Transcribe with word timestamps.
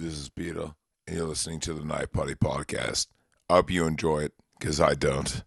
This 0.00 0.18
is 0.18 0.30
Peter, 0.30 0.72
and 1.06 1.16
you're 1.18 1.26
listening 1.26 1.60
to 1.60 1.74
the 1.74 1.84
Night 1.84 2.10
Party 2.10 2.34
Podcast. 2.34 3.08
I 3.50 3.56
hope 3.56 3.70
you 3.70 3.84
enjoy 3.84 4.20
it, 4.20 4.32
because 4.58 4.80
I 4.80 4.94
don't. 4.94 5.44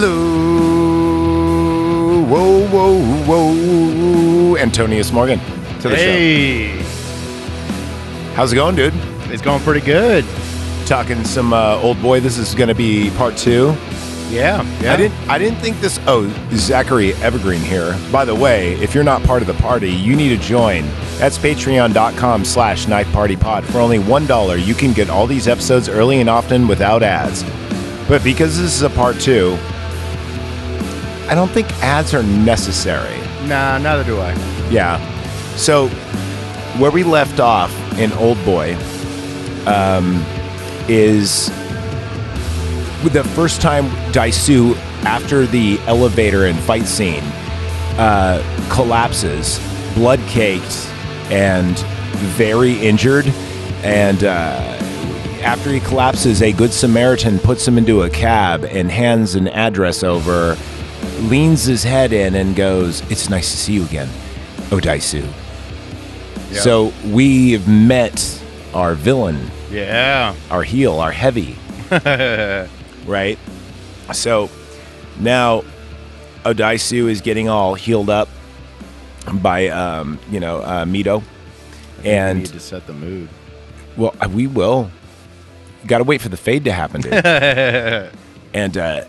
Hello, 0.00 0.14
whoa, 2.22 2.68
whoa, 2.68 3.02
whoa, 3.26 4.56
Antonius 4.56 5.10
Morgan 5.10 5.40
to 5.80 5.88
the 5.88 5.96
Hey, 5.96 6.78
show. 6.78 6.84
How's 8.36 8.52
it 8.52 8.54
going, 8.54 8.76
dude? 8.76 8.94
it's 9.32 9.42
going 9.42 9.60
pretty 9.64 9.84
good. 9.84 10.24
Talking 10.86 11.24
some 11.24 11.52
uh, 11.52 11.80
old 11.82 12.00
boy. 12.00 12.20
This 12.20 12.38
is 12.38 12.54
going 12.54 12.68
to 12.68 12.76
be 12.76 13.10
part 13.16 13.36
two. 13.36 13.74
Yeah, 14.30 14.62
yeah. 14.80 14.92
I 14.92 14.96
didn't. 14.96 15.28
I 15.28 15.36
didn't 15.36 15.58
think 15.58 15.80
this. 15.80 15.98
Oh, 16.06 16.28
Zachary 16.52 17.14
Evergreen 17.14 17.60
here. 17.60 17.98
By 18.12 18.24
the 18.24 18.36
way, 18.36 18.74
if 18.74 18.94
you're 18.94 19.02
not 19.02 19.24
part 19.24 19.42
of 19.42 19.48
the 19.48 19.54
party, 19.54 19.90
you 19.90 20.14
need 20.14 20.28
to 20.28 20.36
join. 20.36 20.86
That's 21.16 21.38
Patreon.com/slash 21.38 22.86
Night 22.86 23.06
Party 23.08 23.34
Pod. 23.34 23.64
For 23.64 23.78
only 23.78 23.98
one 23.98 24.28
dollar, 24.28 24.54
you 24.54 24.74
can 24.74 24.92
get 24.92 25.10
all 25.10 25.26
these 25.26 25.48
episodes 25.48 25.88
early 25.88 26.20
and 26.20 26.30
often 26.30 26.68
without 26.68 27.02
ads. 27.02 27.42
But 28.06 28.22
because 28.22 28.56
this 28.56 28.76
is 28.76 28.82
a 28.82 28.90
part 28.90 29.18
two, 29.18 29.58
I 31.28 31.34
don't 31.34 31.50
think 31.50 31.70
ads 31.82 32.14
are 32.14 32.22
necessary. 32.22 33.18
Nah, 33.46 33.78
neither 33.78 34.04
do 34.04 34.18
I. 34.20 34.32
Yeah. 34.70 34.98
So 35.56 35.88
where 36.78 36.90
we 36.90 37.02
left 37.04 37.40
off 37.40 37.72
in 37.98 38.12
Old 38.12 38.42
Boy 38.44 38.76
um, 39.66 40.24
is 40.88 41.48
the 43.12 43.24
first 43.34 43.60
time 43.60 43.88
Daisu, 44.12 44.76
after 45.04 45.46
the 45.46 45.78
elevator 45.86 46.46
and 46.46 46.58
fight 46.60 46.86
scene, 46.86 47.22
uh, 47.98 48.42
collapses, 48.70 49.58
blood 49.94 50.20
caked 50.28 50.88
and 51.30 51.78
very 52.36 52.74
injured. 52.80 53.26
And 53.82 54.24
uh, 54.24 54.78
after 55.42 55.70
he 55.70 55.80
collapses, 55.80 56.42
a 56.42 56.52
good 56.52 56.72
Samaritan 56.72 57.38
puts 57.38 57.66
him 57.66 57.78
into 57.78 58.02
a 58.02 58.10
cab 58.10 58.64
and 58.64 58.90
hands 58.90 59.34
an 59.34 59.48
address 59.48 60.02
over, 60.02 60.56
leans 61.22 61.64
his 61.64 61.82
head 61.84 62.12
in, 62.12 62.34
and 62.34 62.54
goes, 62.56 63.02
It's 63.10 63.28
nice 63.28 63.50
to 63.50 63.56
see 63.56 63.72
you 63.74 63.84
again, 63.84 64.08
Odaisu. 64.70 65.26
Yeah. 66.50 66.60
So 66.60 66.92
we've 67.06 67.66
met 67.68 68.42
our 68.74 68.94
villain, 68.94 69.50
Yeah. 69.70 70.34
our 70.50 70.62
heel, 70.62 70.98
our 71.00 71.12
heavy, 71.12 71.56
right? 73.06 73.38
So 74.12 74.48
now 75.18 75.64
Odaisu 76.44 77.10
is 77.10 77.20
getting 77.20 77.48
all 77.48 77.74
healed 77.74 78.08
up 78.10 78.28
by, 79.34 79.68
um, 79.68 80.18
you 80.30 80.40
know, 80.40 80.58
uh, 80.60 80.84
Mito. 80.86 81.22
we 82.02 82.10
And 82.10 82.38
need 82.40 82.46
to 82.48 82.60
set 82.60 82.86
the 82.86 82.94
mood. 82.94 83.28
well, 83.96 84.14
uh, 84.20 84.28
we 84.32 84.46
will. 84.46 84.90
Got 85.86 85.98
to 85.98 86.04
wait 86.04 86.20
for 86.22 86.28
the 86.28 86.36
fade 86.36 86.64
to 86.64 86.72
happen, 86.72 87.00
dude. 87.02 87.12
and 88.54 88.76
uh, 88.78 89.04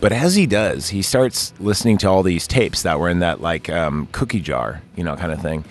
but 0.00 0.12
as 0.12 0.34
he 0.34 0.46
does, 0.46 0.88
he 0.90 1.02
starts 1.02 1.52
listening 1.60 1.98
to 1.98 2.08
all 2.08 2.22
these 2.22 2.46
tapes 2.46 2.82
that 2.82 2.98
were 2.98 3.08
in 3.08 3.18
that 3.20 3.40
like 3.40 3.68
um, 3.68 4.08
cookie 4.12 4.40
jar, 4.40 4.82
you 4.96 5.04
know, 5.04 5.16
kind 5.16 5.32
of 5.32 5.40
thing. 5.40 5.64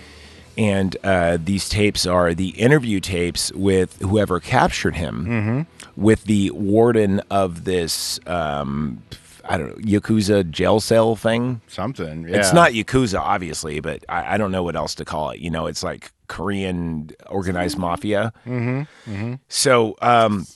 And 0.58 0.98
uh, 1.04 1.38
these 1.44 1.70
tapes 1.70 2.08
are 2.08 2.34
the 2.34 2.50
interview 2.50 3.00
tapes 3.00 3.52
with 3.54 4.02
whoever 4.02 4.40
captured 4.40 4.96
him, 4.96 5.68
with 5.96 6.24
the 6.24 6.50
warden 6.52 7.22
of 7.30 7.64
this, 7.64 8.20
um, 8.26 9.04
I 9.48 9.58
don't 9.58 9.78
know, 9.78 10.00
yakuza 10.00 10.50
jail 10.50 10.80
cell 10.80 11.16
thing. 11.16 11.62
Something. 11.68 12.28
Yeah. 12.28 12.38
It's 12.38 12.54
not 12.54 12.72
Yakuza, 12.72 13.20
obviously, 13.20 13.80
but 13.82 14.04
I, 14.10 14.34
I 14.34 14.38
don't 14.38 14.52
know 14.52 14.64
what 14.64 14.76
else 14.76 14.96
to 14.96 15.06
call 15.06 15.30
it. 15.30 15.40
You 15.40 15.52
know, 15.52 15.68
it's 15.68 15.84
like 15.84 16.12
Korean 16.28 17.12
organized 17.28 17.78
mafia. 17.78 18.34
Mm-hmm. 18.46 19.36
So, 19.50 19.96
um, 20.02 20.48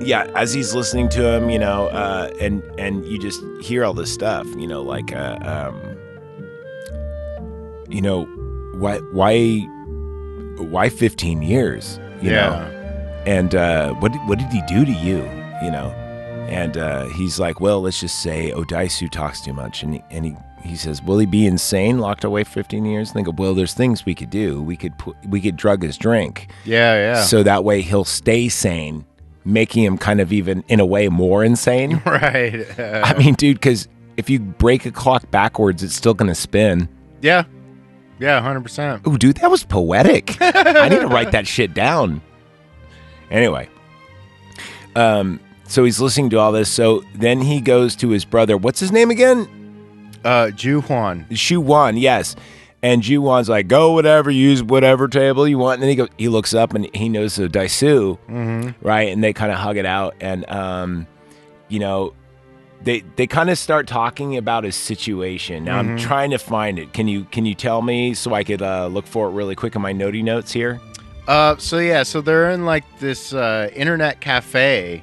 yeah, 0.00 0.24
as 0.34 0.52
he's 0.52 0.74
listening 0.74 1.08
to 1.10 1.26
him, 1.26 1.50
you 1.50 1.58
know, 1.58 1.86
uh, 1.88 2.30
and 2.40 2.62
and 2.78 3.04
you 3.06 3.18
just 3.18 3.40
hear 3.62 3.84
all 3.84 3.94
this 3.94 4.12
stuff, 4.12 4.46
you 4.56 4.66
know, 4.66 4.82
like, 4.82 5.12
uh, 5.14 5.38
um, 5.42 5.96
you 7.88 8.00
know, 8.00 8.24
why 8.78 8.98
why 9.12 9.58
why 10.58 10.88
15 10.88 11.42
years? 11.42 11.98
You 12.22 12.30
Yeah. 12.30 12.48
know, 12.48 13.22
and 13.26 13.54
uh, 13.54 13.92
what 13.94 14.12
did, 14.12 14.20
what 14.26 14.38
did 14.38 14.48
he 14.48 14.62
do 14.68 14.84
to 14.84 14.92
you? 14.92 15.18
You 15.62 15.70
know, 15.70 15.92
and 16.48 16.76
uh, 16.76 17.06
he's 17.06 17.38
like, 17.38 17.60
well, 17.60 17.80
let's 17.82 18.00
just 18.00 18.20
say 18.22 18.50
Odaisu 18.52 19.10
talks 19.10 19.40
too 19.40 19.52
much, 19.52 19.82
and 19.82 19.94
he, 19.94 20.02
and 20.10 20.24
he 20.26 20.36
he 20.62 20.76
says, 20.76 21.02
will 21.02 21.18
he 21.18 21.26
be 21.26 21.46
insane, 21.46 21.98
locked 21.98 22.24
away 22.24 22.42
for 22.42 22.50
15 22.52 22.86
years? 22.86 23.10
And 23.10 23.18
they 23.20 23.22
go, 23.22 23.34
well, 23.36 23.54
there's 23.54 23.74
things 23.74 24.06
we 24.06 24.14
could 24.14 24.30
do. 24.30 24.62
We 24.62 24.78
could 24.78 24.96
put, 24.96 25.14
we 25.28 25.42
could 25.42 25.56
drug 25.56 25.82
his 25.82 25.98
drink, 25.98 26.50
Yeah, 26.64 26.94
yeah. 26.94 27.22
so 27.22 27.42
that 27.42 27.64
way 27.64 27.82
he'll 27.82 28.06
stay 28.06 28.48
sane, 28.48 29.04
making 29.44 29.84
him 29.84 29.98
kind 29.98 30.20
of 30.20 30.32
even 30.32 30.64
in 30.68 30.80
a 30.80 30.86
way 30.86 31.08
more 31.08 31.44
insane. 31.44 32.00
right. 32.06 32.66
I 32.78 33.14
mean, 33.18 33.34
dude, 33.34 33.56
because 33.56 33.88
if 34.16 34.30
you 34.30 34.38
break 34.40 34.86
a 34.86 34.90
clock 34.90 35.30
backwards, 35.30 35.82
it's 35.82 35.94
still 35.94 36.14
gonna 36.14 36.34
spin. 36.34 36.88
yeah. 37.20 37.44
Yeah, 38.20 38.40
100%. 38.40 39.04
Ooh, 39.08 39.18
dude, 39.18 39.38
that 39.38 39.50
was 39.50 39.64
poetic. 39.64 40.36
I 40.40 40.88
need 40.88 41.00
to 41.00 41.08
write 41.08 41.32
that 41.32 41.48
shit 41.48 41.74
down. 41.74 42.22
Anyway, 43.28 43.68
um, 44.94 45.40
so 45.66 45.82
he's 45.84 46.00
listening 46.00 46.30
to 46.30 46.38
all 46.38 46.52
this. 46.52 46.70
So 46.70 47.02
then 47.16 47.40
he 47.40 47.60
goes 47.60 47.96
to 47.96 48.10
his 48.10 48.24
brother. 48.24 48.56
What's 48.56 48.78
his 48.78 48.92
name 48.92 49.10
again? 49.10 49.48
Uh, 50.24 50.50
Ju 50.50 50.80
Huan. 50.82 51.26
Shu 51.32 51.60
Wan, 51.60 51.96
yes. 51.96 52.36
And 52.84 53.00
Ju 53.02 53.22
Wan's 53.22 53.48
like, 53.48 53.66
go 53.66 53.92
whatever, 53.92 54.30
use 54.30 54.62
whatever 54.62 55.08
table 55.08 55.48
you 55.48 55.56
want. 55.56 55.74
And 55.74 55.82
then 55.84 55.88
he 55.88 55.96
goes, 55.96 56.08
he 56.18 56.28
looks 56.28 56.52
up 56.52 56.74
and 56.74 56.94
he 56.94 57.08
knows 57.08 57.36
the 57.36 57.48
Daisu, 57.48 58.18
Mm-hmm. 58.28 58.86
right? 58.86 59.08
And 59.10 59.24
they 59.24 59.32
kind 59.32 59.50
of 59.50 59.56
hug 59.58 59.78
it 59.78 59.86
out. 59.86 60.14
And, 60.20 60.48
um, 60.50 61.06
you 61.68 61.78
know, 61.78 62.12
they 62.82 63.00
they 63.16 63.26
kind 63.26 63.48
of 63.48 63.56
start 63.56 63.86
talking 63.86 64.36
about 64.36 64.64
his 64.64 64.76
situation. 64.76 65.64
Now 65.64 65.78
I'm 65.78 65.96
trying 65.96 66.30
to 66.32 66.38
find 66.38 66.78
it. 66.78 66.92
Can 66.92 67.08
you 67.08 67.24
can 67.24 67.46
you 67.46 67.54
tell 67.54 67.80
me 67.80 68.12
so 68.12 68.34
I 68.34 68.44
could 68.44 68.60
uh, 68.60 68.88
look 68.88 69.06
for 69.06 69.28
it 69.28 69.32
really 69.32 69.54
quick 69.54 69.74
in 69.74 69.80
my 69.80 69.94
notey 69.94 70.22
notes 70.22 70.52
here? 70.52 70.78
Uh, 71.26 71.56
so 71.56 71.78
yeah, 71.78 72.02
so 72.02 72.20
they're 72.20 72.50
in 72.50 72.66
like 72.66 72.84
this 72.98 73.32
uh, 73.32 73.70
internet 73.74 74.20
cafe, 74.20 75.02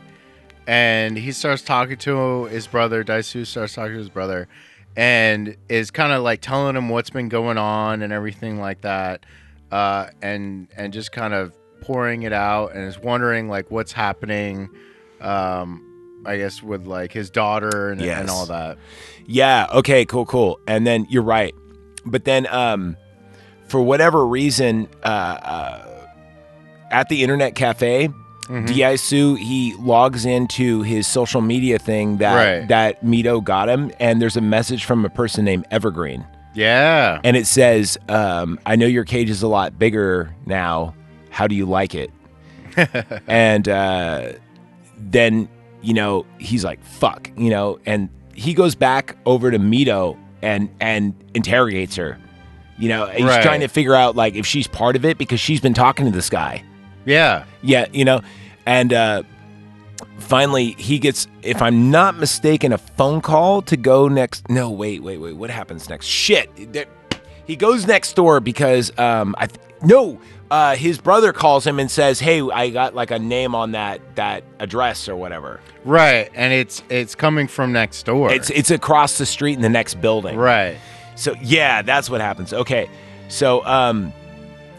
and 0.68 1.18
he 1.18 1.31
starts 1.31 1.64
talking 1.64 1.97
to 1.97 2.46
his 2.46 2.68
brother. 2.68 3.03
Daisu 3.03 3.47
starts 3.47 3.74
talking 3.74 3.94
to 3.94 3.97
his 3.97 4.09
brother, 4.09 4.47
and 4.96 5.56
is 5.69 5.91
kind 5.91 6.12
of 6.13 6.24
like 6.24 6.41
telling 6.41 6.75
him 6.75 6.90
what's 6.90 7.09
been 7.09 7.29
going 7.29 7.57
on 7.57 8.02
and 8.02 8.12
everything 8.13 8.59
like 8.59 8.81
that, 8.81 9.25
uh, 9.72 10.07
and 10.22 10.68
and 10.75 10.91
just 10.94 11.12
kind 11.12 11.34
of 11.34 11.53
pouring 11.81 12.24
it 12.24 12.34
out, 12.34 12.74
and 12.75 12.85
is 12.88 13.00
wondering 13.00 13.50
like 13.50 13.72
what's 13.72 13.91
happening. 13.91 14.70
Um, 15.20 15.88
I 16.26 16.38
guess 16.38 16.61
with 16.61 16.85
like 16.85 17.11
his 17.11 17.29
daughter 17.32 17.90
and, 17.91 17.99
Yes. 18.02 18.20
and 18.22 18.29
all 18.29 18.46
that. 18.47 18.78
Yeah. 19.26 19.67
Okay. 19.73 20.05
Cool. 20.05 20.26
Cool. 20.26 20.59
And 20.67 20.85
then 20.85 21.08
you're 21.09 21.23
right. 21.23 21.55
But 22.05 22.26
then, 22.26 22.47
um, 22.47 22.97
for 23.67 23.82
whatever 23.82 24.26
reason, 24.26 24.88
uh, 25.03 25.08
uh, 25.08 25.88
at 26.91 27.09
the 27.09 27.23
internet 27.23 27.55
cafe, 27.55 28.09
Mhm. 28.52 28.68
Daisu 28.68 29.38
he 29.38 29.74
logs 29.80 30.26
into 30.26 30.82
his 30.82 31.08
social 31.08 31.40
media 31.42 31.80
thing 31.80 32.18
that 32.18 32.36
Right. 32.36 32.68
that 32.68 33.03
Mito 33.06 33.42
got 33.44 33.70
him, 33.70 33.92
and 34.00 34.22
there's 34.22 34.36
a 34.36 34.42
message 34.42 34.84
from 34.84 35.06
a 35.06 35.09
person 35.09 35.46
named 35.46 35.66
Evergreen, 35.72 36.26
Yeah. 36.53 37.20
and 37.24 37.38
it 37.38 37.48
says, 37.48 37.98
um, 38.09 38.59
"I 38.66 38.76
know 38.76 38.88
your 38.88 39.06
cage 39.06 39.30
is 39.30 39.42
a 39.42 39.48
lot 39.48 39.80
bigger 39.80 40.32
now. 40.46 40.94
How 41.30 41.48
do 41.48 41.56
you 41.56 41.66
like 41.66 41.96
it?" 41.96 42.12
and 43.28 43.68
uh, 43.70 44.24
then 44.98 45.48
you 45.82 45.94
know 45.94 46.26
he's 46.38 46.64
like, 46.64 46.84
"Fuck," 46.84 47.32
you 47.38 47.50
know, 47.50 47.80
and 47.86 48.09
he 48.34 48.53
goes 48.53 48.76
back 48.76 49.16
over 49.26 49.52
to 49.52 49.59
Mito 49.59 50.18
and 50.42 50.70
and 50.80 51.14
interrogates 51.34 51.96
her. 51.96 52.18
You 52.78 52.90
know, 52.90 53.06
he's 53.08 53.26
Right. 53.26 53.44
trying 53.44 53.59
to 53.62 53.68
figure 53.68 53.94
out 53.96 54.16
like 54.16 54.36
if 54.36 54.46
she's 54.46 54.68
part 54.68 54.96
of 54.96 55.06
it 55.06 55.18
because 55.18 55.40
she's 55.40 55.59
been 55.62 55.74
talking 55.74 56.06
to 56.06 56.12
this 56.12 56.30
guy. 56.30 56.64
Yeah. 57.06 57.44
Yeah, 57.62 57.86
you 57.94 58.06
know, 58.06 58.22
And 58.66 58.93
uh, 58.93 59.23
finally, 60.19 60.72
he 60.78 60.99
gets, 60.99 61.28
if 61.41 61.61
I'm 61.61 61.91
not 61.91 62.17
mistaken, 62.17 62.73
a 62.73 62.78
phone 62.78 63.22
call 63.22 63.61
to 63.63 63.78
go 63.78 64.08
next. 64.08 64.49
No, 64.49 64.69
wait, 64.69 65.02
wait, 65.03 65.17
wait. 65.17 65.35
What 65.35 65.49
happens 65.49 65.90
next? 65.90 66.05
Shit. 66.05 66.49
He 67.46 67.55
goes 67.55 67.87
next 67.87 68.16
door 68.16 68.40
because, 68.40 68.97
um, 68.97 69.35
I 69.37 69.47
th- 69.47 69.59
no, 69.84 70.19
uh, 70.52 70.75
his 70.75 70.99
brother 70.99 71.34
calls 71.34 71.66
him 71.66 71.79
and 71.79 71.90
says, 71.90 72.19
"Hey, 72.19 72.41
I 72.41 72.69
got 72.69 72.93
like 72.93 73.09
a 73.09 73.17
name 73.17 73.55
on 73.55 73.72
that 73.72 73.99
that 74.16 74.43
address 74.59 75.09
or 75.09 75.16
whatever. 75.16 75.59
Right, 75.84 76.29
and 76.35 76.53
it's 76.53 76.84
it's 76.90 77.16
coming 77.16 77.47
from 77.47 77.72
next 77.73 78.03
door. 78.05 78.31
It's 78.31 78.49
it's 78.52 78.69
across 78.69 79.17
the 79.17 79.25
street 79.25 79.53
in 79.53 79.61
the 79.61 79.69
next 79.69 79.96
building. 80.02 80.37
right. 80.37 80.78
So 81.16 81.35
yeah, 81.41 81.81
that's 81.81 82.09
what 82.09 82.22
happens. 82.22 82.53
Okay, 82.53 82.90
so 83.28 83.66
um, 83.66 84.14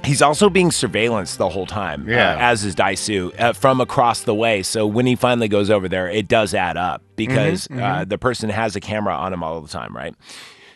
he's 0.05 0.21
also 0.23 0.51
being 0.51 0.71
surveillanced 0.71 1.37
the 1.37 1.49
whole 1.49 1.67
time. 1.67 2.07
uh, 2.09 2.13
Yeah. 2.13 2.37
as 2.41 2.65
is 2.65 2.75
Daisu 2.75 3.39
uh, 3.41 3.53
from 3.53 3.81
across 3.81 4.23
the 4.23 4.35
way. 4.35 4.63
So 4.63 4.87
when 4.87 5.07
he 5.07 5.15
finally 5.17 5.49
goes 5.49 5.71
over 5.71 5.89
there, 5.89 6.09
it 6.09 6.29
does 6.29 6.55
add 6.55 6.77
up 6.77 7.03
because 7.17 7.69
Uh, 7.71 8.05
the 8.05 8.19
person 8.19 8.51
has 8.51 8.75
a 8.77 8.81
camera 8.81 9.15
on 9.15 9.33
him 9.33 9.43
all 9.43 9.61
the 9.61 9.69
time, 9.69 9.95
right? 9.97 10.15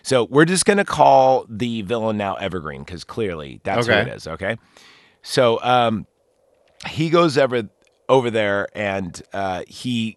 So 0.03 0.25
we're 0.31 0.45
just 0.45 0.65
gonna 0.65 0.85
call 0.85 1.45
the 1.49 1.83
villain 1.83 2.17
now 2.17 2.35
Evergreen 2.37 2.83
because 2.85 3.03
clearly 3.05 3.61
that's 3.65 3.89
Okay. 3.89 4.03
who 4.05 4.09
it 4.09 4.15
is. 4.15 4.27
Okay, 4.29 4.57
so 5.23 5.61
um, 5.63 6.07
he 6.89 7.11
goes 7.11 7.37
over 7.37 7.69
over 8.09 8.31
there 8.31 8.69
and 8.75 9.21
uh, 9.33 9.63
he 9.67 10.17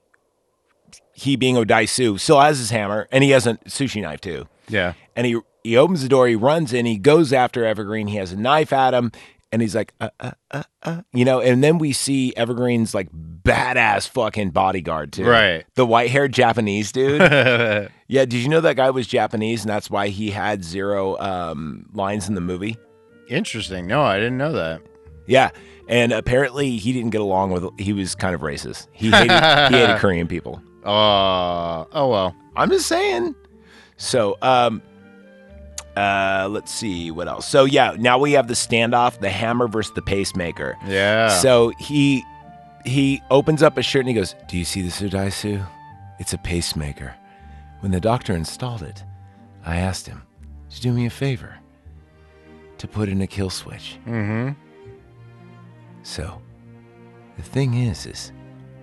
he 1.13 1.35
being 1.35 1.55
Odaisu 1.55 2.19
still 2.19 2.39
has 2.39 2.59
his 2.59 2.69
hammer 2.69 3.07
and 3.11 3.23
he 3.23 3.31
has 3.31 3.47
a 3.47 3.55
sushi 3.67 4.01
knife 4.01 4.21
too 4.21 4.47
Yeah. 4.69 4.93
and 5.15 5.25
he 5.25 5.37
he 5.63 5.77
opens 5.77 6.01
the 6.03 6.09
door, 6.09 6.27
he 6.27 6.35
runs 6.35 6.73
in, 6.73 6.85
he 6.85 6.97
goes 6.97 7.33
after 7.33 7.65
Evergreen, 7.65 8.07
he 8.07 8.17
has 8.17 8.31
a 8.31 8.37
knife 8.37 8.71
at 8.73 8.93
him, 8.93 9.11
and 9.51 9.61
he's 9.61 9.75
like, 9.75 9.93
uh, 9.99 10.09
uh, 10.19 10.31
uh, 10.51 10.63
uh, 10.83 11.01
you 11.11 11.25
know, 11.25 11.41
and 11.41 11.63
then 11.63 11.77
we 11.79 11.91
see 11.91 12.33
Evergreen's 12.35 12.93
like 12.93 13.09
badass 13.11 14.07
fucking 14.07 14.51
bodyguard 14.51 15.11
too, 15.13 15.25
Right. 15.25 15.65
The 15.75 15.85
white 15.85 16.11
haired 16.11 16.33
Japanese 16.33 16.91
dude. 16.91 17.19
yeah, 17.21 17.89
did 18.07 18.33
you 18.33 18.49
know 18.49 18.61
that 18.61 18.75
guy 18.75 18.89
was 18.91 19.07
Japanese, 19.07 19.61
and 19.61 19.69
that's 19.69 19.89
why 19.89 20.09
he 20.09 20.29
had 20.31 20.63
zero 20.63 21.17
um, 21.19 21.89
lines 21.93 22.27
in 22.29 22.35
the 22.35 22.41
movie? 22.41 22.77
Interesting. 23.27 23.87
No, 23.87 24.01
I 24.01 24.17
didn't 24.17 24.37
know 24.37 24.53
that. 24.53 24.81
Yeah, 25.27 25.49
and 25.87 26.11
apparently 26.11 26.77
he 26.77 26.91
didn't 26.93 27.11
get 27.11 27.21
along 27.21 27.51
with. 27.51 27.67
He 27.79 27.93
was 27.93 28.15
kind 28.15 28.33
of 28.35 28.41
racist. 28.41 28.87
He 28.91 29.11
hated, 29.11 29.31
he 29.31 29.77
hated 29.77 29.97
Korean 29.99 30.27
people. 30.27 30.61
Uh, 30.83 31.85
oh 31.91 32.07
well. 32.09 32.35
I'm 32.55 32.69
just 32.69 32.87
saying. 32.87 33.35
So, 33.97 34.37
um, 34.41 34.81
uh, 35.95 36.47
let's 36.49 36.71
see 36.71 37.11
what 37.11 37.27
else. 37.27 37.47
So 37.47 37.65
yeah, 37.65 37.95
now 37.97 38.17
we 38.17 38.33
have 38.33 38.47
the 38.47 38.53
standoff, 38.53 39.19
the 39.19 39.29
hammer 39.29 39.67
versus 39.67 39.93
the 39.95 40.01
pacemaker. 40.01 40.77
Yeah. 40.85 41.29
So 41.39 41.73
he 41.79 42.23
he 42.85 43.21
opens 43.29 43.61
up 43.63 43.75
his 43.75 43.85
shirt 43.85 44.01
and 44.01 44.09
he 44.09 44.15
goes, 44.15 44.35
"Do 44.47 44.57
you 44.57 44.65
see 44.65 44.81
this, 44.81 45.01
Udaisu? 45.01 45.65
It's 46.19 46.33
a 46.33 46.37
pacemaker. 46.37 47.15
When 47.81 47.91
the 47.91 47.99
doctor 47.99 48.33
installed 48.33 48.81
it, 48.83 49.03
I 49.65 49.77
asked 49.77 50.05
him 50.07 50.21
to 50.69 50.81
do 50.81 50.91
me 50.91 51.05
a 51.05 51.09
favor 51.09 51.57
to 52.77 52.87
put 52.87 53.09
in 53.09 53.21
a 53.21 53.27
kill 53.27 53.49
switch. 53.49 53.97
mm-hmm. 54.05 54.51
So, 56.03 56.41
the 57.37 57.43
thing 57.43 57.73
is, 57.75 58.05
is 58.05 58.31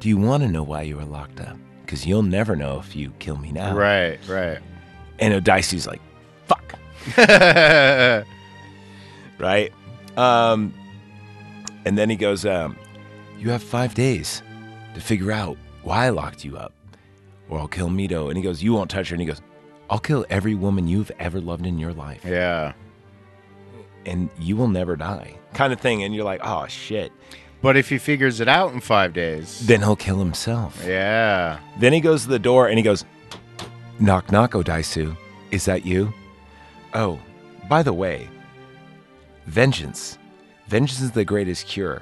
do 0.01 0.09
you 0.09 0.17
want 0.19 0.43
to 0.43 0.49
know 0.49 0.63
why 0.63 0.83
you 0.83 0.97
were 0.97 1.05
locked 1.05 1.41
up? 1.41 1.57
Because 1.85 2.07
you'll 2.07 2.23
never 2.23 2.57
know 2.57 2.79
if 2.79 2.95
you 2.95 3.11
kill 3.19 3.37
me 3.37 3.53
now. 3.53 3.75
Right. 3.75 4.19
Right. 4.29 4.59
And 5.19 5.33
Odaisu's 5.35 5.87
like, 5.87 6.03
fuck. 6.47 6.75
right? 9.39 9.73
Um, 10.17 10.73
and 11.85 11.97
then 11.97 12.11
he 12.11 12.17
goes, 12.17 12.45
um, 12.45 12.77
You 13.39 13.51
have 13.51 13.63
five 13.63 13.95
days 13.95 14.43
to 14.95 15.01
figure 15.01 15.33
out 15.33 15.57
why 15.83 16.07
I 16.07 16.09
locked 16.11 16.45
you 16.45 16.57
up, 16.57 16.73
or 17.49 17.59
I'll 17.59 17.69
kill 17.69 17.89
Mito. 17.89 18.29
And 18.29 18.37
he 18.37 18.43
goes, 18.43 18.63
You 18.63 18.73
won't 18.73 18.91
touch 18.91 19.09
her. 19.11 19.15
And 19.15 19.21
he 19.21 19.27
goes, 19.27 19.41
I'll 19.89 19.99
kill 20.01 20.27
every 20.31 20.55
woman 20.55 20.89
you've 20.89 21.13
ever 21.19 21.41
loved 21.41 21.65
in 21.67 21.79
your 21.79 21.93
life, 21.93 22.25
yeah. 22.25 22.73
and 24.05 24.29
you 24.41 24.57
will 24.57 24.67
never 24.69 24.97
die. 24.97 25.37
Kind 25.55 25.73
of 25.73 25.81
thing. 25.81 26.03
And 26.03 26.15
you're 26.15 26.25
like, 26.25 26.41
Oh, 26.43 26.67
shit. 26.67 27.13
But 27.63 27.77
if 27.77 27.89
he 27.89 27.99
figures 27.99 28.41
it 28.41 28.49
out 28.49 28.73
in 28.75 28.81
five 28.81 29.13
days, 29.13 29.67
Then 29.67 29.81
he'll 29.81 29.97
kill 29.97 30.19
himself. 30.19 30.83
yeah. 30.87 31.59
Then 31.79 31.93
he 31.93 32.01
goes 32.01 32.23
to 32.25 32.29
the 32.29 32.39
door 32.39 32.69
and 32.69 32.79
he 32.79 32.83
goes, 32.83 33.05
Knock, 33.99 34.31
knock, 34.31 34.53
Odaisu. 34.53 35.17
Is 35.51 35.65
that 35.65 35.87
you? 35.87 36.13
Oh, 36.97 37.21
by 37.69 37.83
the 37.83 37.93
way, 37.93 38.27
vengeance. 39.45 40.17
Vengeance 40.67 41.03
is 41.03 41.11
the 41.11 41.27
greatest 41.27 41.67
cure. 41.67 42.01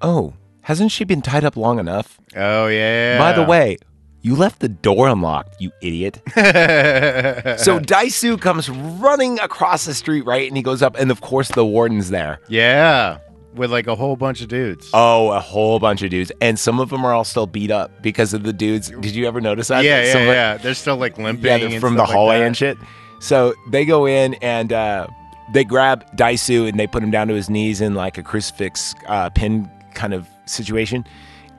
Oh, 0.00 0.34
hasn't 0.62 0.92
she 0.92 1.02
been 1.02 1.20
tied 1.20 1.44
up 1.44 1.56
long 1.56 1.80
enough? 1.80 2.20
Oh 2.36 2.68
yeah. 2.68 3.18
By 3.18 3.32
the 3.32 3.42
way, 3.42 3.76
you 4.22 4.36
left 4.36 4.60
the 4.60 4.68
door 4.68 5.08
unlocked, 5.08 5.60
you 5.60 5.72
idiot. 5.82 6.22
so 6.28 7.80
Daisu 7.80 8.40
comes 8.40 8.70
running 8.70 9.40
across 9.40 9.84
the 9.84 9.92
street, 9.92 10.24
right? 10.24 10.46
And 10.46 10.56
he 10.56 10.62
goes 10.62 10.80
up, 10.80 10.94
and 10.96 11.10
of 11.10 11.20
course, 11.22 11.48
the 11.48 11.66
warden's 11.66 12.10
there. 12.10 12.38
yeah, 12.48 13.18
with 13.54 13.70
like 13.72 13.86
a 13.86 13.94
whole 13.94 14.16
bunch 14.16 14.40
of 14.42 14.48
dudes. 14.48 14.90
Oh, 14.94 15.30
a 15.32 15.40
whole 15.40 15.78
bunch 15.78 16.02
of 16.02 16.10
dudes. 16.10 16.30
And 16.40 16.58
some 16.58 16.78
of 16.80 16.90
them 16.90 17.04
are 17.04 17.12
all 17.12 17.24
still 17.24 17.46
beat 17.46 17.70
up 17.70 18.02
because 18.02 18.32
of 18.34 18.42
the 18.44 18.52
dudes. 18.52 18.90
Did 18.90 19.14
you 19.14 19.26
ever 19.26 19.40
notice 19.40 19.68
that? 19.68 19.84
yeah, 19.84 20.04
yeah, 20.04 20.12
Some 20.12 20.22
of- 20.22 20.28
yeah. 20.28 20.56
They're 20.56 20.74
still 20.74 20.96
like 20.96 21.18
limping. 21.18 21.70
Yeah, 21.72 21.78
from 21.80 21.94
the 21.96 22.02
like 22.02 22.10
hallway 22.12 22.38
that. 22.38 22.46
and 22.46 22.56
shit. 22.56 22.78
So 23.20 23.54
they 23.70 23.84
go 23.84 24.06
in 24.06 24.34
and 24.34 24.72
uh, 24.72 25.06
they 25.52 25.64
grab 25.64 26.04
Daisu 26.16 26.68
and 26.68 26.78
they 26.78 26.86
put 26.86 27.02
him 27.02 27.10
down 27.10 27.28
to 27.28 27.34
his 27.34 27.50
knees 27.50 27.80
in 27.80 27.94
like 27.94 28.18
a 28.18 28.22
crucifix 28.22 28.94
uh, 29.08 29.30
pin 29.30 29.68
kind 29.94 30.14
of 30.14 30.26
situation. 30.46 31.04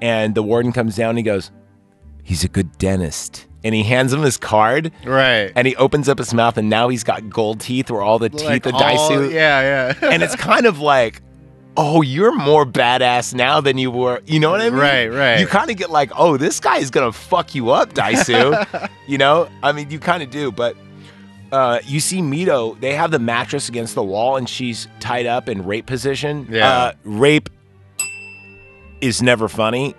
And 0.02 0.34
the 0.34 0.42
warden 0.44 0.72
comes 0.72 0.96
down 0.96 1.10
and 1.10 1.18
he 1.20 1.24
goes, 1.24 1.52
He's 2.24 2.44
a 2.44 2.48
good 2.48 2.78
dentist. 2.78 3.48
And 3.64 3.76
he 3.76 3.84
hands 3.84 4.12
him 4.12 4.22
his 4.22 4.38
card 4.38 4.92
Right. 5.06 5.52
and 5.56 5.68
he 5.68 5.76
opens 5.76 6.10
up 6.10 6.18
his 6.18 6.34
mouth 6.34 6.58
and 6.58 6.68
now 6.68 6.90
he's 6.90 7.04
got 7.04 7.30
gold 7.30 7.60
teeth 7.60 7.92
where 7.92 8.02
all 8.02 8.18
the 8.18 8.30
teeth 8.30 8.44
Like 8.44 8.66
of 8.66 8.74
all- 8.74 8.82
Daisu. 8.82 9.32
Yeah, 9.32 9.94
yeah. 10.02 10.10
And 10.10 10.24
it's 10.24 10.36
kind 10.36 10.66
of 10.66 10.80
like, 10.80 11.22
Oh, 11.78 12.02
you're 12.02 12.36
more 12.36 12.66
badass 12.66 13.34
now 13.34 13.62
than 13.62 13.78
you 13.78 13.92
were. 13.92 14.22
You 14.26 14.40
know 14.40 14.52
what 14.52 14.62
I 14.62 14.70
mean? 14.70 14.80
Right, 14.80 15.08
right. 15.08 15.40
You 15.40 15.48
kind 15.48 15.72
of 15.72 15.78
get 15.78 15.90
like, 15.90 16.12
oh, 16.18 16.36
this 16.38 16.60
guy 16.60 16.78
is 16.78 16.92
gonna 16.92 17.14
fuck 17.14 17.56
you 17.56 17.70
up, 17.72 17.94
Daisu. 17.94 18.90
you 19.08 19.18
know, 19.18 19.50
I 19.64 19.72
mean, 19.72 19.90
you 19.90 19.98
kind 20.00 20.22
of 20.22 20.30
do, 20.30 20.52
but 20.52 20.76
uh, 21.52 21.80
you 21.86 22.00
see 22.02 22.20
Mito. 22.22 22.80
They 22.80 22.94
have 22.94 23.12
the 23.12 23.20
mattress 23.20 23.70
against 23.70 23.96
the 23.96 24.04
wall, 24.04 24.36
and 24.36 24.50
she's 24.50 24.88
tied 25.00 25.26
up 25.26 25.48
in 25.48 25.66
rape 25.66 25.86
position. 25.86 26.48
Yeah. 26.50 26.68
uh, 26.70 26.92
rape 27.06 27.50
is 29.00 29.22
never 29.22 29.48
funny, 29.48 29.96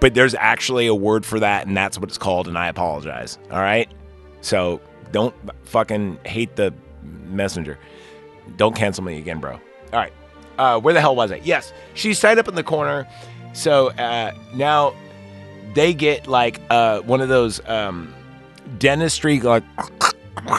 but 0.00 0.14
there's 0.14 0.34
actually 0.34 0.88
a 0.88 0.94
word 0.94 1.24
for 1.24 1.38
that, 1.40 1.66
and 1.66 1.76
that's 1.76 1.96
what 1.98 2.08
it's 2.08 2.18
called. 2.18 2.48
And 2.48 2.58
I 2.58 2.66
apologize. 2.66 3.38
All 3.52 3.60
right, 3.60 3.88
so 4.40 4.80
don't 5.12 5.34
fucking 5.64 6.18
hate 6.26 6.56
the 6.56 6.74
messenger. 7.02 7.78
Don't 8.56 8.74
cancel 8.74 9.04
me 9.04 9.18
again, 9.18 9.38
bro. 9.38 9.52
All 9.52 9.60
right. 9.92 10.12
Uh, 10.58 10.80
where 10.80 10.94
the 10.94 11.00
hell 11.00 11.16
was 11.16 11.32
I? 11.32 11.36
Yes, 11.36 11.72
she's 11.94 12.20
tied 12.20 12.38
up 12.38 12.48
in 12.48 12.54
the 12.54 12.62
corner. 12.62 13.06
So 13.52 13.88
uh, 13.90 14.32
now 14.54 14.94
they 15.74 15.94
get 15.94 16.26
like 16.26 16.60
uh, 16.70 17.00
one 17.00 17.20
of 17.20 17.28
those 17.28 17.60
um, 17.68 18.14
dentistry 18.78 19.40
like 19.40 19.64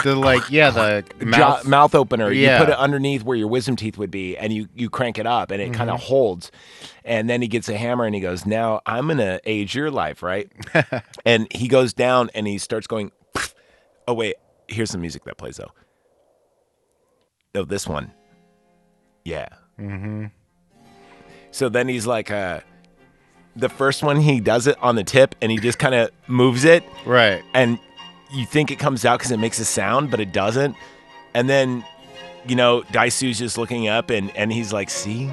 the 0.03 0.15
like, 0.15 0.49
yeah, 0.49 0.69
the 0.69 1.03
mouth, 1.25 1.39
mouth. 1.39 1.67
mouth 1.67 1.95
opener. 1.95 2.31
Yeah. 2.31 2.59
You 2.59 2.65
put 2.65 2.73
it 2.73 2.77
underneath 2.77 3.23
where 3.23 3.35
your 3.35 3.47
wisdom 3.47 3.75
teeth 3.75 3.97
would 3.97 4.11
be, 4.11 4.37
and 4.37 4.53
you 4.53 4.67
you 4.75 4.89
crank 4.89 5.17
it 5.17 5.25
up, 5.25 5.51
and 5.51 5.61
it 5.61 5.73
kind 5.73 5.89
of 5.89 5.99
holds. 5.99 6.51
And 7.03 7.29
then 7.29 7.41
he 7.41 7.47
gets 7.47 7.67
a 7.69 7.77
hammer, 7.77 8.05
and 8.05 8.15
he 8.15 8.21
goes, 8.21 8.45
"Now 8.45 8.81
I'm 8.85 9.07
gonna 9.07 9.39
age 9.45 9.75
your 9.75 9.91
life, 9.91 10.23
right?" 10.23 10.49
and 11.25 11.47
he 11.51 11.67
goes 11.67 11.93
down, 11.93 12.29
and 12.33 12.47
he 12.47 12.57
starts 12.57 12.87
going. 12.87 13.11
Oh 14.07 14.13
wait, 14.13 14.35
here's 14.67 14.91
some 14.91 15.01
music 15.01 15.23
that 15.25 15.37
plays 15.37 15.57
though. 15.57 15.71
No, 17.55 17.63
this 17.63 17.87
one. 17.87 18.11
Yeah. 19.23 19.47
Mm-hmm. 19.79 20.25
So 21.51 21.69
then 21.69 21.87
he's 21.87 22.07
like, 22.07 22.31
uh, 22.31 22.61
the 23.55 23.69
first 23.69 24.01
one 24.01 24.19
he 24.19 24.39
does 24.39 24.65
it 24.67 24.75
on 24.81 24.95
the 24.95 25.03
tip, 25.03 25.35
and 25.41 25.51
he 25.51 25.59
just 25.59 25.77
kind 25.77 25.93
of 25.93 26.09
moves 26.27 26.63
it, 26.65 26.83
Right. 27.05 27.43
and 27.53 27.77
you 28.33 28.45
think 28.47 28.71
it 28.71 28.79
comes 28.79 29.05
out 29.05 29.19
because 29.19 29.31
it 29.31 29.37
makes 29.37 29.59
a 29.59 29.65
sound, 29.65 30.09
but 30.09 30.19
it 30.19 30.33
doesn't. 30.33 30.75
And 31.35 31.47
then, 31.47 31.85
you 32.47 32.55
know, 32.55 32.81
Daisu's 32.91 33.37
just 33.37 33.57
looking 33.59 33.87
up 33.87 34.09
and, 34.09 34.35
and 34.35 34.51
he's 34.51 34.73
like, 34.73 34.89
see? 34.89 35.31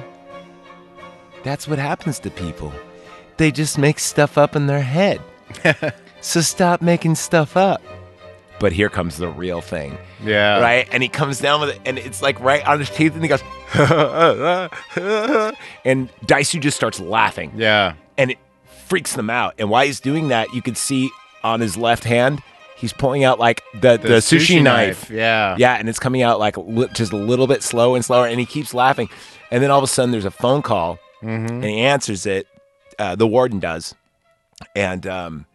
That's 1.43 1.67
what 1.67 1.79
happens 1.79 2.19
to 2.19 2.29
people. 2.29 2.71
They 3.37 3.51
just 3.51 3.79
make 3.79 3.97
stuff 3.97 4.37
up 4.37 4.55
in 4.55 4.67
their 4.67 4.81
head. 4.83 5.19
so 6.21 6.41
stop 6.41 6.81
making 6.83 7.15
stuff 7.15 7.57
up. 7.57 7.81
But 8.61 8.71
here 8.71 8.87
comes 8.89 9.17
the 9.17 9.27
real 9.27 9.59
thing, 9.59 9.97
Yeah. 10.23 10.59
right? 10.61 10.87
And 10.91 11.01
he 11.03 11.09
comes 11.09 11.39
down 11.39 11.59
with 11.61 11.71
it, 11.71 11.81
and 11.83 11.97
it's 11.97 12.21
like 12.21 12.39
right 12.39 12.65
on 12.65 12.79
his 12.79 12.89
teeth, 12.91 13.13
and 13.15 13.23
he 13.23 13.27
goes, 13.27 13.41
and 15.85 16.09
Daisu 16.25 16.59
just 16.61 16.77
starts 16.77 16.99
laughing 16.99 17.51
Yeah. 17.55 17.93
and 18.17 18.31
it 18.31 18.37
freaks 18.87 19.15
them 19.15 19.29
out. 19.29 19.55
And 19.57 19.69
while 19.69 19.85
he's 19.85 19.99
doing 19.99 20.27
that, 20.29 20.53
you 20.53 20.61
can 20.61 20.75
see 20.75 21.09
on 21.43 21.59
his 21.59 21.75
left 21.77 22.03
hand, 22.03 22.41
he's 22.77 22.93
pulling 22.93 23.23
out 23.23 23.39
like 23.39 23.61
the, 23.73 23.97
the, 23.97 24.07
sushi, 24.19 24.61
knife. 24.61 25.09
Yeah. 25.09 25.55
Yeah, 25.57 25.73
and 25.75 25.89
it's 25.89 25.99
coming 25.99 26.21
out 26.21 26.39
like 26.39 26.55
li- 26.57 26.87
just 26.93 27.11
a 27.13 27.17
little 27.17 27.47
bit 27.47 27.63
slow 27.63 27.95
and 27.95 28.05
slower, 28.05 28.27
and 28.27 28.39
he 28.39 28.45
keeps 28.45 28.73
laughing. 28.73 29.09
And 29.49 29.63
then 29.63 29.71
all 29.71 29.79
of 29.79 29.83
a 29.83 29.87
sudden, 29.87 30.11
there's 30.11 30.25
a 30.25 30.31
phone 30.31 30.61
call, 30.61 30.99
Mm-hmm. 31.23 31.53
and 31.53 31.63
he 31.63 31.79
answers 31.81 32.25
it. 32.25 32.47
Uh, 32.97 33.15
the 33.15 33.27
warden 33.27 33.59
does, 33.59 33.93
and 34.75 35.05
um, 35.05 35.45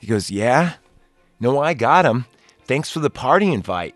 he 0.00 0.06
goes, 0.08 0.30
"Yeah, 0.32 0.72
no, 1.38 1.60
I 1.60 1.74
got 1.74 2.04
him. 2.04 2.26
Thanks 2.66 2.90
for 2.90 3.00
the 3.00 3.10
party 3.10 3.52
invite." 3.52 3.94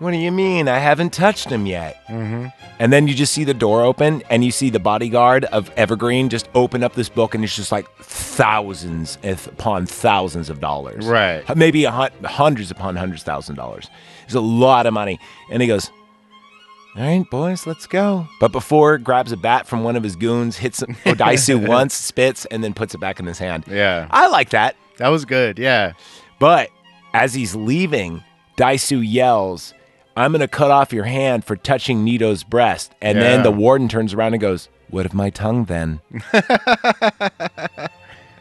What 0.00 0.10
do 0.10 0.16
you 0.16 0.32
mean? 0.32 0.66
I 0.68 0.78
haven't 0.78 1.12
touched 1.12 1.48
him 1.48 1.66
yet. 1.66 2.04
Mm-hmm. 2.08 2.48
And 2.80 2.92
then 2.92 3.06
you 3.06 3.14
just 3.14 3.32
see 3.32 3.44
the 3.44 3.54
door 3.54 3.82
open, 3.82 4.22
and 4.28 4.44
you 4.44 4.50
see 4.50 4.68
the 4.68 4.80
bodyguard 4.80 5.44
of 5.46 5.70
Evergreen 5.76 6.28
just 6.28 6.48
open 6.54 6.82
up 6.82 6.94
this 6.94 7.08
book, 7.08 7.34
and 7.34 7.44
it's 7.44 7.54
just 7.54 7.70
like 7.70 7.88
thousands 8.00 9.18
upon 9.22 9.86
thousands 9.86 10.50
of 10.50 10.60
dollars. 10.60 11.06
Right. 11.06 11.44
Maybe 11.56 11.84
hundreds 11.84 12.72
upon 12.72 12.96
hundreds 12.96 13.22
of 13.22 13.26
thousand 13.26 13.54
dollars. 13.54 13.88
It's 14.24 14.34
a 14.34 14.40
lot 14.40 14.86
of 14.86 14.92
money. 14.92 15.20
And 15.48 15.62
he 15.62 15.68
goes, 15.68 15.90
All 16.96 17.02
right, 17.02 17.24
boys, 17.30 17.64
let's 17.64 17.86
go. 17.86 18.26
But 18.40 18.50
before, 18.50 18.98
grabs 18.98 19.30
a 19.30 19.36
bat 19.36 19.68
from 19.68 19.84
one 19.84 19.94
of 19.94 20.02
his 20.02 20.16
goons, 20.16 20.56
hits 20.56 20.80
Odaisu 20.80 21.66
once, 21.68 21.94
spits, 21.94 22.46
and 22.46 22.64
then 22.64 22.74
puts 22.74 22.96
it 22.96 22.98
back 22.98 23.20
in 23.20 23.26
his 23.26 23.38
hand. 23.38 23.64
Yeah. 23.68 24.08
I 24.10 24.26
like 24.26 24.50
that. 24.50 24.74
That 24.96 25.08
was 25.08 25.24
good. 25.24 25.58
Yeah. 25.58 25.92
But 26.40 26.70
as 27.14 27.32
he's 27.32 27.54
leaving, 27.54 28.22
Daisu 28.58 29.02
yells, 29.06 29.72
I'm 30.16 30.32
going 30.32 30.40
to 30.40 30.48
cut 30.48 30.72
off 30.72 30.92
your 30.92 31.04
hand 31.04 31.44
for 31.44 31.56
touching 31.56 32.04
Mito's 32.04 32.42
breast. 32.42 32.92
And 33.00 33.18
then 33.18 33.42
the 33.42 33.50
warden 33.50 33.88
turns 33.88 34.12
around 34.12 34.34
and 34.34 34.40
goes, 34.40 34.68
What 34.90 35.06
of 35.06 35.14
my 35.14 35.30
tongue 35.30 35.64
then? 35.64 36.00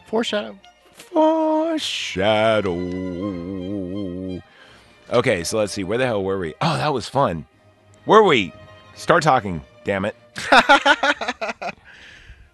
Foreshadow. 0.08 0.60
Foreshadow. 0.92 2.72
Okay, 5.12 5.44
so 5.44 5.58
let's 5.60 5.74
see. 5.74 5.84
Where 5.84 5.98
the 5.98 6.06
hell 6.08 6.24
were 6.24 6.40
we? 6.40 6.56
Oh, 6.60 6.78
that 6.78 6.94
was 6.94 7.08
fun. 7.08 7.46
Were 8.06 8.24
we? 8.24 8.52
Start 8.96 9.24
talking, 9.24 9.62
damn 9.86 10.06
it. 10.06 10.16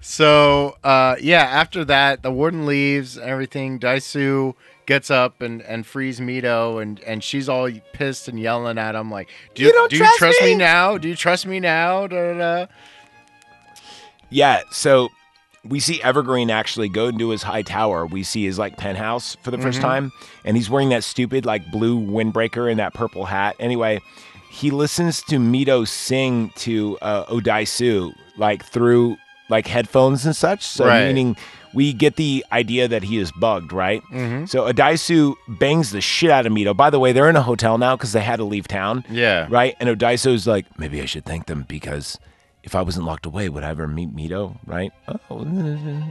So 0.02 0.78
uh, 0.84 1.18
yeah, 1.20 1.44
after 1.44 1.84
that, 1.86 2.24
the 2.24 2.32
warden 2.32 2.66
leaves. 2.66 3.18
Everything. 3.18 3.80
Daisu 3.80 4.56
gets 4.90 5.10
up 5.10 5.40
and, 5.42 5.62
and 5.62 5.86
frees 5.86 6.20
Mito, 6.20 6.82
and, 6.82 7.00
and 7.02 7.24
she's 7.24 7.48
all 7.48 7.70
pissed 7.94 8.28
and 8.28 8.38
yelling 8.40 8.78
at 8.78 8.96
him 8.96 9.10
like, 9.10 9.30
"Do 9.56 9.64
You 9.64 9.72
don't 9.72 9.90
do 9.90 9.98
trust 10.00 10.14
you 10.14 10.18
trust 10.18 10.42
me?" 10.42 10.48
me? 10.48 10.56
now? 10.56 10.98
Do 10.98 11.08
you 11.08 11.16
trust 11.16 11.46
me 11.46 11.60
now?" 11.62 12.08
Da, 12.08 12.34
da, 12.34 12.38
da. 12.38 12.66
Yeah, 14.30 14.62
so 14.72 15.10
we 15.68 15.80
see 15.80 16.02
Evergreen 16.02 16.50
actually 16.52 16.90
go 16.90 17.08
into 17.08 17.30
his 17.30 17.44
high 17.44 17.62
tower. 17.62 18.06
We 18.06 18.24
see 18.24 18.46
his 18.46 18.58
like 18.60 18.78
penthouse 18.78 19.36
for 19.44 19.52
the 19.52 19.58
1st 19.58 19.82
time, 19.82 20.12
and 20.46 20.58
he's 20.58 20.70
wearing 20.70 20.90
that 20.90 21.04
stupid 21.04 21.46
like 21.46 21.70
blue 21.72 22.00
windbreaker 22.00 22.70
and 22.70 22.80
that 22.80 22.94
purple 22.94 23.26
hat. 23.26 23.56
Anyway, 23.60 24.00
he 24.52 24.72
listens 24.72 25.22
to 25.24 25.38
Mito 25.38 25.88
sing 25.88 26.52
to 26.58 26.98
uh, 27.02 27.26
Odaisu 27.26 28.14
like 28.38 28.64
through 28.66 29.18
like 29.50 29.68
headphones 29.68 30.26
and 30.26 30.36
such. 30.36 30.64
So 30.66 30.86
Right. 30.86 31.06
meaning 31.08 31.36
we 31.74 31.94
get 31.94 32.16
the 32.16 32.46
idea 32.52 32.88
that 32.88 33.04
he 33.04 33.18
is 33.18 33.32
bugged, 33.34 33.72
right? 33.74 34.02
Mhm. 34.12 34.48
So 34.50 34.72
Odaisu 34.72 35.36
bangs 35.48 35.92
the 35.92 36.02
shit 36.02 36.30
out 36.32 36.46
of 36.46 36.52
Mito. 36.54 36.76
By 36.76 36.90
the 36.90 37.00
way, 37.00 37.12
they're 37.12 37.30
in 37.30 37.36
a 37.36 37.42
hotel 37.42 37.78
now 37.78 37.96
because 37.96 38.12
they 38.14 38.22
had 38.22 38.38
to 38.38 38.44
leave 38.44 38.68
town. 38.68 39.04
Yeah. 39.10 39.48
Right? 39.50 39.76
And 39.80 39.90
Odaisu's 39.90 40.48
like, 40.48 40.66
maybe 40.80 41.02
I 41.02 41.06
should 41.06 41.26
thank 41.26 41.46
them 41.46 41.66
because 41.68 42.18
if 42.64 42.76
I 42.76 42.82
wasn't 42.82 43.06
locked 43.06 43.26
away, 43.26 43.48
would 43.50 43.64
I 43.64 43.70
ever 43.70 43.88
meet 43.88 44.14
Mito? 44.16 44.58
Right? 44.66 44.92
Oh, 45.30 45.46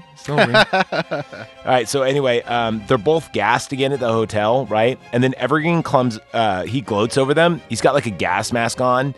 sorry. 0.17 0.55
All 0.93 1.23
right. 1.67 1.89
So 1.89 2.03
anyway, 2.03 2.43
um, 2.43 2.83
they're 2.89 2.99
both 2.99 3.33
gassed 3.33 3.73
again 3.73 3.93
at 3.93 4.01
the 4.01 4.09
hotel, 4.13 4.67
right? 4.67 4.99
And 5.13 5.23
then 5.23 5.35
Evergreen 5.37 5.83
comes, 5.83 6.19
uh, 6.33 6.63
he 6.65 6.81
gloats 6.81 7.19
over 7.19 7.35
them. 7.35 7.61
He's 7.69 7.81
got 7.81 7.95
like 7.95 8.07
a 8.07 8.11
gas 8.11 8.53
mask 8.53 8.81
on. 8.81 9.15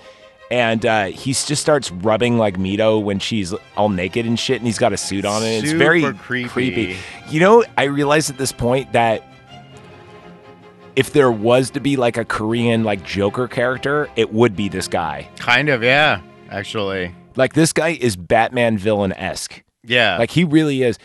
And 0.50 0.85
uh, 0.85 1.07
he 1.07 1.33
just 1.33 1.59
starts 1.62 1.92
rubbing 1.92 2.37
like 2.37 2.57
Mito 2.57 3.00
when 3.02 3.21
she's 3.21 3.54
all 3.76 3.88
naked 3.88 4.26
and 4.26 4.38
shit, 4.38 4.57
and 4.59 4.66
he's 4.66 4.78
got 4.78 4.92
a 4.92 4.97
suit 4.97 5.25
on, 5.25 5.45
and 5.45 5.64
it's 5.64 5.73
very 5.73 6.02
Super 6.02 6.19
creepy. 6.49 6.97
You 7.28 7.38
know, 7.40 7.64
I 7.78 7.85
realized 7.85 8.30
at 8.30 8.38
this 8.38 8.50
point 8.50 8.92
that 8.92 9.23
if 10.97 11.12
there 11.12 11.30
was 11.30 11.71
to 11.71 11.80
be 11.80 11.97
like 11.97 12.16
a 12.16 12.25
Korean 12.25 12.83
like 12.83 13.04
Joker 13.04 13.47
character, 13.49 14.09
it 14.16 14.33
would 14.33 14.57
be 14.57 14.69
this 14.69 14.88
guy. 14.88 15.28
Kind 15.38 15.69
of. 15.69 15.83
Yeah. 15.83 16.21
Actually. 16.50 17.14
Like 17.37 17.52
this 17.54 17.73
guy 17.73 17.90
is 17.90 18.16
Batman 18.16 18.76
villain 18.76 19.12
esque. 19.12 19.62
Yeah. 19.85 20.19
Like 20.19 20.30
he 20.33 20.45
really 20.45 20.83
is. 20.83 20.99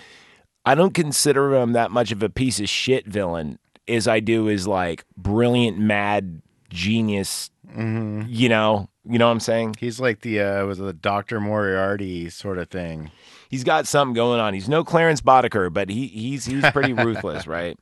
I 0.66 0.74
don't 0.74 0.94
consider 0.96 1.54
him 1.56 1.74
that 1.74 1.92
much 1.92 2.12
of 2.12 2.24
a 2.24 2.30
piece 2.30 2.60
of 2.60 2.68
shit 2.68 3.06
villain 3.06 3.60
as 3.88 4.08
I 4.08 4.20
do 4.20 4.50
as 4.50 4.68
like 4.68 5.06
brilliant, 5.16 5.78
mad 5.78 6.42
genius. 6.70 7.52
hmm 7.72 8.24
You 8.28 8.50
know, 8.50 8.90
you 9.08 9.20
know 9.20 9.28
what 9.28 9.34
I'm 9.34 9.40
saying? 9.40 9.76
He's 9.80 10.00
like 10.00 10.22
the 10.22 10.42
uh, 10.42 10.66
was 10.66 10.80
the 10.80 10.94
Doctor 10.94 11.40
Moriarty 11.40 12.30
sort 12.30 12.58
of 12.58 12.70
thing. 12.70 13.12
He's 13.50 13.64
got 13.64 13.88
something 13.88 14.14
going 14.14 14.40
on. 14.40 14.54
He's 14.54 14.70
no 14.70 14.84
Clarence 14.84 15.22
Boddicker, 15.22 15.72
but 15.72 15.90
he 15.90 16.08
he's 16.08 16.46
he's 16.46 16.70
pretty 16.72 16.94
ruthless, 16.94 17.46
right? 17.48 17.78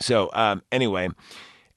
So 0.00 0.30
um 0.32 0.62
anyway, 0.70 1.08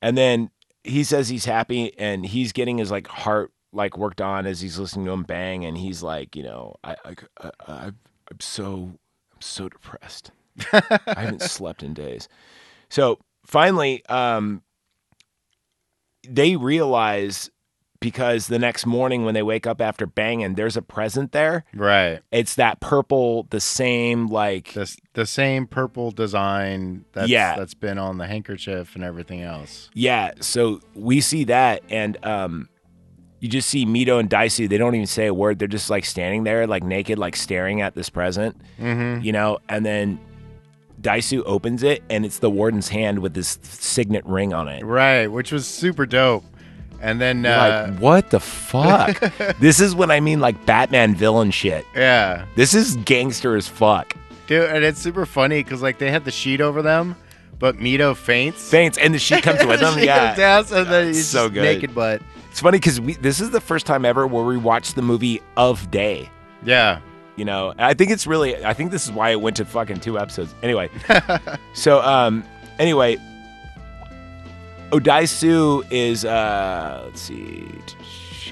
and 0.01 0.17
then 0.17 0.51
he 0.83 1.03
says 1.03 1.29
he's 1.29 1.45
happy 1.45 1.97
and 1.97 2.25
he's 2.25 2.51
getting 2.51 2.77
his 2.77 2.91
like 2.91 3.07
heart 3.07 3.51
like 3.73 3.97
worked 3.97 4.21
on 4.21 4.45
as 4.45 4.61
he's 4.61 4.79
listening 4.79 5.05
to 5.05 5.11
him 5.11 5.23
bang 5.23 5.65
and 5.65 5.77
he's 5.77 6.03
like, 6.03 6.35
you 6.35 6.43
know, 6.43 6.75
I 6.83 6.95
I, 7.05 7.15
I 7.41 7.51
I'm 7.67 7.97
I'm 8.29 8.39
so 8.39 8.91
I'm 9.33 9.41
so 9.41 9.69
depressed. 9.69 10.31
I 10.71 11.01
haven't 11.17 11.41
slept 11.43 11.81
in 11.81 11.93
days. 11.93 12.27
So 12.89 13.19
finally, 13.45 14.05
um, 14.07 14.61
they 16.27 16.55
realize 16.55 17.49
because 17.99 18.47
the 18.47 18.59
next 18.59 18.85
morning 18.85 19.25
when 19.25 19.33
they 19.33 19.43
wake 19.43 19.67
up 19.67 19.81
after 19.81 20.05
banging, 20.05 20.55
there's 20.55 20.77
a 20.77 20.81
present 20.81 21.31
there. 21.33 21.65
Right. 21.73 22.19
It's 22.31 22.55
that 22.55 22.79
purple, 22.79 23.47
the 23.49 23.59
same 23.59 24.27
like 24.27 24.73
The 24.73 24.95
the 25.13 25.25
same 25.25 25.67
purple 25.67 26.11
design 26.11 27.05
that's 27.13 27.29
Yeah. 27.29 27.55
that's 27.57 27.73
been 27.73 27.97
on 27.97 28.17
the 28.17 28.27
handkerchief 28.27 28.95
and 28.95 29.03
everything 29.03 29.41
else. 29.41 29.89
yeah. 29.93 30.31
So 30.39 30.79
we 30.95 31.19
see 31.21 31.43
that, 31.45 31.83
and 31.89 32.17
um, 32.25 32.69
you 33.41 33.49
just 33.49 33.69
see 33.69 33.85
Mito 33.85 34.19
and 34.19 34.29
Dicey. 34.29 34.67
They 34.67 34.77
don't 34.77 34.95
even 34.95 35.07
say 35.07 35.27
a 35.27 35.33
word. 35.33 35.59
They're 35.59 35.67
just 35.67 35.89
like 35.89 36.05
standing 36.05 36.43
there, 36.43 36.67
like 36.67 36.83
naked, 36.83 37.17
like 37.19 37.35
staring 37.35 37.81
at 37.81 37.95
this 37.95 38.09
present. 38.09 38.55
Mm-hmm. 38.79 39.23
you 39.25 39.31
know, 39.33 39.59
and 39.67 39.85
then 39.85 40.19
Daisu 41.01 41.43
opens 41.45 41.81
it 41.83 42.03
and 42.09 42.25
it's 42.25 42.39
the 42.39 42.49
warden's 42.49 42.89
hand 42.89 43.19
with 43.19 43.33
this 43.33 43.57
signet 43.61 44.25
ring 44.25 44.53
on 44.53 44.67
it. 44.67 44.83
Right, 44.83 45.27
which 45.27 45.51
was 45.51 45.65
super 45.67 46.05
dope. 46.05 46.43
And 47.01 47.19
then 47.21 47.45
uh, 47.45 47.87
like, 47.91 47.99
what 47.99 48.29
the 48.29 48.39
fuck? 48.39 49.19
this 49.59 49.79
is 49.79 49.95
what 49.95 50.11
I 50.11 50.19
mean, 50.19 50.39
like 50.39 50.65
Batman 50.65 51.15
villain 51.15 51.51
shit. 51.51 51.85
yeah, 51.95 52.45
This 52.55 52.73
is 52.73 52.95
gangster 52.97 53.55
as 53.55 53.67
fuck. 53.67 54.15
dude, 54.47 54.69
and 54.69 54.83
it's 54.83 54.99
super 54.99 55.25
funny 55.25 55.63
because 55.63 55.81
like 55.81 55.97
they 55.97 56.11
had 56.11 56.25
the 56.25 56.31
sheet 56.31 56.59
over 56.61 56.81
them, 56.81 57.15
but 57.57 57.77
Mito 57.77 58.15
faints. 58.15 58.69
Faints 58.69 58.97
and 58.97 59.13
the 59.13 59.19
sheet 59.19 59.43
comes 59.43 59.65
with 59.65 59.79
them. 59.79 59.97
She 59.97 60.05
yeah, 60.05 60.35
comes 60.35 60.69
down, 60.71 60.79
and 60.81 60.91
then 60.91 61.07
he's 61.07 61.27
So 61.27 61.49
good. 61.49 61.63
naked 61.63 61.95
butt. 61.95 62.21
it's 62.51 62.59
funny 62.59 62.77
because 62.79 62.99
we 62.99 63.13
this 63.15 63.39
is 63.39 63.49
the 63.51 63.61
first 63.61 63.85
time 63.85 64.03
ever 64.05 64.27
where 64.27 64.43
we 64.43 64.57
watched 64.57 64.95
the 64.95 65.01
movie 65.01 65.41
of 65.55 65.89
day. 65.91 66.29
Yeah, 66.65 66.99
You 67.37 67.45
know, 67.45 67.73
I 67.77 67.93
think 67.93 68.11
it's 68.11 68.27
really. 68.27 68.65
I 68.65 68.73
think 68.73 68.91
this 68.91 69.05
is 69.05 69.11
why 69.13 69.29
it 69.29 69.39
went 69.39 69.55
to 69.57 69.65
fucking 69.65 70.01
two 70.01 70.19
episodes. 70.19 70.53
Anyway, 70.61 70.89
so 71.73 72.01
um, 72.01 72.43
anyway, 72.77 73.15
Odaisu 74.91 75.85
is 75.91 76.25
uh, 76.25 77.01
let's 77.05 77.21
see. 77.21 77.67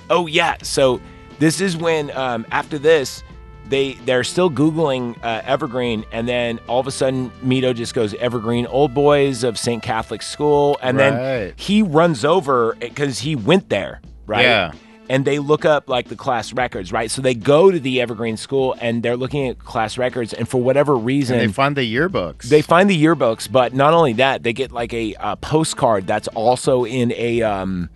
Oh 0.10 0.28
yeah, 0.28 0.58
so 0.62 1.02
this 1.40 1.62
is 1.62 1.76
when 1.76 2.16
um, 2.16 2.46
after 2.52 2.78
this 2.78 3.24
they 3.70 3.94
they're 4.06 4.24
still 4.24 4.50
googling 4.50 5.18
uh, 5.24 5.42
Evergreen, 5.44 6.06
and 6.12 6.28
then 6.28 6.60
all 6.68 6.80
of 6.80 6.88
a 6.88 6.92
sudden 6.92 7.32
Mito 7.44 7.74
just 7.76 7.94
goes 7.94 8.14
Evergreen 8.16 8.66
Old 8.68 8.94
Boys 8.94 9.44
of 9.44 9.58
St. 9.58 9.82
Catholic 9.84 10.22
School, 10.22 10.78
and 10.82 10.98
then 11.00 11.14
he 11.58 11.82
runs 11.82 12.24
over 12.24 12.76
because 12.80 13.20
he 13.20 13.36
went 13.36 13.70
there, 13.70 14.00
right? 14.26 14.44
Yeah. 14.44 14.72
And 15.10 15.24
they 15.26 15.40
look 15.40 15.64
up 15.66 15.88
like 15.90 16.10
the 16.10 16.16
class 16.16 16.52
records, 16.54 16.92
right? 16.92 17.10
So 17.10 17.22
they 17.22 17.34
go 17.34 17.72
to 17.72 17.80
the 17.80 18.02
Evergreen 18.02 18.36
School 18.38 18.76
and 18.82 19.02
they're 19.04 19.16
looking 19.18 19.48
at 19.48 19.60
class 19.60 19.98
records, 19.98 20.34
and 20.34 20.48
for 20.48 20.62
whatever 20.62 20.96
reason, 20.96 21.40
and 21.40 21.50
they 21.50 21.54
find 21.54 21.76
the 21.76 21.94
yearbooks. 21.96 22.44
they 22.44 22.62
find 22.62 22.90
the 22.90 23.02
yearbooks. 23.04 23.52
But 23.52 23.74
not 23.74 23.94
only 23.94 24.14
that, 24.14 24.44
they 24.44 24.54
get 24.54 24.72
like 24.72 24.94
a, 24.94 25.16
uh 25.16 25.36
postcard 25.38 26.08
that's 26.08 26.28
also 26.30 26.86
in 26.86 27.12
a 27.14 27.42
um 27.42 27.90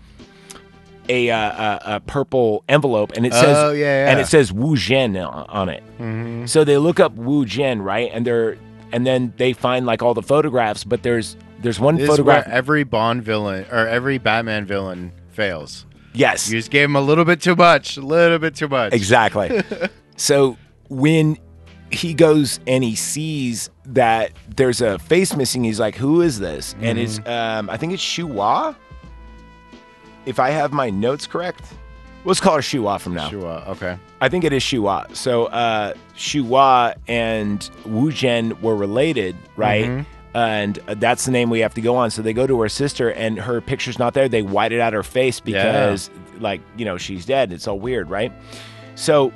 a, 1.10 1.30
uh, 1.30 1.38
a, 1.38 1.96
a 1.96 2.00
purple 2.00 2.64
envelope, 2.70 3.12
and 3.18 3.26
it 3.26 3.34
says 3.34 3.58
Oh, 3.58 3.72
yeah, 3.72 4.10
and 4.10 4.20
it 4.20 4.28
says 4.28 4.54
Wu 4.54 4.76
Zhen 4.76 5.18
on 5.50 5.68
it. 5.68 5.84
Mhm. 6.00 6.48
So 6.48 6.64
they 6.64 6.78
look 6.78 7.00
up 7.00 7.14
Wu 7.16 7.46
Zhen, 7.46 7.84
right? 7.84 8.10
And 8.14 8.26
they're 8.26 8.58
and 8.94 9.06
then 9.06 9.34
they 9.38 9.52
find 9.54 9.86
like 9.86 10.02
all 10.02 10.14
the 10.14 10.22
photographs, 10.22 10.84
but 10.84 11.04
there's 11.04 11.36
there's 11.62 11.80
one 11.80 11.96
This 11.98 12.08
photograph. 12.08 12.48
every 12.48 12.84
Bond 12.84 13.24
villain 13.24 13.66
or 13.72 13.88
every 13.88 14.18
Batman 14.20 14.66
villain 14.66 15.12
fails. 15.32 15.86
Yes, 16.14 16.50
You 16.50 16.60
just 16.60 16.72
gave 16.72 16.86
him 16.86 16.96
a 16.96 17.02
little 17.02 17.26
bit 17.26 17.42
too 17.42 17.56
much, 17.56 17.98
a 17.98 18.02
little 18.02 18.40
bit 18.40 18.56
too 18.56 18.68
much. 18.68 18.94
Exactly. 18.94 19.62
so 20.16 20.58
when 20.90 21.38
he 21.92 22.14
goes 22.14 22.60
and 22.68 22.84
he 22.84 22.96
sees 22.96 23.70
that 23.86 24.32
there's 24.56 24.82
a 24.82 24.98
face 25.00 25.36
missing, 25.36 25.64
he's 25.64 25.80
like, 25.80 25.96
"Who 25.96 26.22
is 26.22 26.40
this?" 26.40 26.76
And 26.82 26.98
it's, 26.98 27.20
um, 27.26 27.70
I 27.70 27.78
think 27.78 27.94
it's 27.94 28.04
Shuwa. 28.04 28.76
If 30.26 30.40
I 30.40 30.52
have 30.52 30.72
my 30.72 30.90
notes 30.90 31.28
correct, 31.28 31.64
Let's 32.24 32.40
call 32.40 32.56
her 32.56 32.62
Shua 32.62 33.00
from 33.00 33.16
now. 33.16 33.30
Shua. 33.30 33.64
Okay. 33.70 33.98
I 34.22 34.30
think 34.30 34.44
it 34.44 34.54
is 34.54 34.62
Shua. 34.62 35.08
So 35.14 35.46
uh, 35.46 35.96
Shua 36.16 36.94
and 37.08 37.68
Wu 37.86 38.12
Zhen 38.12 38.62
were 38.62 38.76
related, 38.76 39.36
right? 39.56 39.86
Mhm. 39.86 40.06
And 40.34 40.76
that's 40.88 41.26
the 41.26 41.32
name 41.32 41.50
we 41.50 41.60
have 41.60 41.74
to 41.74 41.82
go 41.82 41.96
on. 41.98 42.10
So 42.12 42.22
they 42.22 42.34
go 42.34 42.48
to 42.48 42.62
her 42.62 42.70
sister, 42.70 43.10
and 43.12 43.38
her 43.40 43.60
picture's 43.60 44.00
not 44.00 44.14
there. 44.14 44.30
They 44.30 44.42
whited 44.42 44.80
out 44.80 44.94
her 44.94 45.04
face 45.04 45.40
because, 45.42 46.10
like, 46.40 46.62
you 46.78 46.86
know, 46.86 46.98
she's 46.98 47.26
dead. 47.26 47.52
It's 47.52 47.68
all 47.68 47.80
weird, 47.80 48.10
right? 48.10 48.32
So 48.96 49.34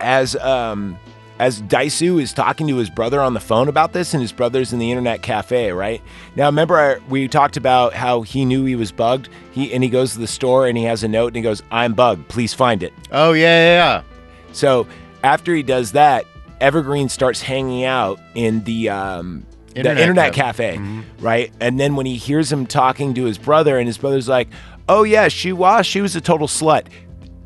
as 0.00 0.34
um, 0.36 0.98
as 1.38 1.60
Daisu 1.62 2.20
is 2.20 2.32
talking 2.32 2.66
to 2.68 2.76
his 2.76 2.88
brother 2.88 3.20
on 3.20 3.34
the 3.34 3.40
phone 3.40 3.68
about 3.68 3.92
this, 3.92 4.14
and 4.14 4.22
his 4.22 4.32
brother's 4.32 4.72
in 4.72 4.78
the 4.78 4.90
internet 4.90 5.20
cafe, 5.22 5.70
right? 5.72 6.00
Now, 6.34 6.46
remember 6.46 6.76
our, 6.76 7.00
we 7.08 7.28
talked 7.28 7.58
about 7.58 7.92
how 7.92 8.22
he 8.22 8.44
knew 8.46 8.64
he 8.64 8.74
was 8.74 8.92
bugged. 8.92 9.28
He 9.52 9.72
and 9.72 9.82
he 9.82 9.90
goes 9.90 10.14
to 10.14 10.18
the 10.18 10.26
store 10.26 10.66
and 10.66 10.78
he 10.78 10.84
has 10.84 11.04
a 11.04 11.08
note 11.08 11.28
and 11.28 11.36
he 11.36 11.42
goes, 11.42 11.62
"I'm 11.70 11.92
bugged. 11.92 12.28
Please 12.28 12.54
find 12.54 12.82
it." 12.82 12.92
Oh 13.12 13.32
yeah, 13.32 13.42
yeah, 13.42 13.74
yeah. 13.74 14.02
So 14.52 14.86
after 15.22 15.54
he 15.54 15.62
does 15.62 15.92
that, 15.92 16.24
Evergreen 16.60 17.08
starts 17.10 17.42
hanging 17.42 17.84
out 17.84 18.18
in 18.34 18.64
the 18.64 18.88
um, 18.88 19.44
Internet 19.76 19.96
the 19.96 20.02
internet 20.02 20.32
cafe. 20.32 20.72
cafe, 20.72 20.78
mm-hmm. 20.78 21.24
right? 21.24 21.52
And 21.60 21.78
then 21.78 21.96
when 21.96 22.06
he 22.06 22.16
hears 22.16 22.50
him 22.50 22.66
talking 22.66 23.14
to 23.14 23.24
his 23.24 23.38
brother, 23.38 23.78
and 23.78 23.86
his 23.86 23.98
brother's 23.98 24.28
like, 24.28 24.48
"Oh 24.88 25.02
yeah, 25.02 25.28
she 25.28 25.52
was. 25.52 25.86
She 25.86 26.00
was 26.00 26.16
a 26.16 26.20
total 26.20 26.46
slut." 26.46 26.86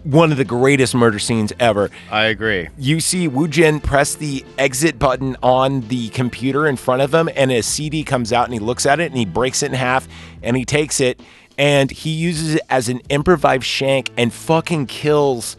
One 0.04 0.32
of 0.32 0.38
the 0.38 0.46
greatest 0.46 0.94
murder 0.94 1.18
scenes 1.18 1.52
ever. 1.60 1.90
I 2.10 2.24
agree. 2.26 2.68
You 2.78 3.00
see 3.00 3.28
Wu 3.28 3.48
Jin 3.48 3.80
press 3.80 4.14
the 4.14 4.44
exit 4.56 4.98
button 4.98 5.36
on 5.42 5.82
the 5.88 6.08
computer 6.10 6.66
in 6.66 6.76
front 6.76 7.02
of 7.02 7.12
him, 7.12 7.28
and 7.36 7.52
a 7.52 7.62
CD 7.62 8.02
comes 8.02 8.32
out, 8.32 8.46
and 8.46 8.54
he 8.54 8.60
looks 8.60 8.86
at 8.86 8.98
it, 9.00 9.10
and 9.10 9.18
he 9.18 9.26
breaks 9.26 9.62
it 9.62 9.66
in 9.66 9.74
half, 9.74 10.08
and 10.42 10.56
he 10.56 10.64
takes 10.64 11.00
it, 11.00 11.20
and 11.58 11.90
he 11.90 12.10
uses 12.10 12.54
it 12.54 12.62
as 12.70 12.88
an 12.88 13.00
improvised 13.10 13.64
shank, 13.64 14.10
and 14.16 14.32
fucking 14.32 14.86
kills 14.86 15.58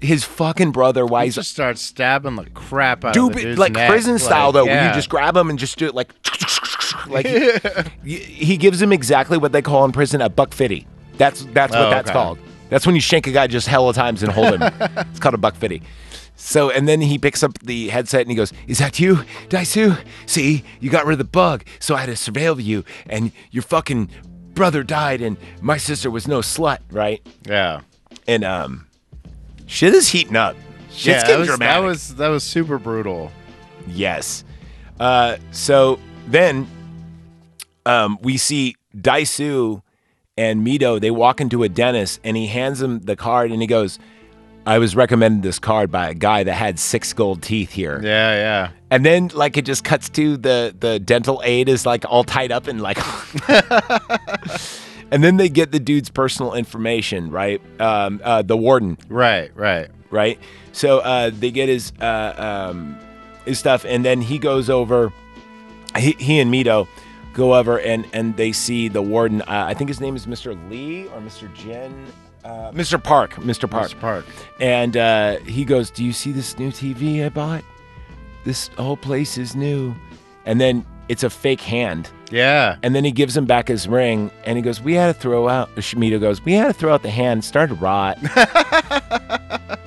his 0.00 0.24
fucking 0.24 0.72
brother 0.72 1.06
while 1.06 1.22
He 1.22 1.26
he's 1.28 1.34
just 1.36 1.50
starts 1.50 1.80
stabbing 1.80 2.36
the 2.36 2.48
crap 2.50 3.04
out 3.04 3.16
of 3.16 3.32
the 3.32 3.40
Dude, 3.42 3.58
like 3.58 3.72
neck. 3.72 3.88
prison 3.90 4.18
style 4.18 4.46
Like, 4.48 4.54
though, 4.54 4.64
where 4.66 4.88
you 4.88 4.94
just 4.94 5.08
grab 5.08 5.36
him 5.36 5.48
and 5.50 5.58
just 5.58 5.78
do 5.78 5.86
it 5.86 5.94
like, 5.94 6.12
like 7.08 7.26
he, 8.04 8.16
he 8.18 8.56
gives 8.56 8.80
him 8.80 8.92
exactly 8.92 9.38
what 9.38 9.52
they 9.52 9.62
call 9.62 9.84
in 9.84 9.92
prison 9.92 10.20
a 10.20 10.28
buck 10.28 10.52
fifty. 10.52 10.86
That's 11.16 11.44
that's 11.52 11.72
what 11.72 11.86
Oh, 11.86 11.90
that's 11.90 12.10
okay. 12.10 12.18
called. 12.18 12.38
That's 12.70 12.86
when 12.86 12.94
you 12.94 13.00
shank 13.00 13.26
a 13.26 13.32
guy 13.32 13.46
just 13.46 13.68
hella 13.68 13.92
times 13.94 14.22
and 14.22 14.32
hold 14.32 14.54
him. 14.60 14.62
it's 14.80 15.20
called 15.20 15.34
a 15.34 15.38
buck 15.38 15.54
fifty. 15.54 15.82
So 16.36 16.70
and 16.70 16.88
then 16.88 17.00
he 17.00 17.18
picks 17.18 17.42
up 17.42 17.58
the 17.60 17.88
headset 17.88 18.22
and 18.22 18.30
he 18.30 18.34
goes, 18.36 18.52
"Is 18.66 18.78
that 18.78 18.98
you, 18.98 19.16
Daisu? 19.48 19.96
See, 20.26 20.64
you 20.80 20.90
got 20.90 21.06
rid 21.06 21.12
of 21.12 21.18
the 21.18 21.24
bug, 21.24 21.64
so 21.78 21.94
I 21.94 22.00
had 22.00 22.06
to 22.06 22.12
surveil 22.12 22.62
you, 22.62 22.84
and 23.08 23.30
your 23.52 23.62
fucking 23.62 24.10
brother 24.52 24.82
died, 24.82 25.20
and 25.22 25.36
my 25.60 25.76
sister 25.76 26.10
was 26.10 26.26
no 26.26 26.40
slut, 26.40 26.78
right?" 26.90 27.24
yeah. 27.46 27.80
And 28.26 28.42
um, 28.42 28.86
shit 29.66 29.94
is 29.94 30.08
heating 30.08 30.36
up. 30.36 30.56
Shit's 30.90 31.06
yeah, 31.06 31.20
getting 31.20 31.28
that 31.32 31.38
was, 31.38 31.48
dramatic. 31.48 31.82
that 31.82 31.86
was 31.86 32.14
that 32.16 32.28
was 32.28 32.44
super 32.44 32.78
brutal. 32.78 33.32
Yes. 33.88 34.44
Uh, 34.98 35.36
so 35.50 35.98
then 36.28 36.68
um, 37.84 38.18
we 38.22 38.36
see 38.36 38.76
Daisu 38.96 39.82
and 40.36 40.66
Mito, 40.66 41.00
they 41.00 41.10
walk 41.10 41.40
into 41.40 41.62
a 41.62 41.68
dentist 41.68 42.20
and 42.24 42.36
he 42.36 42.46
hands 42.46 42.80
him 42.80 43.00
the 43.00 43.16
card 43.16 43.50
and 43.50 43.60
he 43.60 43.66
goes, 43.66 43.98
I 44.66 44.78
was 44.78 44.96
recommended 44.96 45.42
this 45.42 45.58
card 45.58 45.90
by 45.90 46.08
a 46.08 46.14
guy 46.14 46.42
that 46.42 46.54
had 46.54 46.78
six 46.78 47.12
gold 47.12 47.42
teeth 47.42 47.70
here. 47.70 48.00
Yeah, 48.02 48.34
yeah. 48.34 48.70
And 48.90 49.04
then 49.04 49.30
like 49.34 49.56
it 49.56 49.66
just 49.66 49.84
cuts 49.84 50.08
to 50.10 50.36
the 50.36 50.74
the 50.78 50.98
dental 50.98 51.42
aid 51.44 51.68
is 51.68 51.84
like 51.84 52.04
all 52.08 52.24
tied 52.24 52.50
up 52.50 52.66
and 52.66 52.80
like 52.80 52.96
And 55.10 55.22
then 55.22 55.36
they 55.36 55.48
get 55.48 55.70
the 55.72 55.78
dude's 55.80 56.10
personal 56.10 56.54
information, 56.54 57.30
right? 57.30 57.60
Um, 57.80 58.20
uh, 58.24 58.42
the 58.42 58.56
warden, 58.56 58.98
Right, 59.08 59.50
right. 59.56 59.88
right? 60.10 60.38
So 60.72 60.98
uh, 61.00 61.30
they 61.32 61.50
get 61.50 61.68
his 61.68 61.92
uh, 62.00 62.70
um, 62.70 62.98
his 63.44 63.58
stuff, 63.58 63.84
and 63.84 64.04
then 64.04 64.20
he 64.20 64.38
goes 64.38 64.68
over. 64.70 65.12
He, 65.96 66.12
he 66.18 66.40
and 66.40 66.52
Mito 66.52 66.88
go 67.34 67.54
over, 67.54 67.78
and 67.78 68.06
and 68.12 68.36
they 68.36 68.50
see 68.52 68.88
the 68.88 69.02
warden. 69.02 69.42
Uh, 69.42 69.66
I 69.68 69.74
think 69.74 69.88
his 69.88 70.00
name 70.00 70.16
is 70.16 70.26
Mr. 70.26 70.56
Lee 70.70 71.06
or 71.08 71.20
Mr. 71.20 71.52
Jen. 71.54 72.06
Uh, 72.44 72.70
Mr. 72.72 73.02
Park, 73.02 73.34
Mr. 73.36 73.70
Park, 73.70 73.90
Mr. 73.92 74.00
Park. 74.00 74.24
and 74.60 74.96
uh, 74.96 75.36
he 75.40 75.64
goes, 75.64 75.90
"Do 75.90 76.04
you 76.04 76.12
see 76.12 76.32
this 76.32 76.58
new 76.58 76.70
TV 76.70 77.24
I 77.24 77.28
bought? 77.28 77.62
This 78.44 78.68
whole 78.76 78.96
place 78.96 79.38
is 79.38 79.54
new." 79.54 79.94
And 80.44 80.60
then 80.60 80.84
it's 81.08 81.22
a 81.22 81.30
fake 81.30 81.60
hand, 81.60 82.08
Yeah. 82.30 82.76
and 82.82 82.94
then 82.94 83.04
he 83.04 83.12
gives 83.12 83.36
him 83.36 83.44
back 83.44 83.68
his 83.68 83.86
ring, 83.88 84.30
and 84.44 84.56
he 84.56 84.62
goes, 84.62 84.80
"We 84.80 84.94
had 84.94 85.06
to 85.08 85.14
throw 85.14 85.48
out." 85.48 85.74
Shmito 85.76 86.20
goes, 86.20 86.42
"We 86.44 86.54
had 86.54 86.66
to 86.68 86.72
throw 86.72 86.94
out 86.94 87.02
the 87.02 87.10
hand. 87.10 87.42
It 87.42 87.46
started 87.46 87.74
to 87.76 87.80
rot." 87.80 88.18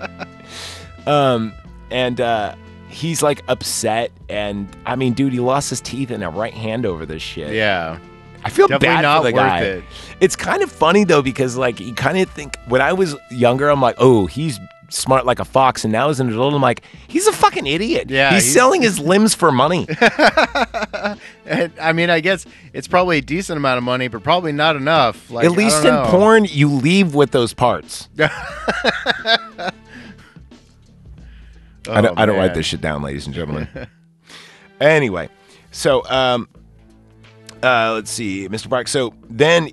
um, 1.08 1.54
and 1.92 2.20
uh, 2.22 2.56
he's 2.90 3.22
like 3.22 3.42
upset, 3.48 4.12
and 4.30 4.68
I 4.86 4.96
mean, 4.96 5.14
dude, 5.14 5.34
he 5.34 5.40
lost 5.40 5.70
his 5.70 5.82
teeth 5.82 6.12
and 6.12 6.24
a 6.24 6.30
right 6.30 6.54
hand 6.54 6.86
over 6.86 7.06
this 7.06 7.22
shit. 7.22 7.54
Yeah. 7.54 8.00
I 8.44 8.50
feel 8.50 8.68
Definitely 8.68 8.96
bad 8.96 9.02
not 9.02 9.18
for 9.24 9.32
the 9.32 9.34
worth 9.34 9.44
guy. 9.44 9.60
it. 9.62 9.84
It's 10.22 10.36
kind 10.36 10.62
of 10.64 10.72
funny 10.72 11.04
though 11.04 11.24
because 11.24 11.58
like 11.58 11.80
you 11.80 11.94
kind 11.94 12.18
of 12.20 12.30
think 12.30 12.56
when 12.68 12.82
I 12.82 12.94
was 12.94 13.16
younger, 13.32 13.68
I'm 13.68 13.82
like, 13.82 13.96
oh, 13.98 14.26
he's 14.28 14.60
smart 14.90 15.26
like 15.26 15.40
a 15.40 15.46
fox, 15.46 15.84
and 15.84 15.92
now 15.92 16.10
as 16.10 16.20
an 16.20 16.30
adult, 16.30 16.54
I'm 16.54 16.62
like, 16.62 16.84
he's 17.08 17.28
a 17.28 17.34
fucking 17.34 17.66
idiot. 17.68 18.10
Yeah, 18.10 18.34
he's, 18.34 18.44
he's- 18.44 18.54
selling 18.56 18.82
his 18.82 19.00
limbs 19.00 19.34
for 19.36 19.52
money. 19.52 19.88
And, 21.46 21.72
I 21.80 21.94
mean, 21.94 22.10
I 22.10 22.20
guess 22.20 22.46
it's 22.74 22.90
probably 22.90 23.20
a 23.20 23.22
decent 23.22 23.56
amount 23.56 23.78
of 23.78 23.84
money, 23.86 24.10
but 24.10 24.22
probably 24.22 24.52
not 24.52 24.76
enough. 24.76 25.32
Like, 25.32 25.46
At 25.46 25.54
least 25.54 25.78
in 25.86 25.94
know. 25.94 26.06
porn, 26.10 26.44
you 26.44 26.68
leave 26.68 27.16
with 27.16 27.32
those 27.32 27.54
parts. 27.54 28.10
I 28.20 28.28
don't, 32.02 32.06
Oh, 32.08 32.14
I 32.18 32.26
don't 32.26 32.36
write 32.38 32.54
this 32.54 32.66
shit 32.66 32.82
down, 32.82 33.02
ladies 33.02 33.26
and 33.28 33.34
gentlemen. 33.34 33.68
anyway, 34.82 35.30
so 35.72 36.04
um, 36.10 36.50
uh, 37.64 37.94
let's 37.94 38.12
see, 38.12 38.50
Mr. 38.50 38.70
Park. 38.70 38.90
So 38.90 39.14
then 39.30 39.70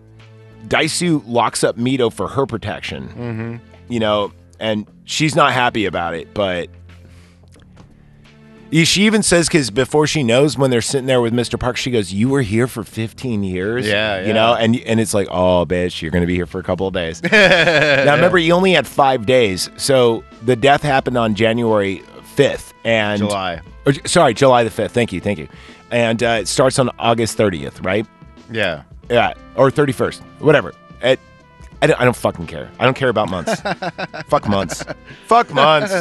Daisu 0.68 1.22
locks 1.26 1.64
up 1.64 1.76
Mito 1.76 2.12
for 2.12 2.28
her 2.28 2.46
protection. 2.46 3.08
Mhm. 3.08 3.60
You 3.88 3.98
know, 4.00 4.32
and 4.60 4.86
she's 5.04 5.34
not 5.34 5.52
happy 5.52 5.86
about 5.86 6.14
it, 6.14 6.34
but 6.34 6.68
she 8.72 9.06
even 9.06 9.22
says 9.22 9.46
because 9.46 9.70
before 9.70 10.06
she 10.06 10.22
knows 10.24 10.58
when 10.58 10.70
they're 10.70 10.80
sitting 10.82 11.06
there 11.06 11.20
with 11.20 11.32
Mr. 11.32 11.58
Park, 11.60 11.76
she 11.76 11.90
goes, 11.92 12.12
"You 12.12 12.28
were 12.28 12.42
here 12.42 12.66
for 12.66 12.82
15 12.82 13.44
years." 13.44 13.86
Yeah, 13.86 14.26
you 14.26 14.32
know, 14.32 14.54
and 14.54 14.76
and 14.80 14.98
it's 14.98 15.14
like, 15.14 15.28
oh, 15.30 15.64
bitch, 15.64 16.02
you're 16.02 16.10
gonna 16.10 16.26
be 16.26 16.34
here 16.34 16.46
for 16.46 16.58
a 16.58 16.64
couple 16.64 16.88
of 16.88 16.94
days. 16.94 17.22
now 17.32 18.14
remember, 18.14 18.38
you 18.38 18.52
only 18.52 18.72
had 18.72 18.86
five 18.86 19.26
days, 19.26 19.70
so 19.76 20.24
the 20.42 20.56
death 20.56 20.82
happened 20.82 21.16
on 21.16 21.34
January 21.36 22.02
5th, 22.36 22.72
and 22.84 23.20
July. 23.20 23.60
or, 23.86 23.92
sorry, 24.06 24.34
July 24.34 24.64
the 24.64 24.70
5th. 24.70 24.90
Thank 24.90 25.12
you, 25.12 25.20
thank 25.20 25.38
you. 25.38 25.48
And 25.92 26.20
uh, 26.22 26.38
it 26.40 26.48
starts 26.48 26.78
on 26.80 26.90
August 26.98 27.38
30th, 27.38 27.84
right? 27.84 28.06
Yeah. 28.50 28.82
Yeah, 29.08 29.34
or 29.54 29.70
31st, 29.70 30.20
whatever. 30.40 30.74
It, 31.02 31.20
I, 31.84 31.86
don't, 31.86 32.00
I 32.00 32.04
don't 32.04 32.16
fucking 32.16 32.46
care. 32.46 32.70
I 32.78 32.84
don't 32.84 32.94
care 32.94 33.10
about 33.10 33.28
months. 33.28 33.60
Fuck 34.26 34.48
months. 34.48 34.82
Fuck 35.26 35.52
months. 35.52 35.92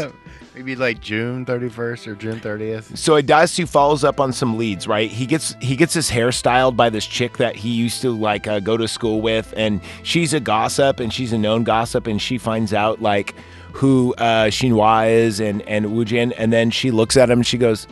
Maybe 0.55 0.75
like 0.75 1.01
June 1.01 1.45
31st 1.45 2.07
or 2.07 2.15
June 2.15 2.39
30th. 2.39 2.95
So 2.97 3.21
Adasu 3.21 3.67
follows 3.67 4.03
up 4.05 4.19
on 4.21 4.31
some 4.31 4.57
leads, 4.57 4.87
right? 4.87 5.09
He 5.09 5.25
gets 5.25 5.55
he 5.59 5.75
gets 5.75 5.93
his 5.93 6.09
hair 6.09 6.31
styled 6.31 6.77
by 6.77 6.89
this 6.89 7.05
chick 7.05 7.37
that 7.37 7.55
he 7.57 7.69
used 7.69 8.01
to 8.03 8.11
like 8.11 8.47
uh, 8.47 8.59
go 8.61 8.77
to 8.77 8.87
school 8.87 9.19
with, 9.19 9.53
and 9.57 9.81
she's 10.03 10.33
a 10.33 10.39
gossip, 10.39 10.99
and 11.01 11.11
she's 11.11 11.33
a 11.33 11.37
known 11.37 11.63
gossip, 11.63 12.07
and 12.07 12.21
she 12.21 12.37
finds 12.37 12.73
out 12.73 13.01
like 13.01 13.33
who 13.73 14.13
uh, 14.19 14.45
Xinhua 14.45 15.09
is 15.11 15.41
and 15.41 15.63
and 15.63 15.87
Wujin, 15.87 16.33
and 16.37 16.53
then 16.53 16.69
she 16.71 16.91
looks 16.91 17.17
at 17.17 17.29
him, 17.29 17.39
and 17.39 17.47
she 17.47 17.57
goes, 17.57 17.87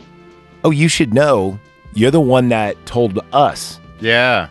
"Oh, 0.64 0.70
you 0.70 0.88
should 0.88 1.12
know. 1.12 1.58
You're 1.94 2.12
the 2.12 2.20
one 2.22 2.48
that 2.48 2.86
told 2.86 3.18
us 3.34 3.78
Yeah. 4.00 4.48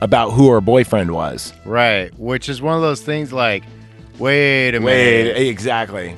About 0.00 0.30
who 0.30 0.50
her 0.50 0.60
boyfriend 0.60 1.12
was." 1.12 1.52
Right. 1.64 2.10
Which 2.18 2.48
is 2.48 2.60
one 2.62 2.74
of 2.76 2.82
those 2.82 3.00
things 3.02 3.32
like, 3.32 3.64
wait 4.18 4.74
a 4.74 4.80
Wait, 4.80 5.24
minute. 5.24 5.36
exactly. 5.38 6.16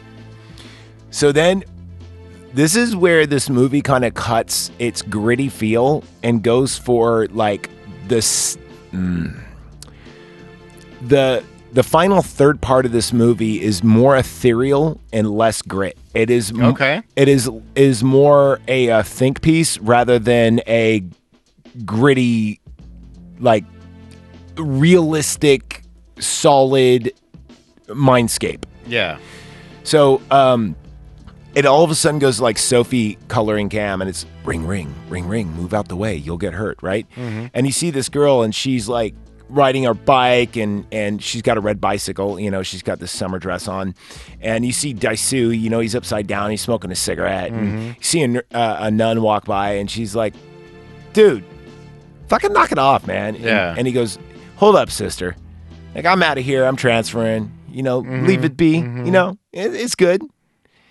So 1.11 1.31
then 1.33 1.63
this 2.55 2.77
is 2.77 2.95
where 2.97 3.27
this 3.27 3.49
movie 3.51 3.83
kind 3.83 4.05
of 4.05 4.15
cuts 4.15 4.71
its 4.79 5.03
gritty 5.03 5.49
feel 5.49 6.05
and 6.23 6.43
goes 6.43 6.77
for 6.79 7.27
like 7.29 7.71
this 8.09 8.59
mm, 8.93 9.39
the 11.03 11.43
the 11.73 11.83
final 11.83 12.21
third 12.21 12.61
part 12.61 12.85
of 12.85 12.93
this 12.93 13.13
movie 13.13 13.63
is 13.63 13.83
more 13.83 14.15
ethereal 14.17 15.01
and 15.13 15.31
less 15.31 15.63
grit. 15.63 15.97
It 16.15 16.29
is 16.31 16.51
m- 16.51 16.63
Okay. 16.63 17.03
It 17.17 17.29
is 17.29 17.49
is 17.75 18.05
more 18.05 18.61
a, 18.69 18.91
uh 18.91 19.03
think 19.03 19.41
piece 19.41 19.79
rather 19.79 20.19
than 20.19 20.61
a 20.67 21.03
gritty 21.85 22.61
like 23.43 23.65
realistic 24.57 25.83
solid 26.19 27.13
mindscape. 27.89 28.65
Yeah. 28.87 29.19
So 29.85 30.23
um, 30.31 30.77
it 31.55 31.67
all 31.67 31.85
of 31.85 31.91
a 31.91 31.95
sudden 31.95 32.19
goes 32.19 32.41
like 32.41 32.57
sepia 32.57 33.17
coloring 33.29 33.69
cam, 33.69 34.01
and 34.01 34.09
it's 34.09 34.25
ring, 34.45 34.67
ring, 34.67 34.95
ring, 35.09 35.29
ring, 35.29 35.49
move 35.53 35.75
out 35.75 35.89
the 35.89 35.97
way, 35.97 36.17
you'll 36.17 36.39
get 36.39 36.55
hurt, 36.55 36.83
right? 36.83 37.07
And 37.53 37.67
you 37.67 37.73
see 37.73 37.91
this 37.91 38.09
girl, 38.09 38.43
and 38.43 38.55
she's 38.55 38.89
like 38.89 39.15
riding 39.49 39.85
her 39.85 39.93
bike 39.93 40.57
and 40.57 40.87
and 40.91 41.23
she's 41.23 41.43
got 41.43 41.59
a 41.59 41.61
red 41.61 41.79
bicycle 41.79 42.41
you 42.41 42.51
know 42.51 42.63
she's 42.63 42.83
got 42.83 42.99
this 43.01 43.11
summer 43.11 43.39
dress 43.39 43.69
on 43.69 43.95
and 44.41 44.65
you 44.65 44.73
see 44.73 44.95
Daisu 44.95 45.61
you 45.61 45.69
know 45.69 45.79
he's 45.81 45.95
upside 45.95 46.27
down 46.27 46.51
he's 46.51 46.63
smoking 46.63 46.91
a 46.91 46.95
cigarette 46.95 47.51
and 47.51 47.89
you 47.89 47.95
see 48.01 48.23
a, 48.23 48.39
uh, 48.57 48.77
a 48.81 48.91
nun 48.91 49.21
walk 49.21 49.45
by 49.45 49.73
and 49.73 49.91
she's 49.91 50.17
like 50.17 50.33
dude 51.13 51.45
fucking 52.33 52.53
knock 52.53 52.73
it 52.73 52.79
off 52.79 53.07
man 53.07 53.35
And- 53.35 53.45
Yeah. 53.45 53.75
and, 53.77 53.87
he 53.87 53.93
goes 53.93 54.19
hold 54.57 54.75
up 54.77 54.91
sister 54.91 55.37
like 55.95 56.07
i'm 56.07 56.23
out 56.23 56.39
of 56.39 56.45
here 56.45 56.65
i'm 56.65 56.77
transferring 56.77 57.53
you 57.71 57.83
know 57.83 57.99
leave 57.99 58.45
it 58.45 58.57
be 58.57 58.77
you 58.79 59.11
know 59.11 59.37
it, 59.53 59.75
it's 59.75 59.95
good 59.95 60.23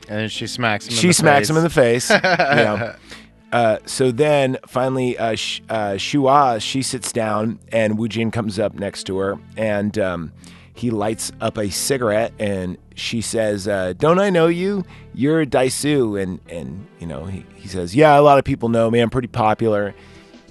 And 0.08 0.20
then 0.20 0.30
she 0.30 0.46
smacks 0.48 0.86
him. 0.86 0.92
in 0.94 0.98
she 1.00 1.08
the 1.08 1.14
smacks 1.14 1.48
face. 1.48 1.50
him 1.50 1.58
in 1.58 1.64
the 1.64 1.70
face. 1.70 2.10
you 2.10 2.20
know. 2.22 2.96
Uh, 3.54 3.80
so 3.86 4.12
then 4.14 4.58
finally, 4.66 5.18
uh, 5.18 5.36
Sh- 5.36 5.60
uh, 5.68 5.98
Shua, 5.98 6.58
she 6.62 6.82
sits 6.82 7.12
down 7.12 7.60
and 7.70 7.98
Wu 7.98 8.08
Jin 8.08 8.32
comes 8.32 8.58
up 8.58 8.76
next 8.76 9.04
to 9.08 9.18
her 9.18 9.38
and 9.58 10.00
um, 10.00 10.32
he 10.74 10.90
lights 10.90 11.34
up 11.42 11.58
a 11.58 11.70
cigarette 11.70 12.32
and 12.40 12.78
she 12.96 13.20
says, 13.20 13.68
uh, 13.68 13.92
Don't 13.98 14.20
I 14.20 14.30
know 14.30 14.48
you? 14.48 14.86
You're 15.14 15.42
a 15.42 15.46
Daisu. 15.46 16.22
And, 16.24 16.40
and 16.50 16.88
you 17.02 17.08
know, 17.08 17.26
he, 17.26 17.46
he 17.56 17.68
says, 17.68 17.94
Yeah, 17.94 18.18
a 18.18 18.22
lot 18.22 18.38
of 18.40 18.46
people 18.46 18.70
know 18.70 18.90
me. 18.90 19.02
I'm 19.02 19.10
pretty 19.10 19.28
popular. 19.28 19.94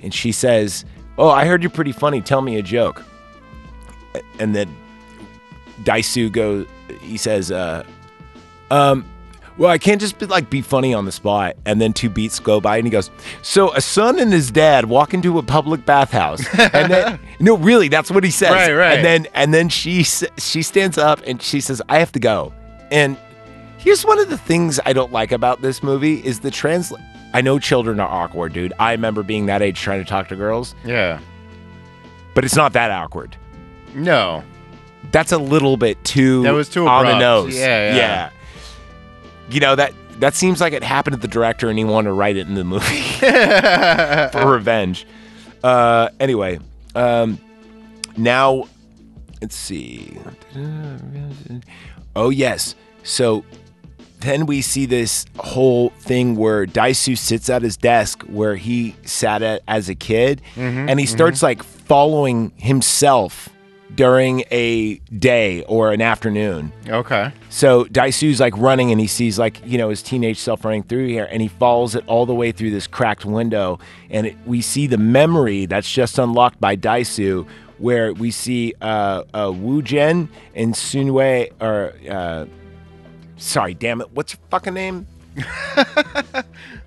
And 0.02 0.12
she 0.14 0.32
says, 0.32 0.84
Oh, 1.18 1.28
I 1.28 1.44
heard 1.44 1.62
you're 1.62 1.70
pretty 1.70 1.92
funny. 1.92 2.20
Tell 2.20 2.40
me 2.40 2.56
a 2.56 2.62
joke. 2.62 3.04
And 4.38 4.54
then 4.54 4.74
Daisu 5.82 6.32
goes, 6.32 6.66
he 7.00 7.16
says, 7.16 7.50
uh, 7.50 7.84
um, 8.70 9.04
well, 9.58 9.70
I 9.70 9.76
can't 9.76 10.00
just 10.00 10.18
be 10.18 10.24
like 10.24 10.48
be 10.48 10.62
funny 10.62 10.94
on 10.94 11.04
the 11.04 11.12
spot. 11.12 11.56
And 11.66 11.78
then 11.80 11.92
two 11.92 12.08
beats 12.08 12.38
go 12.38 12.62
by, 12.62 12.78
and 12.78 12.86
he 12.86 12.90
goes, 12.90 13.10
"So 13.42 13.74
a 13.74 13.80
son 13.82 14.18
and 14.18 14.32
his 14.32 14.50
dad 14.50 14.86
walk 14.86 15.12
into 15.12 15.38
a 15.38 15.42
public 15.42 15.84
bathhouse, 15.84 16.40
and 16.72 16.90
then 16.90 17.20
no, 17.40 17.58
really, 17.58 17.88
that's 17.88 18.10
what 18.10 18.24
he 18.24 18.30
says. 18.30 18.52
Right, 18.52 18.72
right. 18.72 18.96
And 18.96 19.04
then 19.04 19.26
and 19.34 19.52
then 19.52 19.68
she 19.68 20.02
she 20.04 20.62
stands 20.62 20.96
up 20.96 21.20
and 21.26 21.42
she 21.42 21.60
says, 21.60 21.82
"I 21.90 21.98
have 21.98 22.10
to 22.12 22.18
go." 22.18 22.54
And 22.90 23.18
here's 23.76 24.02
one 24.02 24.18
of 24.18 24.30
the 24.30 24.38
things 24.38 24.80
I 24.86 24.94
don't 24.94 25.12
like 25.12 25.30
about 25.30 25.60
this 25.60 25.82
movie 25.82 26.24
is 26.24 26.40
the 26.40 26.50
translate. 26.50 27.02
I 27.32 27.40
know 27.42 27.58
children 27.58 28.00
are 28.00 28.08
awkward, 28.08 28.52
dude. 28.52 28.72
I 28.78 28.92
remember 28.92 29.22
being 29.22 29.46
that 29.46 29.62
age 29.62 29.80
trying 29.80 30.00
to 30.02 30.08
talk 30.08 30.28
to 30.28 30.36
girls, 30.36 30.74
Yeah. 30.84 31.20
but 32.34 32.44
it's 32.44 32.56
not 32.56 32.72
that 32.74 32.90
awkward. 32.90 33.36
No. 33.94 34.42
That's 35.12 35.32
a 35.32 35.38
little 35.38 35.76
bit 35.76 36.02
too 36.04 36.42
That 36.42 36.52
was 36.54 36.68
too 36.68 36.86
on 36.86 37.04
the 37.04 37.10
abrupt. 37.12 37.20
nose. 37.20 37.56
Yeah, 37.56 37.94
yeah. 37.96 38.30
You 39.50 39.60
know 39.60 39.74
that 39.74 39.92
that 40.20 40.34
seems 40.34 40.60
like 40.60 40.72
it 40.72 40.84
happened 40.84 41.16
to 41.16 41.20
the 41.20 41.26
director 41.28 41.68
and 41.70 41.78
he 41.78 41.84
wanted 41.84 42.08
to 42.08 42.12
write 42.12 42.36
it 42.36 42.46
in 42.46 42.54
the 42.54 42.62
movie 42.64 43.00
for 44.32 44.50
revenge. 44.52 45.06
Uh, 45.64 46.08
anyway, 46.20 46.58
um, 46.94 47.38
now 48.16 48.64
let's 49.40 49.56
see. 49.56 50.16
Oh 52.14 52.30
yes, 52.30 52.74
so 53.02 53.44
then 54.20 54.46
we 54.46 54.61
see 54.62 54.87
this 54.87 55.26
whole 55.38 55.90
thing 56.00 56.37
where 56.37 56.66
Daisu 56.66 57.16
sits 57.16 57.48
at 57.50 57.62
his 57.62 57.76
desk 57.76 58.22
where 58.24 58.56
he 58.56 58.94
sat 59.04 59.42
at 59.42 59.62
as 59.66 59.88
a 59.88 59.94
kid, 59.94 60.42
and 60.56 61.00
he 61.00 61.06
starts 61.06 61.42
like 61.42 61.62
following 61.62 62.52
himself 62.56 63.48
during 63.94 64.44
a 64.52 64.94
day 65.18 65.64
or 65.64 65.92
an 65.92 66.00
afternoon. 66.00 66.72
okay. 66.88 67.33
So 67.48 67.85
Daisu's 67.87 68.38
like 68.38 68.56
running 68.56 68.92
and 68.92 69.00
he 69.00 69.09
sees 69.09 69.37
like, 69.38 69.61
you 69.66 69.78
know, 69.78 69.88
his 69.88 70.02
teenage 70.02 70.38
self 70.38 70.64
running 70.64 70.85
through 70.85 71.09
here 71.09 71.26
and 71.28 71.42
he 71.42 71.48
follows 71.48 71.96
it 71.96 72.04
all 72.06 72.24
the 72.24 72.35
way 72.35 72.52
through 72.52 72.70
this 72.70 72.87
cracked 72.87 73.24
window. 73.24 73.80
And 74.09 74.28
it, 74.28 74.37
we 74.46 74.61
see 74.61 74.87
the 74.87 74.96
memory 74.96 75.66
that's 75.66 75.90
just 75.90 76.18
unlocked 76.20 76.61
by 76.61 76.76
Daisu 76.76 77.46
where 77.78 78.12
we 78.12 78.30
see 78.30 78.74
uh, 78.80 79.24
uh, 79.35 79.50
Wu 79.52 79.83
Jen 79.83 80.28
and 80.54 80.74
Sunwei, 80.74 81.50
or 81.61 81.94
uh, 82.09 82.44
sorry, 83.40 83.74
damn 83.74 84.00
it, 84.00 84.11
what's 84.12 84.35
your 84.35 84.40
fucking 84.50 84.74
name? 84.74 85.07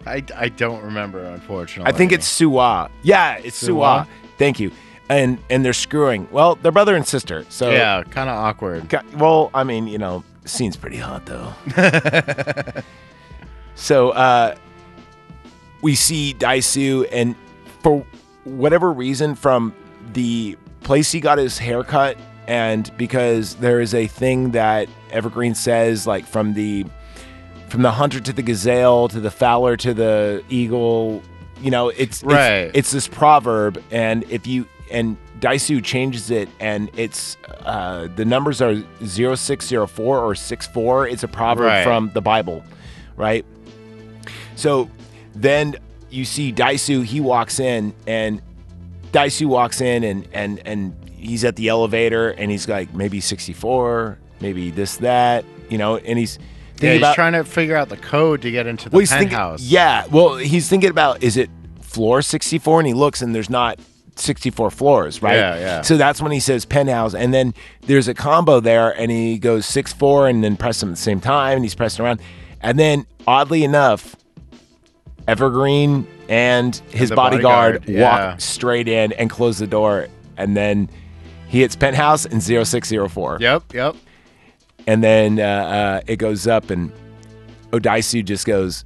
I, 0.05 0.23
I 0.35 0.49
don't 0.49 0.83
remember, 0.83 1.23
unfortunately. 1.23 1.91
I 1.91 1.95
think 1.95 2.11
it's 2.11 2.27
Suwa. 2.39 2.89
Yeah, 3.03 3.37
it's 3.37 3.61
Suwa. 3.61 4.05
Suwa? 4.05 4.07
Thank 4.37 4.59
you. 4.59 4.71
And 5.09 5.37
and 5.49 5.63
they're 5.65 5.73
screwing. 5.73 6.27
Well, 6.31 6.55
they're 6.55 6.71
brother 6.71 6.95
and 6.95 7.05
sister. 7.05 7.45
So 7.49 7.71
Yeah, 7.71 8.03
kind 8.03 8.29
of 8.29 8.35
awkward. 8.37 8.89
Ca- 8.89 9.03
Well, 9.17 9.51
I 9.53 9.63
mean, 9.63 9.87
you 9.87 9.97
know, 9.97 10.23
scene's 10.45 10.75
pretty 10.77 10.97
hot 10.97 11.25
though. 11.25 11.53
so 13.75 14.11
uh, 14.11 14.55
we 15.81 15.95
see 15.95 16.33
Daisu, 16.37 17.07
and 17.11 17.35
for 17.81 18.05
whatever 18.45 18.91
reason, 18.91 19.35
from 19.35 19.73
the 20.13 20.57
place 20.81 21.11
he 21.11 21.19
got 21.19 21.37
his 21.37 21.57
haircut, 21.57 22.17
and 22.47 22.95
because 22.97 23.55
there 23.55 23.79
is 23.81 23.93
a 23.93 24.07
thing 24.07 24.51
that 24.51 24.87
Evergreen 25.11 25.55
says, 25.55 26.05
like 26.07 26.25
from 26.25 26.53
the 26.53 26.85
from 27.69 27.81
the 27.81 27.91
hunter 27.91 28.19
to 28.19 28.31
the 28.33 28.43
gazelle 28.43 29.07
to 29.07 29.19
the 29.19 29.31
fowler 29.31 29.75
to 29.77 29.93
the 29.93 30.43
eagle, 30.49 31.23
you 31.61 31.71
know, 31.71 31.89
it's 31.89 32.21
it's- 32.21 32.23
Right. 32.23 32.71
It's, 32.73 32.91
this 32.91 33.07
proverb, 33.07 33.81
and 33.91 34.23
if 34.29 34.45
you 34.45 34.67
and 34.91 35.17
Daisu 35.39 35.83
changes 35.83 36.29
it, 36.29 36.47
and 36.59 36.89
it's 36.95 37.35
uh, 37.65 38.07
the 38.15 38.25
numbers 38.25 38.61
are 38.61 38.75
0604 39.03 40.19
or 40.19 40.35
64. 40.35 41.07
It's 41.07 41.23
a 41.23 41.27
proverb 41.27 41.65
Right. 41.65 41.83
from 41.83 42.11
the 42.13 42.21
Bible, 42.21 42.63
right? 43.17 43.45
So 44.55 44.89
then 45.35 45.75
you 46.11 46.25
see 46.25 46.53
Daisu, 46.53 47.03
he 47.03 47.19
walks 47.19 47.59
in 47.59 47.93
and 48.05 48.41
Daisu 49.11 49.47
walks 49.47 49.81
in 49.81 50.03
and 50.03 50.27
and 50.31 50.61
and 50.65 50.95
he's 51.23 51.43
at 51.43 51.55
the 51.55 51.69
elevator 51.69 52.29
and 52.29 52.51
he's 52.51 52.67
like 52.67 52.93
maybe 52.93 53.19
64, 53.19 54.17
maybe 54.41 54.71
this 54.71 54.97
that, 54.97 55.45
you 55.69 55.77
know, 55.77 55.97
and 55.97 56.19
he's 56.19 56.37
Yeah, 56.79 56.91
he's 56.91 56.97
about 56.99 57.15
trying 57.15 57.33
to 57.33 57.43
figure 57.43 57.75
out 57.75 57.89
the 57.89 57.97
code 57.97 58.41
to 58.43 58.51
get 58.51 58.67
into 58.67 58.89
the 58.89 58.95
well, 58.95 58.99
he's 58.99 59.09
thinking, 59.09 59.29
penthouse. 59.29 59.61
yeah, 59.61 60.05
well, 60.11 60.35
he's 60.35 60.69
thinking 60.69 60.89
about 60.89 61.23
is 61.23 61.37
it 61.37 61.49
floor 61.81 62.21
64 62.21 62.79
and 62.79 62.87
he 62.87 62.93
looks 62.93 63.21
and 63.21 63.33
there's 63.33 63.49
not 63.49 63.79
64 64.15 64.69
floors, 64.71 65.21
right? 65.21 65.35
Yeah, 65.35 65.57
yeah. 65.57 65.81
So 65.81 65.97
that's 65.97 66.21
when 66.21 66.31
he 66.31 66.39
says 66.39 66.65
penthouse 66.65 67.15
and 67.15 67.33
then 67.33 67.53
there's 67.81 68.07
a 68.07 68.13
combo 68.13 68.59
there 68.59 68.91
and 68.91 69.09
he 69.09 69.37
goes 69.39 69.65
6 69.65 69.93
4 69.93 70.27
and 70.27 70.43
then 70.43 70.57
press 70.57 70.79
them 70.79 70.89
at 70.89 70.95
the 70.95 71.01
same 71.01 71.19
time 71.21 71.55
and 71.55 71.65
he's 71.65 71.75
pressing 71.75 72.03
around. 72.05 72.21
And 72.61 72.77
then 72.77 73.05
oddly 73.25 73.63
enough, 73.63 74.15
Evergreen 75.27 76.05
and 76.29 76.75
his 76.91 77.09
the 77.09 77.15
bodyguard, 77.15 77.81
bodyguard, 77.81 77.89
yeah. 77.89 78.29
walk 78.31 78.41
straight 78.41 78.87
in 78.87 79.13
and 79.13 79.29
close 79.29 79.57
the 79.57 79.67
door 79.67 80.07
and 80.37 80.55
then 80.55 80.89
he 81.53 81.59
hits 81.61 81.75
penthouse 81.75 82.25
and 82.25 82.41
0604 82.41 83.37
Yep, 83.39 83.73
yep. 83.73 83.95
and 84.87 85.03
then 85.03 85.39
uh, 85.39 85.43
uh, 85.43 86.01
it 86.07 86.15
goes 86.17 86.47
up, 86.47 86.71
and 86.71 86.91
Odaisu 87.71 88.25
just 88.25 88.47
goes, 88.47 88.83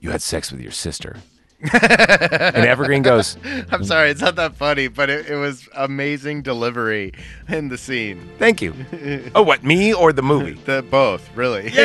"You 0.00 0.10
had 0.10 0.20
sex 0.20 0.52
with 0.52 0.60
your 0.60 0.70
sister," 0.70 1.16
and 1.72 2.66
Evergreen 2.66 3.00
goes, 3.00 3.38
I'm 3.70 3.84
sorry, 3.84 4.10
it's 4.10 4.20
not 4.20 4.36
that 4.36 4.54
funny, 4.54 4.88
but 4.88 5.08
it, 5.08 5.30
it 5.30 5.36
was 5.36 5.66
amazing 5.74 6.42
delivery 6.42 7.14
in 7.48 7.68
the 7.68 7.78
scene. 7.78 8.28
"Thank 8.38 8.60
you." 8.60 8.74
oh, 9.34 9.42
what 9.42 9.64
me 9.64 9.94
or 9.94 10.12
the 10.12 10.22
movie? 10.22 10.60
The 10.66 10.82
both, 10.82 11.26
really. 11.34 11.70
yeah, 11.70 11.84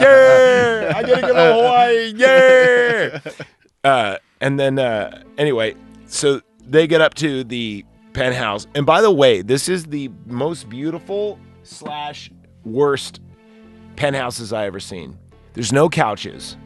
yeah, 0.00 0.92
I 0.96 1.02
gotta 1.02 1.20
go 1.20 1.34
to 1.34 1.52
Hawaii, 1.52 2.14
yeah. 2.16 3.20
Uh, 3.84 4.16
and 4.40 4.58
then 4.58 4.78
uh, 4.78 5.22
anyway, 5.36 5.74
so 6.06 6.40
they 6.66 6.86
get 6.86 7.02
up 7.02 7.12
to 7.14 7.44
the 7.44 7.84
penthouse, 8.16 8.66
and 8.74 8.84
by 8.86 9.00
the 9.00 9.10
way, 9.12 9.42
this 9.42 9.68
is 9.68 9.84
the 9.84 10.10
most 10.26 10.68
beautiful 10.68 11.38
slash 11.62 12.30
worst 12.64 13.20
penthouses 13.96 14.52
I 14.52 14.66
ever 14.66 14.80
seen. 14.80 15.16
There's 15.54 15.72
no 15.72 15.88
couches. 15.88 16.56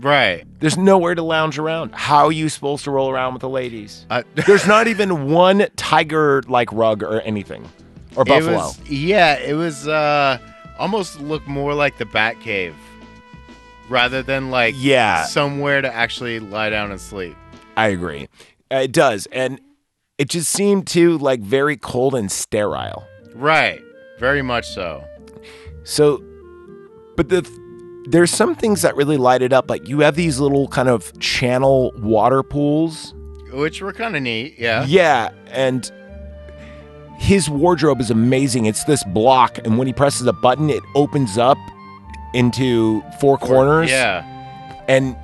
right. 0.00 0.44
There's 0.60 0.76
nowhere 0.76 1.14
to 1.14 1.22
lounge 1.22 1.58
around. 1.58 1.94
How 1.94 2.26
are 2.26 2.32
you 2.32 2.48
supposed 2.48 2.84
to 2.84 2.90
roll 2.90 3.10
around 3.10 3.32
with 3.34 3.40
the 3.40 3.48
ladies? 3.48 4.06
Uh, 4.10 4.22
There's 4.46 4.66
not 4.66 4.86
even 4.88 5.30
one 5.30 5.66
tiger 5.76 6.42
like 6.46 6.70
rug 6.72 7.02
or 7.02 7.20
anything. 7.22 7.68
Or 8.16 8.22
It 8.22 8.28
buffalo. 8.28 8.56
was, 8.56 8.78
yeah, 8.88 9.34
it 9.38 9.54
was 9.54 9.88
uh, 9.88 10.38
almost 10.78 11.20
looked 11.20 11.48
more 11.48 11.74
like 11.74 11.98
the 11.98 12.04
Bat 12.06 12.40
Cave 12.40 12.74
rather 13.88 14.22
than 14.22 14.50
like 14.50 14.74
Yeah. 14.78 15.24
somewhere 15.24 15.80
to 15.80 15.92
actually 15.92 16.38
lie 16.40 16.70
down 16.70 16.90
and 16.92 17.00
sleep. 17.00 17.36
I 17.76 17.88
agree. 17.88 18.28
It 18.70 18.92
does. 18.92 19.26
And 19.32 19.60
it 20.20 20.28
just 20.28 20.50
seemed 20.50 20.86
too 20.86 21.16
like 21.16 21.40
very 21.40 21.78
cold 21.78 22.14
and 22.14 22.30
sterile. 22.30 23.06
Right. 23.34 23.80
Very 24.18 24.42
much 24.42 24.68
so. 24.68 25.02
So 25.82 26.22
but 27.16 27.30
the 27.30 27.48
there's 28.06 28.30
some 28.30 28.54
things 28.54 28.82
that 28.82 28.94
really 28.96 29.16
light 29.16 29.40
it 29.40 29.54
up. 29.54 29.70
Like 29.70 29.88
you 29.88 30.00
have 30.00 30.16
these 30.16 30.38
little 30.38 30.68
kind 30.68 30.90
of 30.90 31.18
channel 31.20 31.92
water 31.96 32.42
pools. 32.42 33.14
Which 33.50 33.80
were 33.80 33.94
kind 33.94 34.14
of 34.14 34.22
neat. 34.22 34.58
Yeah. 34.58 34.84
Yeah, 34.86 35.30
and 35.48 35.90
his 37.18 37.48
wardrobe 37.48 38.00
is 38.00 38.10
amazing. 38.10 38.66
It's 38.66 38.84
this 38.84 39.02
block, 39.04 39.58
and 39.58 39.78
when 39.78 39.86
he 39.86 39.92
presses 39.94 40.26
a 40.26 40.32
button, 40.34 40.68
it 40.68 40.82
opens 40.94 41.38
up 41.38 41.58
into 42.34 43.02
four 43.20 43.38
corners. 43.38 43.90
Yeah. 43.90 44.22
and 44.86 45.16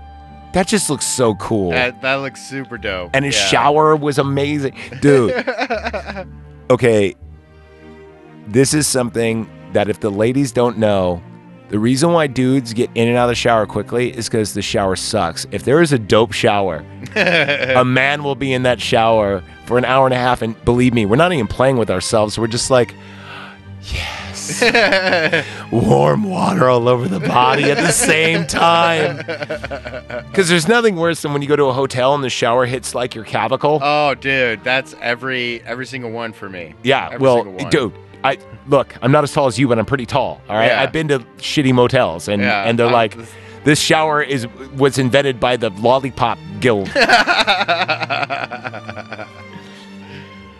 That 0.52 0.66
just 0.66 0.88
looks 0.88 1.04
so 1.04 1.34
cool. 1.34 1.70
That, 1.72 2.00
that 2.02 2.14
looks 2.16 2.42
super 2.42 2.78
dope. 2.78 3.10
and 3.14 3.24
his 3.24 3.34
Yeah. 3.36 3.46
shower 3.46 3.94
was 3.96 4.18
amazing. 4.18 4.74
Dude, 5.00 5.32
okay. 6.70 7.14
This 8.48 8.72
is 8.74 8.86
something 8.86 9.48
that 9.72 9.88
if 9.88 10.00
the 10.00 10.10
ladies 10.10 10.52
don't 10.52 10.78
know, 10.78 11.20
the 11.68 11.78
reason 11.80 12.12
why 12.12 12.28
dudes 12.28 12.72
get 12.72 12.88
in 12.94 13.08
and 13.08 13.16
out 13.16 13.24
of 13.24 13.30
the 13.30 13.34
shower 13.34 13.66
quickly 13.66 14.16
is 14.16 14.28
because 14.28 14.54
the 14.54 14.62
shower 14.62 14.94
sucks. 14.94 15.46
If 15.50 15.64
there 15.64 15.82
is 15.82 15.92
a 15.92 15.98
dope 15.98 16.32
shower, 16.32 16.84
a 17.16 17.84
man 17.84 18.22
will 18.22 18.36
be 18.36 18.52
in 18.52 18.62
that 18.62 18.80
shower 18.80 19.42
for 19.66 19.76
an 19.76 19.84
hour 19.84 20.06
and 20.06 20.14
a 20.14 20.18
half. 20.18 20.42
And 20.42 20.64
believe 20.64 20.94
me, 20.94 21.06
we're 21.06 21.16
not 21.16 21.32
even 21.32 21.48
playing 21.48 21.76
with 21.76 21.90
ourselves. 21.90 22.38
We're 22.38 22.46
just 22.46 22.70
like, 22.70 22.94
yes, 23.92 24.25
warm 25.70 26.24
water 26.24 26.68
all 26.68 26.88
over 26.88 27.08
the 27.08 27.20
body 27.20 27.64
at 27.70 27.76
the 27.78 27.92
same 27.92 28.46
time. 28.46 29.16
Because 30.26 30.48
there's 30.50 30.68
nothing 30.68 30.96
worse 30.96 31.22
than 31.22 31.32
when 31.32 31.40
you 31.40 31.48
go 31.48 31.56
to 31.56 31.64
a 31.64 31.72
hotel 31.72 32.14
and 32.14 32.22
the 32.22 32.28
shower 32.28 32.66
hits 32.66 32.94
like 32.94 33.14
your 33.14 33.24
clavicle. 33.24 33.78
oh, 33.82 34.14
dude, 34.14 34.62
that's 34.62 34.94
every 35.00 35.62
every 35.64 35.86
single 35.86 36.10
one 36.10 36.32
for 36.34 36.48
me. 36.50 36.74
Yeah, 36.82 37.06
Every 37.12 37.18
well, 37.18 37.44
dude, 37.70 37.92
I 38.22 38.36
look. 38.66 38.94
I'm 39.00 39.10
not 39.12 39.24
as 39.24 39.32
tall 39.32 39.46
as 39.46 39.58
you, 39.58 39.66
but 39.66 39.78
I'm 39.78 39.86
pretty 39.86 40.04
tall. 40.04 40.42
All 40.48 40.56
right, 40.56 40.66
Yeah. 40.66 40.82
I've 40.82 40.92
been 40.92 41.08
to 41.08 41.20
shitty 41.38 41.72
motels, 41.72 42.28
and 42.28 42.42
Yeah, 42.42 42.64
and 42.64 42.78
they're 42.78 42.88
I- 42.88 42.92
like, 42.92 43.16
this 43.64 43.80
shower 43.80 44.20
is 44.22 44.46
was 44.76 44.98
invented 44.98 45.40
by 45.40 45.56
the 45.56 45.70
Lollipop 45.70 46.38
Guild. 46.60 46.88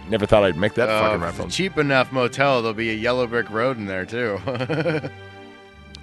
Never 0.08 0.24
thought 0.26 0.44
I'd 0.44 0.56
make 0.56 0.74
that 0.74 0.88
Uh, 0.88 1.00
fucking 1.00 1.06
if 1.06 1.14
it's 1.14 1.22
a 1.22 1.26
reference. 1.26 1.56
cheap 1.56 1.78
enough 1.78 2.12
motel, 2.12 2.62
there'll 2.62 2.74
be 2.74 2.90
a 2.90 2.94
yellow 2.94 3.26
brick 3.26 3.50
road 3.50 3.76
in 3.76 3.86
there 3.86 4.04
too. 4.06 4.38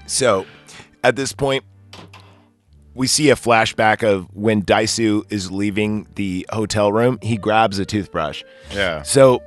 So, 0.06 0.46
at 1.04 1.16
this 1.16 1.32
point, 1.32 1.64
we 2.94 3.08
see 3.08 3.30
a 3.30 3.36
flashback 3.36 4.04
of 4.04 4.28
when 4.34 4.62
Daisu 4.62 5.24
is 5.32 5.50
leaving 5.50 6.08
the 6.16 6.46
hotel 6.52 6.92
room. 6.92 7.20
He 7.22 7.38
grabs 7.38 7.80
a 7.80 7.86
toothbrush. 7.86 8.44
yeah. 8.74 9.02
So 9.04 9.42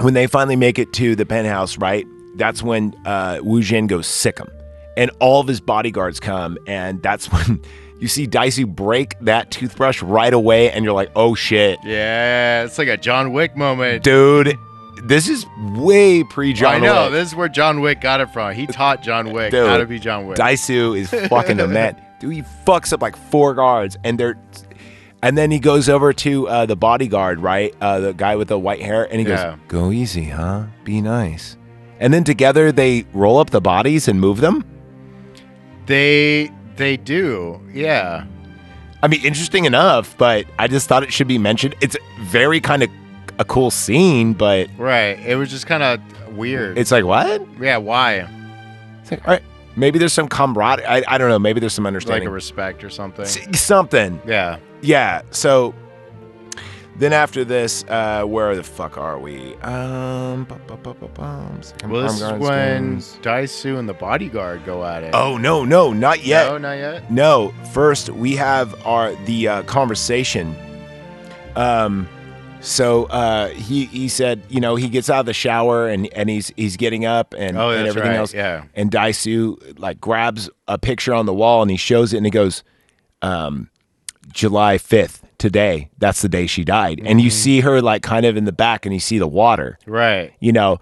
when 0.00 0.14
they 0.14 0.26
finally 0.26 0.56
make 0.56 0.78
it 0.78 0.92
to 0.94 1.14
the 1.14 1.26
penthouse, 1.26 1.76
right? 1.78 2.06
That's 2.36 2.62
when 2.62 2.94
uh, 3.04 3.40
Wu 3.42 3.60
Jin 3.62 3.86
goes 3.86 4.06
sick 4.06 4.38
him, 4.38 4.48
and 4.96 5.10
all 5.20 5.40
of 5.40 5.46
his 5.46 5.60
bodyguards 5.60 6.18
come, 6.18 6.56
and 6.66 7.02
that's 7.02 7.26
when 7.32 7.60
you 8.02 8.08
see 8.08 8.26
Daisu 8.26 8.66
break 8.66 9.16
that 9.20 9.50
toothbrush 9.50 10.02
right 10.02 10.34
away, 10.34 10.70
and 10.72 10.84
you're 10.84 10.92
like, 10.92 11.10
oh 11.16 11.34
shit, 11.34 11.78
Yeah, 11.84 12.64
it's 12.64 12.76
like 12.76 12.88
a 12.88 12.96
John 12.96 13.32
Wick 13.32 13.56
moment. 13.56 14.02
dude, 14.02 14.58
this 15.04 15.28
is 15.28 15.46
way 15.74 16.22
pre 16.24 16.52
John 16.52 16.74
I 16.74 16.78
know. 16.80 17.02
Wick. 17.04 17.12
This 17.12 17.28
is 17.28 17.34
where 17.34 17.48
John 17.48 17.80
Wick 17.80 18.00
got 18.00 18.20
it 18.20 18.30
from. 18.30 18.54
He 18.54 18.66
taught 18.66 19.02
John 19.02 19.32
Wick 19.32 19.50
Dude, 19.52 19.66
how 19.66 19.78
to 19.78 19.86
be 19.86 19.98
John 19.98 20.26
Wick. 20.26 20.36
Daisu 20.36 20.98
is 20.98 21.10
fucking 21.28 21.60
a 21.60 21.66
man. 21.66 21.96
Dude, 22.20 22.34
he 22.34 22.42
fucks 22.66 22.92
up 22.92 23.00
like 23.02 23.16
four 23.16 23.54
guards, 23.54 23.96
and 24.04 24.18
they're. 24.18 24.36
And 25.24 25.38
then 25.38 25.52
he 25.52 25.60
goes 25.60 25.88
over 25.88 26.12
to 26.12 26.48
uh, 26.48 26.66
the 26.66 26.74
bodyguard, 26.74 27.38
right? 27.38 27.72
Uh, 27.80 28.00
the 28.00 28.12
guy 28.12 28.34
with 28.34 28.48
the 28.48 28.58
white 28.58 28.82
hair, 28.82 29.04
and 29.08 29.20
he 29.20 29.24
goes, 29.24 29.38
Yeah. 29.38 29.56
"Go 29.68 29.92
easy, 29.92 30.24
huh? 30.24 30.64
Be 30.82 31.00
nice." 31.00 31.56
And 32.00 32.12
then 32.12 32.24
together 32.24 32.72
they 32.72 33.06
roll 33.12 33.38
up 33.38 33.50
the 33.50 33.60
bodies 33.60 34.08
and 34.08 34.20
move 34.20 34.40
them. 34.40 34.64
They 35.86 36.50
they 36.82 36.96
do. 36.96 37.60
Yeah. 37.72 38.24
I 39.02 39.08
mean, 39.08 39.24
interesting 39.24 39.64
enough, 39.64 40.16
but 40.18 40.46
I 40.58 40.68
just 40.68 40.88
thought 40.88 41.02
it 41.02 41.12
should 41.12 41.26
be 41.28 41.38
mentioned. 41.38 41.74
It's 41.80 41.96
very 42.20 42.60
kind 42.60 42.82
of 42.82 42.90
a 43.38 43.44
cool 43.44 43.70
scene, 43.70 44.32
but 44.34 44.68
Right. 44.78 45.18
It 45.20 45.36
was 45.36 45.50
just 45.50 45.66
kind 45.66 45.82
of 45.82 46.00
weird. 46.36 46.78
it's 46.78 46.90
like 46.92 47.04
what? 47.04 47.42
yeah. 47.60 47.78
Why? 47.78 48.28
It's 49.00 49.10
like, 49.10 49.26
all 49.26 49.32
right, 49.34 49.42
maybe 49.74 49.98
there's 49.98 50.12
some 50.12 50.28
camaraderie. 50.28 50.86
I, 50.86 51.02
I 51.08 51.18
don't 51.18 51.28
know. 51.30 51.38
Maybe 51.38 51.58
there's 51.58 51.72
some 51.72 51.84
Like 51.84 51.88
understanding. 51.88 52.28
a 52.28 52.30
respect 52.30 52.84
or 52.84 52.90
something. 52.90 53.24
S- 53.24 53.60
something. 53.60 54.20
Yeah. 54.26 54.58
Yeah. 54.82 55.22
So 55.32 55.74
then 56.96 57.12
after 57.12 57.44
this, 57.44 57.84
uh, 57.88 58.22
where 58.24 58.54
the 58.54 58.62
fuck 58.62 58.96
are 58.98 59.18
we? 59.18 59.54
Um, 59.56 60.44
bu- 60.44 60.54
bu- 60.66 60.76
bu- 60.76 60.94
bu- 60.94 61.08
bum, 61.08 61.62
second 61.62 61.90
Well, 61.90 62.02
this 62.02 62.20
is 62.20 62.32
when. 62.34 62.98
Daisu 62.98 63.78
and 63.78 63.88
the 63.88 63.94
bodyguard 63.94 64.64
go 64.64 64.84
at 64.84 65.02
it. 65.02 65.10
Oh 65.14 65.36
no, 65.38 65.64
no, 65.64 65.92
not 65.92 66.24
yet. 66.24 66.48
No, 66.50 66.58
not 66.58 66.72
yet. 66.78 67.10
No, 67.10 67.52
first 67.72 68.10
we 68.10 68.36
have 68.36 68.86
our 68.86 69.14
the 69.24 69.48
uh, 69.48 69.62
conversation. 69.62 70.54
Um, 71.56 72.08
so 72.60 73.04
uh, 73.06 73.48
he 73.48 73.86
he 73.86 74.08
said, 74.08 74.42
you 74.48 74.60
know, 74.60 74.76
he 74.76 74.88
gets 74.88 75.10
out 75.10 75.20
of 75.20 75.26
the 75.26 75.34
shower 75.34 75.88
and 75.88 76.12
and 76.12 76.30
he's 76.30 76.52
he's 76.56 76.76
getting 76.76 77.04
up 77.04 77.34
and, 77.36 77.56
Oh, 77.58 77.70
and 77.70 77.80
that's 77.80 77.88
everything 77.90 78.10
right. 78.12 78.18
else. 78.18 78.32
Yeah. 78.34 78.64
And 78.74 78.90
Daisu 78.90 79.78
like 79.78 80.00
grabs 80.00 80.48
a 80.68 80.78
picture 80.78 81.12
on 81.14 81.26
the 81.26 81.34
wall 81.34 81.62
and 81.62 81.70
he 81.70 81.76
shows 81.76 82.12
it 82.12 82.18
and 82.18 82.26
he 82.26 82.30
goes, 82.30 82.62
um, 83.20 83.68
July 84.32 84.78
fifth 84.78 85.24
today. 85.42 85.90
That's 85.98 86.22
the 86.22 86.28
day 86.28 86.46
she 86.46 86.64
died. 86.64 86.98
And 87.00 87.08
Mm-hmm. 87.08 87.18
you 87.18 87.30
see 87.30 87.60
her 87.60 87.82
like 87.82 88.02
kind 88.02 88.24
of 88.24 88.36
in 88.36 88.44
the 88.44 88.52
back 88.52 88.86
and 88.86 88.94
you 88.94 89.00
see 89.00 89.18
the 89.18 89.26
water, 89.26 89.78
Right. 89.86 90.32
you 90.40 90.52
know, 90.52 90.78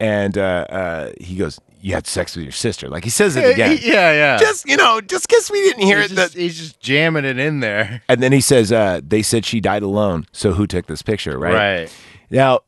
and 0.00 0.38
uh, 0.38 0.66
uh, 0.70 1.12
he 1.20 1.36
goes, 1.36 1.58
you 1.80 1.92
had 1.92 2.06
sex 2.06 2.34
with 2.36 2.44
your 2.44 2.52
sister. 2.52 2.88
Like 2.88 3.04
he 3.04 3.10
says 3.10 3.36
it 3.36 3.44
again. 3.52 3.78
Yeah, 3.82 4.12
yeah. 4.12 4.36
Just 4.38 4.66
you 4.66 4.76
know, 4.76 5.00
just 5.00 5.28
because 5.28 5.50
we 5.50 5.60
didn't 5.62 5.82
hear 5.82 6.00
he's, 6.00 6.12
it, 6.12 6.14
just, 6.14 6.32
that 6.34 6.40
he's 6.40 6.56
just 6.58 6.80
jamming 6.80 7.24
it 7.24 7.38
in 7.38 7.60
there. 7.60 8.02
and 8.08 8.22
then 8.22 8.32
he 8.32 8.40
says, 8.40 8.72
uh, 8.72 9.00
they 9.06 9.22
said 9.22 9.44
she 9.44 9.60
died 9.60 9.82
alone. 9.82 10.26
So 10.32 10.52
who 10.52 10.66
took 10.66 10.86
this 10.86 11.02
picture, 11.02 11.38
right? 11.38 11.54
Right. 11.54 11.92
Now, 12.30 12.60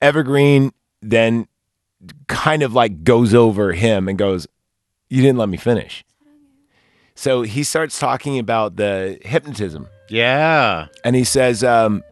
Evergreen 0.00 0.72
then 1.00 1.46
kind 2.28 2.62
of 2.62 2.72
like 2.74 3.02
goes 3.04 3.34
over 3.34 3.72
him 3.72 4.08
and 4.08 4.18
goes, 4.18 4.46
You 5.08 5.22
didn't 5.22 5.38
let 5.38 5.48
me 5.48 5.56
finish. 5.58 6.04
So 7.14 7.42
he 7.42 7.62
starts 7.62 7.98
talking 7.98 8.38
about 8.38 8.76
the 8.76 9.18
hypnotism. 9.22 9.86
Yeah. 10.08 10.86
And 11.04 11.16
he 11.16 11.24
says, 11.24 11.62
um, 11.64 12.02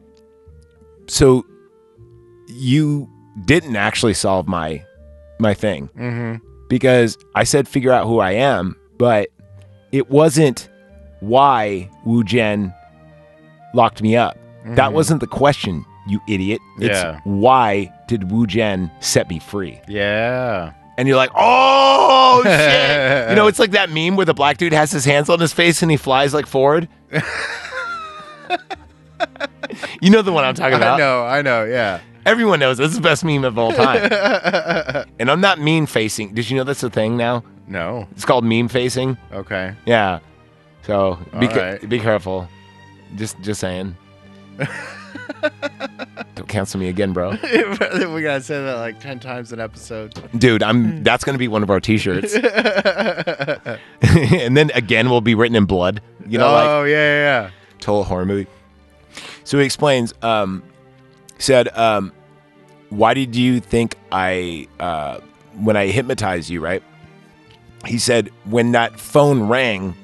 So 1.08 1.44
you 2.48 3.08
didn't 3.44 3.76
actually 3.76 4.14
solve 4.14 4.46
my 4.48 4.84
my 5.38 5.54
thing 5.54 5.88
Mm-hmm. 5.96 6.44
because 6.68 7.16
I 7.34 7.44
said 7.44 7.66
figure 7.68 7.92
out 7.92 8.06
who 8.06 8.18
I 8.20 8.32
am, 8.32 8.76
but 8.98 9.28
it 9.92 10.10
wasn't 10.10 10.68
why 11.20 11.90
Wu 12.04 12.22
Jen 12.24 12.74
locked 13.74 14.02
me 14.02 14.16
up. 14.16 14.36
That 14.66 14.90
Mhm. 14.90 14.92
wasn't 14.92 15.20
the 15.20 15.26
question, 15.26 15.84
you 16.06 16.20
idiot. 16.28 16.60
It's 16.78 16.98
Yeah. 17.02 17.20
why 17.24 17.90
did 18.08 18.30
Wu 18.30 18.46
Jen 18.46 18.90
set 19.00 19.28
me 19.30 19.38
free? 19.38 19.80
Yeah. 19.88 20.72
And 20.98 21.08
you're 21.08 21.16
like, 21.16 21.30
oh 21.34 22.42
shit. 22.44 23.30
you 23.30 23.36
know, 23.36 23.46
it's 23.46 23.58
like 23.58 23.70
that 23.70 23.90
meme 23.90 24.16
where 24.16 24.26
the 24.26 24.34
black 24.34 24.58
dude 24.58 24.72
has 24.74 24.90
his 24.92 25.04
hands 25.06 25.30
on 25.30 25.40
his 25.40 25.52
face 25.54 25.80
and 25.82 25.90
he 25.90 25.96
flies 25.96 26.34
like 26.34 26.46
forward. 26.46 26.88
you 30.00 30.10
know 30.10 30.22
the 30.22 30.32
one 30.32 30.44
I'm 30.44 30.54
talking 30.54 30.76
about. 30.76 30.94
I 30.94 30.98
know. 30.98 31.24
I 31.24 31.42
know. 31.42 31.64
Yeah. 31.64 32.00
Everyone 32.26 32.60
knows 32.60 32.78
this 32.78 32.90
is 32.90 32.96
the 32.96 33.02
best 33.02 33.24
meme 33.24 33.44
of 33.44 33.58
all 33.58 33.72
time. 33.72 34.02
and 35.18 35.30
I'm 35.30 35.40
not 35.40 35.58
meme 35.58 35.86
facing. 35.86 36.34
Did 36.34 36.50
you 36.50 36.56
know 36.56 36.64
that's 36.64 36.82
a 36.82 36.90
thing 36.90 37.16
now? 37.16 37.44
no. 37.66 38.06
It's 38.12 38.24
called 38.24 38.44
meme 38.44 38.68
facing. 38.68 39.16
Okay. 39.32 39.74
Yeah. 39.86 40.20
So 40.82 41.18
be 41.38 41.48
ca- 41.48 41.56
right. 41.56 41.88
be 41.88 41.98
careful. 41.98 42.48
Just 43.16 43.40
just 43.40 43.60
saying. 43.60 43.96
Don't 46.34 46.48
cancel 46.48 46.80
me 46.80 46.88
again, 46.88 47.12
bro. 47.12 47.30
we 47.30 48.22
gotta 48.22 48.40
say 48.40 48.62
that 48.62 48.76
like 48.76 49.00
ten 49.00 49.20
times 49.20 49.52
an 49.52 49.60
episode. 49.60 50.14
Dude, 50.38 50.62
I'm 50.62 50.84
hmm. 50.84 51.02
that's 51.02 51.24
gonna 51.24 51.38
be 51.38 51.48
one 51.48 51.62
of 51.62 51.70
our 51.70 51.80
t-shirts. 51.80 52.34
and 52.34 52.42
then 54.56 54.70
again 54.74 55.10
will 55.10 55.20
be 55.20 55.34
written 55.34 55.56
in 55.56 55.64
blood. 55.64 56.00
You 56.26 56.38
know, 56.38 56.52
like 56.52 56.68
oh 56.68 56.84
yeah, 56.84 57.44
yeah, 57.44 57.50
total 57.80 58.04
horror 58.04 58.26
movie. 58.26 58.46
So 59.44 59.58
he 59.58 59.64
explains, 59.64 60.14
um, 60.22 60.62
said, 61.38 61.68
um, 61.76 62.12
why 62.90 63.14
did 63.14 63.34
you 63.36 63.60
think 63.60 63.96
I 64.12 64.68
uh, 64.78 65.20
when 65.60 65.76
I 65.76 65.86
hypnotized 65.88 66.48
you, 66.50 66.60
right? 66.60 66.82
He 67.86 67.98
said, 67.98 68.30
when 68.44 68.72
that 68.72 69.00
phone 69.00 69.48
rang, 69.48 69.94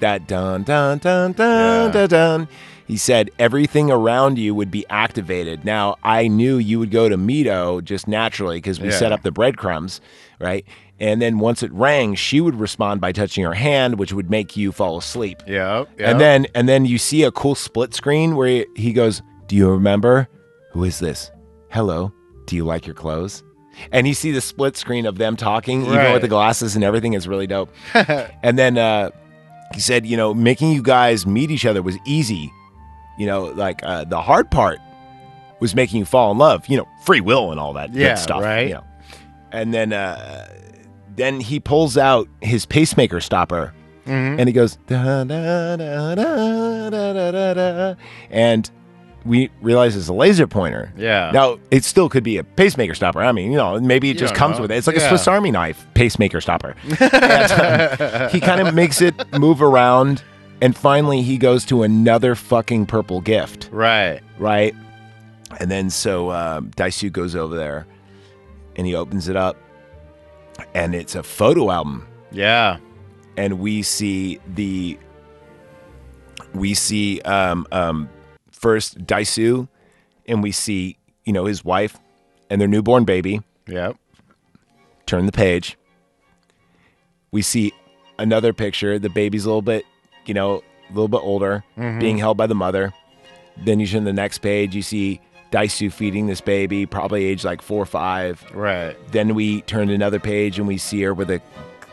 that 0.00 0.26
dun 0.26 0.62
dun 0.62 0.98
dun 0.98 1.32
dun 1.32 1.86
Yeah. 1.86 1.92
dun 1.92 2.08
dun. 2.08 2.48
He 2.86 2.96
said 2.96 3.30
everything 3.38 3.90
around 3.90 4.38
you 4.38 4.54
would 4.54 4.70
be 4.70 4.84
activated. 4.88 5.64
Now 5.64 5.96
I 6.04 6.28
knew 6.28 6.56
you 6.58 6.78
would 6.78 6.90
go 6.90 7.08
to 7.08 7.16
Mito 7.16 7.82
just 7.82 8.06
naturally 8.06 8.58
because 8.58 8.78
we 8.80 8.88
Yeah. 8.90 8.98
set 8.98 9.12
up 9.12 9.22
the 9.22 9.32
breadcrumbs, 9.32 10.00
right? 10.38 10.64
And 10.98 11.20
then 11.20 11.38
once 11.38 11.62
it 11.62 11.70
rang, 11.72 12.14
she 12.14 12.40
would 12.40 12.54
respond 12.58 13.00
by 13.02 13.12
touching 13.12 13.44
her 13.44 13.52
hand, 13.52 13.98
which 13.98 14.12
would 14.14 14.30
make 14.30 14.56
you 14.56 14.72
fall 14.72 14.96
asleep. 14.96 15.42
yeah. 15.46 15.80
Yep. 15.80 15.88
And 15.98 16.20
then 16.20 16.46
and 16.54 16.68
then 16.68 16.86
you 16.86 16.96
see 16.98 17.22
a 17.24 17.30
cool 17.30 17.54
split 17.54 17.92
screen 17.94 18.34
where 18.36 18.48
he, 18.48 18.66
he 18.76 18.92
goes, 18.94 19.22
"Do 19.46 19.56
you 19.56 19.68
remember? 19.70 20.28
Who 20.72 20.84
is 20.84 20.98
this? 20.98 21.30
Hello. 21.70 22.12
Do 22.46 22.56
you 22.56 22.64
like 22.64 22.86
your 22.86 22.94
clothes?" 22.94 23.42
And 23.92 24.08
you 24.08 24.14
see 24.14 24.30
the 24.32 24.40
split 24.40 24.74
screen 24.74 25.04
of 25.04 25.18
them 25.18 25.36
talking, 25.36 25.82
even 25.82 25.96
Right. 25.96 26.12
with 26.14 26.22
the 26.22 26.28
glasses 26.28 26.76
and 26.76 26.82
everything 26.84 27.12
is 27.12 27.28
really 27.28 27.46
dope. 27.46 27.68
and 27.94 28.58
then 28.58 28.78
uh, 28.78 29.10
he 29.74 29.80
said, 29.80 30.06
you 30.06 30.16
know, 30.16 30.32
making 30.32 30.72
you 30.72 30.80
guys 30.82 31.26
meet 31.26 31.50
each 31.50 31.66
other 31.66 31.82
was 31.82 31.98
easy. 32.06 32.50
You 33.18 33.26
know, 33.26 33.44
like 33.44 33.80
uh, 33.82 34.04
the 34.04 34.22
hard 34.22 34.50
part 34.50 34.78
was 35.60 35.74
making 35.74 35.98
you 35.98 36.06
fall 36.06 36.32
in 36.32 36.38
love. 36.38 36.66
You 36.68 36.78
know, 36.78 36.88
free 37.04 37.20
will 37.20 37.50
and 37.50 37.60
all 37.60 37.74
that 37.74 37.92
Yeah, 37.92 38.14
good 38.14 38.18
stuff. 38.18 38.42
right. 38.42 38.68
You 38.68 38.74
know. 38.76 38.84
And 39.52 39.74
then 39.74 39.92
uh, 39.92 40.48
then 41.16 41.40
he 41.40 41.60
pulls 41.60 41.96
out 41.96 42.28
his 42.40 42.66
pacemaker 42.66 43.20
stopper 43.20 43.72
mm-hmm. 44.04 44.38
and 44.38 44.48
he 44.48 44.52
goes 44.52 44.76
da, 44.86 45.24
da, 45.24 45.76
da, 45.76 46.14
da, 46.14 46.90
da, 46.90 47.30
da, 47.32 47.54
da, 47.54 47.94
and 48.30 48.70
we 49.26 49.50
realize 49.60 49.96
it's 49.96 50.08
a 50.08 50.12
laser 50.12 50.46
pointer. 50.46 50.92
Yeah. 50.96 51.30
Now 51.32 51.58
it 51.70 51.84
still 51.84 52.08
could 52.08 52.22
be 52.22 52.38
a 52.38 52.44
pacemaker 52.44 52.94
stopper. 52.94 53.20
I 53.22 53.32
mean, 53.32 53.50
you 53.50 53.58
know, 53.58 53.78
maybe 53.80 54.08
it 54.08 54.14
you 54.14 54.20
just 54.20 54.34
comes 54.34 54.56
know. 54.56 54.62
with 54.62 54.70
it. 54.70 54.76
It's 54.76 54.86
like 54.86 54.96
yeah. 54.96 55.06
a 55.06 55.08
Swiss 55.08 55.26
Army 55.26 55.50
knife 55.50 55.86
pacemaker 55.94 56.40
stopper. 56.40 56.74
and, 57.00 57.52
um, 57.52 58.30
he 58.30 58.40
kind 58.40 58.66
of 58.66 58.74
makes 58.74 59.02
it 59.02 59.14
move 59.38 59.60
around, 59.60 60.22
and 60.62 60.76
finally 60.76 61.22
he 61.22 61.38
goes 61.38 61.64
to 61.66 61.82
another 61.82 62.34
fucking 62.34 62.86
purple 62.86 63.20
gift. 63.20 63.68
Right. 63.72 64.20
Right. 64.38 64.74
And 65.58 65.70
then 65.70 65.90
so 65.90 66.28
uh, 66.28 66.60
Daisu 66.60 67.10
goes 67.10 67.34
over 67.34 67.56
there, 67.56 67.86
and 68.76 68.86
he 68.86 68.94
opens 68.94 69.28
it 69.28 69.36
up, 69.36 69.56
and 70.74 70.94
it's 70.94 71.14
a 71.14 71.22
photo 71.22 71.70
album. 71.70 72.06
Yeah. 72.32 72.78
and 73.36 73.58
we 73.60 73.82
see 73.82 74.40
the 74.54 74.98
we 76.54 76.74
see 76.74 77.20
um 77.22 77.66
um 77.72 78.08
first 78.50 78.98
Daisu 79.04 79.68
and 80.26 80.42
we 80.42 80.52
see 80.52 80.96
you 81.24 81.32
know 81.32 81.44
his 81.44 81.64
wife 81.64 81.96
and 82.50 82.60
their 82.60 82.68
newborn 82.68 83.04
baby. 83.04 83.42
Yep. 83.68 83.96
turn 85.06 85.26
the 85.26 85.32
page. 85.32 85.76
We 87.32 87.42
see 87.42 87.72
another 88.18 88.52
picture. 88.52 88.98
The 88.98 89.10
baby's 89.10 89.44
a 89.44 89.48
little 89.48 89.62
bit 89.62 89.84
you 90.24 90.34
know 90.34 90.62
a 90.88 90.92
little 90.92 91.08
bit 91.08 91.20
older 91.22 91.64
being 91.98 92.18
held 92.18 92.36
by 92.36 92.46
the 92.46 92.54
mother. 92.54 92.92
Then 93.64 93.80
you 93.80 93.86
turn 93.86 94.04
the 94.04 94.12
next 94.12 94.38
page 94.38 94.74
you 94.74 94.82
see 94.82 95.20
Daisu 95.52 95.92
feeding 95.92 96.26
this 96.26 96.40
baby 96.40 96.86
probably 96.86 97.24
age 97.24 97.44
like 97.44 97.62
4 97.62 97.82
or 97.82 97.86
5 97.86 98.44
Right. 98.52 98.96
then 99.12 99.34
we 99.34 99.62
turn 99.62 99.88
to 99.88 99.94
another 99.94 100.18
page 100.20 100.58
and 100.58 100.66
we 100.66 100.76
see 100.78 101.02
her 101.02 101.14
with 101.14 101.30
a 101.30 101.40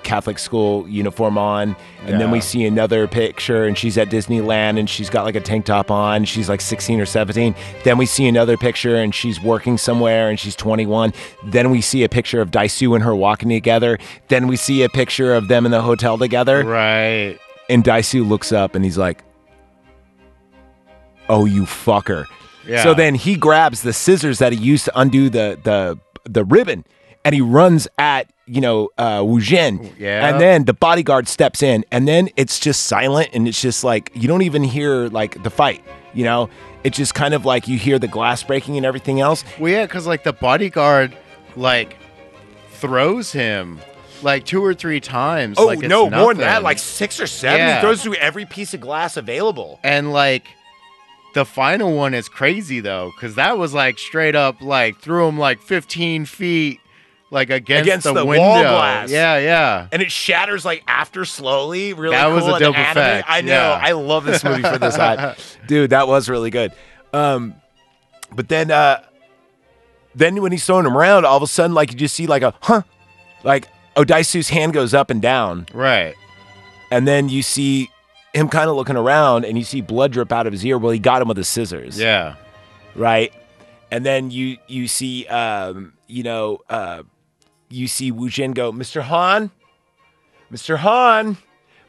Catholic 0.04 0.38
school 0.38 0.86
uniform 0.89 1.38
on. 1.38 1.78
And 2.06 2.20
then 2.20 2.30
we 2.30 2.42
see 2.42 2.66
another 2.66 3.08
picture 3.08 3.63
and 3.63 3.78
she's 3.78 3.98
at 3.98 4.10
Disneyland 4.10 4.78
and 4.78 4.89
she's 4.89 5.10
got 5.10 5.24
like 5.24 5.36
a 5.36 5.39
tank 5.39 5.63
top 5.66 5.89
on. 5.89 6.26
She's 6.26 6.50
like 6.50 6.60
16 6.60 7.00
or 7.00 7.06
17. 7.06 7.56
Then 7.86 7.98
we 7.98 8.06
see 8.06 8.28
another 8.28 8.58
picture 8.58 8.98
and 8.98 9.16
she's 9.16 9.39
working 9.42 9.78
somewhere 9.78 10.30
and 10.30 10.38
she's 10.38 10.58
21. 10.58 11.13
Then 11.46 11.70
we 11.72 11.80
see 11.80 12.04
a 12.04 12.10
picture 12.10 12.42
of 12.42 12.52
Daisu 12.52 12.94
and 12.96 13.04
her 13.06 13.16
walking 13.16 13.48
together. 13.48 13.98
Then 14.28 14.48
we 14.50 14.58
see 14.58 14.84
a 14.84 14.89
picture 14.89 15.34
of 15.36 15.48
them 15.48 15.66
in 15.66 15.72
the 15.72 15.82
hotel 15.82 16.18
together. 16.18 16.66
Right. 16.66 17.39
And 17.70 17.82
Daisu 17.82 18.28
looks 18.28 18.52
up 18.52 18.76
and 18.76 18.84
he's 18.84 18.98
like, 18.98 19.24
Oh, 21.30 21.46
you 21.46 21.63
fucker. 21.63 22.26
Yeah. 22.67 22.84
So 22.84 22.93
then 22.93 23.15
he 23.15 23.36
grabs 23.36 23.82
the 23.82 23.93
scissors 23.93 24.39
that 24.39 24.54
he 24.54 24.60
used 24.60 24.86
to 24.86 24.99
undo 24.99 25.30
the 25.30 25.60
the 25.63 25.99
the 26.26 26.43
ribbon, 26.45 26.86
and 27.26 27.36
he 27.36 27.41
runs 27.41 27.88
at 27.97 28.32
you 28.45 28.62
know 28.62 28.89
uh, 28.97 29.23
Wu 29.26 29.41
Jin. 29.41 29.93
Yeah. 29.97 30.28
And 30.28 30.39
then 30.39 30.65
the 30.65 30.73
bodyguard 30.73 31.28
steps 31.28 31.62
in, 31.63 31.86
and 31.91 32.08
then 32.08 32.30
it's 32.38 32.60
just 32.60 32.84
silent, 32.84 33.30
and 33.34 33.47
it's 33.47 33.62
just 33.62 33.84
like 33.84 34.12
you 34.13 34.28
don't 34.28 34.43
even 34.43 34.63
hear 34.63 35.08
like 35.10 35.41
the 35.43 35.49
fight. 35.49 35.84
You 36.13 36.23
know, 36.26 36.49
it's 36.84 36.97
just 36.97 37.15
kind 37.15 37.34
of 37.34 37.45
like 37.45 37.67
you 37.67 37.78
hear 37.78 37.97
the 37.99 38.08
glass 38.08 38.43
breaking 38.43 38.78
and 38.78 38.86
everything 38.86 39.19
else. 39.19 39.43
Well, 39.60 39.71
yeah, 39.71 39.86
because 39.86 40.06
like 40.08 40.23
the 40.23 40.34
bodyguard, 40.34 41.15
like 41.56 41.97
throws 42.69 43.32
him 43.32 43.80
like 44.21 44.45
two 44.45 44.63
or 44.63 44.73
three 44.73 44.99
times. 44.99 45.58
Oh 45.58 45.65
like 45.65 45.80
it's 45.80 45.88
no, 45.88 46.10
more 46.10 46.34
than 46.34 46.41
that, 46.41 46.63
like 46.63 46.80
six 46.80 47.19
or 47.19 47.28
seven. 47.28 47.60
Yeah. 47.60 47.76
He 47.76 47.82
throws 47.82 48.04
through 48.04 48.15
every 48.15 48.45
piece 48.45 48.73
of 48.73 48.80
glass 48.80 49.17
available. 49.17 49.80
and 49.84 50.13
like 50.13 50.47
the 51.34 51.46
final 51.46 51.96
one 51.96 52.13
is 52.13 52.30
crazy 52.30 52.80
though, 52.80 53.12
because 53.15 53.36
that 53.36 53.58
was 53.58 53.74
like 53.74 53.98
straight 54.00 54.36
up 54.36 54.62
like 54.62 55.00
threw 55.00 55.28
him 55.28 55.38
like 55.38 55.62
15 55.62 56.26
feet, 56.26 56.80
like 57.32 57.50
against, 57.50 57.82
Against 57.88 58.04
the, 58.06 58.13
the 58.13 58.26
window. 58.26 58.43
wall 58.48 58.62
glass. 58.62 59.10
Yeah, 59.10 59.38
yeah. 59.39 59.88
and 59.91 60.02
it 60.02 60.12
shatters 60.12 60.63
like 60.65 60.84
after 60.88 61.26
slowly. 61.26 61.93
Really, 61.93 62.15
That 62.15 62.28
was 62.28 62.43
cool 62.43 62.52
a 62.52 62.54
and 62.56 62.60
dope 62.62 62.78
effect, 62.78 63.26
I 63.30 63.41
know. 63.41 63.52
yeah. 63.54 63.80
I 63.82 63.91
love 63.93 64.26
this 64.26 64.43
movie 64.43 64.62
for 64.62 64.78
this. 64.78 64.96
I, 64.98 65.36
dude, 65.67 65.89
that 65.89 66.08
was 66.08 66.30
really 66.30 66.50
good. 66.52 66.72
Um, 67.13 67.56
but 68.36 68.50
then, 68.50 68.69
uh, 68.72 69.04
then 70.15 70.41
when 70.41 70.52
he's 70.52 70.65
throwing 70.65 70.86
him 70.86 70.96
around, 70.98 71.26
all 71.26 71.38
of 71.38 71.43
a 71.43 71.48
sudden, 71.48 71.74
like 71.74 71.91
you 71.91 71.98
just 71.98 72.15
see 72.15 72.28
like 72.28 72.43
a 72.43 72.54
huh, 72.62 72.84
like 73.43 73.67
Odaisu's 73.96 74.50
hand 74.50 74.74
goes 74.74 74.93
up 74.93 75.10
and 75.10 75.22
down, 75.22 75.65
Right. 75.74 76.13
and 76.91 77.08
then 77.08 77.30
you 77.30 77.41
see 77.43 77.89
him 78.34 78.50
kind 78.50 78.69
of 78.69 78.76
looking 78.76 78.96
around, 78.96 79.46
and 79.46 79.58
you 79.58 79.63
see 79.63 79.82
blood 79.82 80.12
drip 80.12 80.32
out 80.32 80.48
of 80.48 80.54
his 80.54 80.65
ear. 80.65 80.78
Well, 80.78 80.91
he 80.91 81.00
got 81.00 81.22
him 81.22 81.28
with 81.28 81.38
the 81.38 81.43
scissors 81.43 82.00
Yeah. 82.00 82.36
right? 82.96 83.32
And 83.91 84.04
then 84.06 84.32
you 84.32 84.58
you 84.67 84.88
see 84.88 85.28
um, 85.28 85.93
you 86.08 86.24
know 86.24 86.60
uh, 86.69 87.04
you 87.69 87.88
see 87.88 88.12
Wu 88.12 88.30
Jin 88.30 88.52
go, 88.54 88.72
Mr. 88.72 89.02
Han, 89.04 89.52
Mr. 90.52 90.78
Han, 90.78 91.38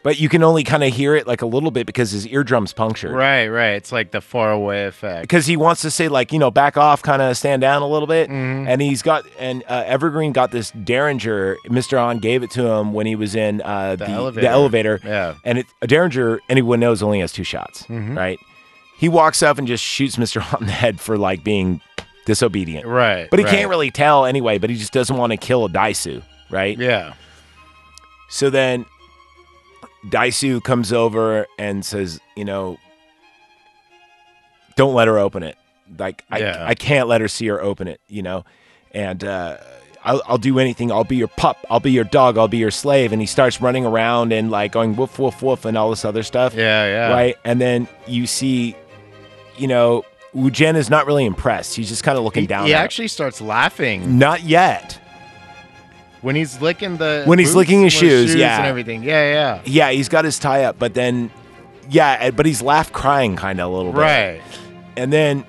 but 0.04 0.20
you 0.20 0.28
can 0.28 0.44
only 0.44 0.62
kind 0.62 0.84
of 0.84 0.92
hear 0.92 1.16
it 1.16 1.26
like 1.26 1.42
a 1.42 1.46
little 1.46 1.72
bit 1.72 1.84
because 1.86 2.12
his 2.12 2.24
eardrum's 2.28 2.72
punctured. 2.72 3.10
Right, 3.10 3.48
right. 3.48 3.70
It's 3.72 3.90
like 3.90 4.12
the 4.12 4.20
far 4.20 4.52
away 4.52 4.84
effect. 4.86 5.22
Because 5.22 5.46
he 5.46 5.56
wants 5.56 5.82
to 5.82 5.90
say 5.90 6.06
like 6.06 6.32
you 6.32 6.38
know 6.38 6.52
back 6.52 6.76
off, 6.76 7.02
kind 7.02 7.20
of 7.20 7.36
stand 7.36 7.62
down 7.62 7.82
a 7.82 7.88
little 7.88 8.06
bit, 8.06 8.30
Mhm. 8.30 8.68
and 8.68 8.80
he's 8.80 9.02
got 9.02 9.24
and 9.40 9.64
uh, 9.68 9.82
Evergreen 9.86 10.30
got 10.32 10.52
this 10.52 10.70
Derringer. 10.70 11.56
Mr. 11.66 11.98
Han 11.98 12.18
gave 12.18 12.44
it 12.44 12.52
to 12.52 12.64
him 12.64 12.92
when 12.92 13.06
he 13.06 13.16
was 13.16 13.34
in 13.34 13.60
uh, 13.62 13.96
the, 13.96 14.08
elevator. 14.08 14.40
the 14.46 14.48
elevator, 14.48 15.00
Yeah. 15.04 15.34
and 15.44 15.58
it, 15.58 15.66
a 15.82 15.88
Derringer, 15.88 16.38
anyone 16.48 16.78
knows, 16.78 17.02
only 17.02 17.18
has 17.18 17.32
two 17.32 17.42
shots, 17.44 17.82
Mhm. 17.88 18.16
right? 18.16 18.38
He 18.96 19.08
walks 19.08 19.42
up 19.42 19.58
and 19.58 19.66
just 19.66 19.82
shoots 19.82 20.14
Mr. 20.16 20.40
Han 20.40 20.60
in 20.60 20.66
the 20.66 20.72
head 20.72 21.00
for 21.00 21.18
like 21.18 21.42
being 21.42 21.80
disobedient. 22.26 22.86
Right. 22.86 23.28
But 23.30 23.38
he 23.38 23.44
right. 23.44 23.54
can't 23.54 23.68
really 23.68 23.90
tell 23.90 24.24
anyway, 24.24 24.58
but 24.58 24.70
he 24.70 24.76
just 24.76 24.92
doesn't 24.92 25.16
want 25.16 25.32
to 25.32 25.36
kill 25.36 25.64
a 25.64 25.68
Daisu, 25.68 26.22
right? 26.50 26.78
Yeah. 26.78 27.14
So 28.28 28.50
then 28.50 28.86
Daisu 30.08 30.62
comes 30.62 30.92
over 30.92 31.46
and 31.58 31.84
says, 31.84 32.20
you 32.36 32.44
know, 32.44 32.78
don't 34.76 34.94
let 34.94 35.08
her 35.08 35.18
open 35.18 35.42
it. 35.42 35.56
Like 35.98 36.24
I, 36.30 36.38
Yeah. 36.38 36.64
I 36.66 36.74
can't 36.74 37.08
let 37.08 37.20
her 37.20 37.28
see 37.28 37.46
her 37.46 37.60
open 37.62 37.88
it, 37.88 38.00
you 38.08 38.22
know. 38.22 38.44
And 38.92 39.22
uh, 39.24 39.56
I'll, 40.04 40.22
I'll 40.26 40.38
do 40.38 40.58
anything. 40.58 40.90
I'll 40.92 41.04
be 41.04 41.16
your 41.16 41.28
pup. 41.28 41.64
I'll 41.70 41.80
be 41.80 41.92
your 41.92 42.04
dog. 42.04 42.36
I'll 42.38 42.48
be 42.48 42.58
your 42.58 42.70
slave. 42.70 43.12
And 43.12 43.20
he 43.20 43.26
starts 43.26 43.60
running 43.60 43.84
around 43.86 44.32
and 44.32 44.50
like 44.50 44.72
going 44.72 44.96
woof 44.96 45.18
woof 45.18 45.42
woof 45.42 45.64
and 45.64 45.76
all 45.78 45.90
this 45.90 46.04
other 46.04 46.22
stuff, 46.22 46.54
Yeah, 46.54 46.86
yeah. 46.86 47.12
right? 47.12 47.36
And 47.44 47.60
then 47.60 47.88
you 48.06 48.26
see, 48.26 48.76
you 49.56 49.68
know, 49.68 50.04
Wu 50.32 50.50
Jin 50.50 50.74
is 50.76 50.90
not 50.90 51.06
really 51.06 51.24
impressed. 51.24 51.76
He's 51.76 51.88
just 51.88 52.02
kind 52.02 52.18
of 52.18 52.24
looking 52.24 52.42
He, 52.42 52.46
down. 52.48 52.66
he 52.66 52.74
at 52.74 52.80
him. 52.80 52.84
actually 52.84 53.08
starts 53.08 53.40
laughing 53.40 54.18
not 54.18 54.42
yet. 54.42 54.98
When 56.24 56.34
he's 56.34 56.60
licking 56.60 56.96
the 56.96 57.22
When 57.26 57.38
he's 57.38 57.48
boots 57.50 57.56
licking 57.56 57.82
his 57.82 57.92
shoes, 57.92 58.34
yeah. 58.34 58.58
and 58.58 58.66
everything. 58.66 59.02
Yeah, 59.04 59.30
yeah. 59.32 59.62
Yeah, 59.64 59.90
he's 59.90 60.08
got 60.08 60.24
his 60.24 60.38
tie 60.38 60.64
up, 60.64 60.78
but 60.78 60.94
then, 60.94 61.30
yeah, 61.90 62.30
but 62.30 62.46
he's 62.46 62.62
laugh 62.62 62.90
crying 62.92 63.36
kind 63.36 63.60
of 63.60 63.70
a 63.70 63.76
little 63.76 63.92
bit. 63.92 63.98
Right. 64.00 64.42
And 64.96 65.12
then, 65.12 65.44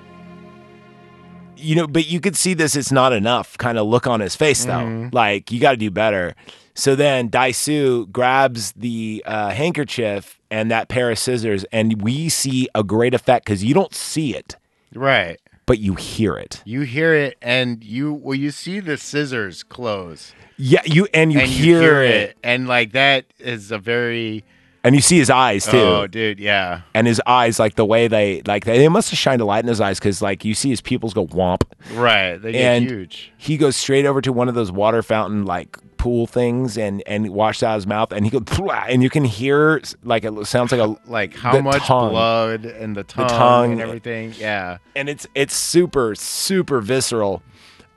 you 1.56 1.74
know, 1.74 1.86
but 1.86 2.06
you 2.06 2.20
could 2.20 2.36
see 2.36 2.54
this, 2.54 2.76
it's 2.76 2.92
not 2.92 3.12
enough 3.12 3.56
kind 3.58 3.78
of 3.78 3.86
look 3.86 4.06
on 4.06 4.20
his 4.20 4.36
face, 4.36 4.64
though. 4.64 4.72
Mhm. 4.72 5.14
Like, 5.14 5.50
you 5.50 5.58
got 5.60 5.70
to 5.72 5.76
do 5.76 5.90
better. 5.90 6.34
So 6.74 6.94
then 6.94 7.30
Daisu 7.30 8.10
grabs 8.12 8.72
the 8.72 9.22
uh, 9.26 9.50
handkerchief 9.50 10.38
and 10.50 10.70
that 10.70 10.88
pair 10.88 11.10
of 11.10 11.18
scissors, 11.18 11.64
and 11.72 12.02
we 12.02 12.28
see 12.28 12.68
a 12.74 12.84
great 12.84 13.14
effect 13.14 13.46
because 13.46 13.64
you 13.64 13.72
don't 13.72 13.94
see 13.94 14.34
it, 14.36 14.56
Right. 14.94 15.40
but 15.64 15.78
you 15.78 15.94
hear 15.94 16.36
it. 16.36 16.60
You 16.66 16.82
hear 16.82 17.14
it, 17.14 17.38
and 17.40 17.82
you 17.82 18.12
well, 18.12 18.34
you 18.34 18.50
see 18.50 18.80
the 18.80 18.98
scissors 18.98 19.62
close, 19.62 20.34
Yeah, 20.58 20.80
you 20.84 21.06
and 21.12 21.32
you, 21.32 21.40
and 21.40 21.48
hear, 21.50 21.76
you 21.76 21.80
hear 21.82 22.02
it. 22.02 22.10
it, 22.30 22.36
and 22.42 22.66
like 22.66 22.92
that 22.92 23.26
is 23.38 23.70
a 23.70 23.78
very 23.78 24.44
and 24.84 24.94
you 24.94 25.00
see 25.02 25.18
his 25.18 25.30
eyes 25.30 25.66
too. 25.66 25.76
oh, 25.78 26.06
dude, 26.06 26.38
yeah, 26.38 26.82
and 26.94 27.06
his 27.06 27.20
eyes 27.26 27.58
like 27.58 27.74
the 27.74 27.84
way 27.84 28.08
they 28.08 28.40
like 28.46 28.64
they, 28.64 28.78
they 28.78 28.88
must 28.88 29.10
have 29.10 29.18
shined 29.18 29.40
a 29.42 29.44
light 29.44 29.64
in 29.64 29.68
his 29.68 29.80
eyes 29.80 29.98
because 29.98 30.22
like 30.22 30.44
you 30.44 30.54
see 30.54 30.70
his 30.70 30.80
pupils 30.80 31.12
go 31.12 31.26
womp 31.26 31.62
right. 31.92 32.36
They 32.36 32.52
get 32.52 32.60
And- 32.76 32.88
huge. 32.88 33.32
he 33.36 33.56
goes 33.56 33.76
straight 33.76 34.06
over 34.06 34.20
to 34.22 34.32
one 34.32 34.48
of 34.48 34.54
those 34.54 34.70
water 34.72 35.02
fountain 35.02 35.44
like 35.44 35.76
pool 35.98 36.26
things 36.26 36.78
and 36.78 37.02
and 37.06 37.28
washes 37.30 37.62
out 37.64 37.74
his 37.74 37.86
mouth 37.86 38.12
and 38.12 38.24
he 38.24 38.30
goes 38.30 38.44
and 38.88 39.02
you 39.02 39.10
can 39.10 39.24
hear 39.24 39.82
like 40.04 40.24
it 40.24 40.46
sounds 40.46 40.70
like 40.70 40.80
a 40.80 40.96
Like 41.10 41.34
how 41.34 41.52
the 41.52 41.62
much 41.62 41.82
tongue. 41.82 42.10
blood 42.10 42.64
and 42.64 42.94
the 42.96 43.02
tongue, 43.02 43.28
tongue. 43.28 43.72
and 43.72 43.80
everything. 43.80 44.32
Yeah, 44.38 44.78
and 44.94 45.08
it's 45.08 45.26
it's 45.34 45.54
super 45.54 46.14
super 46.14 46.80
visceral 46.80 47.42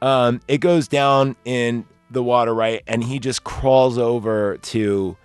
um 0.02 0.42
it 0.48 0.58
goes 0.60 0.88
down 0.88 1.36
in 1.46 1.86
the 2.12 2.24
water 2.24 2.54
right 2.54 2.82
and 2.88 3.04
he 3.04 3.20
just 3.20 3.44
crawls 3.44 3.98
over 3.98 4.58
to 4.58 5.16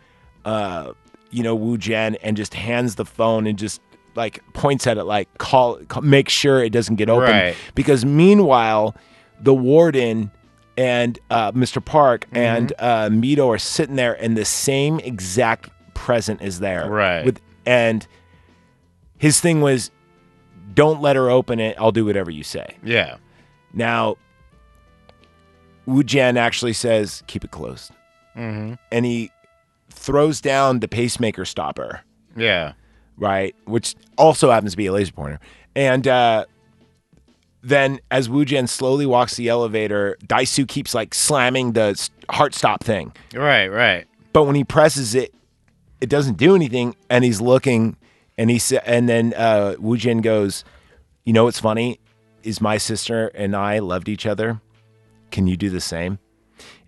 uh 0.45 0.93
you 1.31 1.43
know 1.43 1.55
Wu 1.55 1.79
Jin 1.79 2.17
and 2.17 2.37
just 2.37 2.55
hands 2.55 2.95
the 2.97 3.05
phone 3.05 3.47
and 3.47 3.59
just 3.59 3.81
like 4.15 4.41
points 4.53 4.87
at 4.87 4.97
it 4.99 5.05
like 5.05 5.29
call, 5.39 5.77
call 5.87 6.03
make 6.03 6.29
sure 6.29 6.63
it 6.63 6.71
doesn't 6.71 6.97
get 6.97 7.09
open 7.09 7.31
Right. 7.31 7.57
because 7.75 8.05
meanwhile 8.05 8.95
the 9.41 9.55
warden 9.55 10.31
and 10.77 11.19
uh, 11.31 11.53
Mr. 11.53 11.85
Park 11.85 12.27
Mm-hmm. 12.27 12.37
and 12.37 12.73
uh, 12.79 13.09
Mito 13.09 13.49
are 13.49 13.59
sitting 13.59 13.97
there 13.97 14.13
and 14.23 14.37
the 14.37 14.45
same 14.45 15.01
exact 15.01 15.71
present 15.95 16.43
is 16.43 16.61
there 16.61 16.89
Right. 16.89 17.25
with 17.25 17.41
and 17.67 18.07
his 19.19 19.41
thing 19.41 19.61
was 19.61 19.91
don't 20.75 21.01
let 21.01 21.17
her 21.17 21.31
open 21.31 21.59
it 21.61 21.77
I'll 21.79 21.93
do 21.93 22.05
whatever 22.05 22.31
you 22.31 22.43
say 22.45 22.77
yeah, 22.85 23.17
now 23.73 24.17
Wu 25.87 26.03
Jin 26.03 26.37
actually 26.37 26.73
says 26.73 27.23
keep 27.27 27.45
it 27.45 27.51
closed 27.51 27.93
hmm 28.35 28.75
and 28.91 29.05
he 29.05 29.31
throws 29.91 30.41
down 30.41 30.81
the 30.81 30.89
pacemaker 30.89 31.45
stopper, 31.45 32.01
Yeah. 32.37 32.73
right? 33.17 33.55
Which 33.67 33.95
also 34.19 34.51
happens 34.51 34.73
to 34.73 34.77
be 34.77 34.87
a 34.87 34.93
laser 34.93 35.13
pointer. 35.13 35.39
And 35.77 36.07
uh, 36.09 36.47
then 37.63 38.01
as 38.11 38.29
Wu 38.29 38.45
Jin 38.45 38.67
slowly 38.67 39.07
walks 39.07 39.37
the 39.37 39.49
elevator, 39.49 40.17
Daisu 40.27 40.67
keeps 40.69 40.95
like 40.95 41.15
slamming 41.15 41.73
the 41.73 42.09
heart 42.29 42.55
stop 42.55 42.83
thing. 42.85 43.13
Right. 43.33 43.69
Right. 43.69 44.07
But 44.33 44.45
when 44.45 44.57
he 44.57 44.65
presses 44.65 45.15
it, 45.15 45.33
it 46.01 46.09
doesn't 46.09 46.37
do 46.37 46.55
anything. 46.55 46.97
And 47.09 47.25
he's 47.25 47.41
looking, 47.41 47.97
and 48.37 48.51
he 48.51 48.59
sa- 48.59 48.81
and 48.85 49.09
then 49.09 49.33
uh, 49.35 49.77
Wu 49.79 49.97
Jin 49.97 50.21
goes, 50.21 50.65
"You 51.25 51.33
know 51.33 51.45
what's 51.45 51.61
funny? 51.61 52.01
Is 52.43 52.61
my 52.61 52.77
sister 52.79 53.29
and 53.29 53.55
I 53.57 53.79
loved 53.79 54.09
each 54.09 54.27
other. 54.27 54.61
Can 55.35 55.47
you 55.49 55.57
do 55.57 55.69
the 55.69 55.81
same?" 55.81 56.19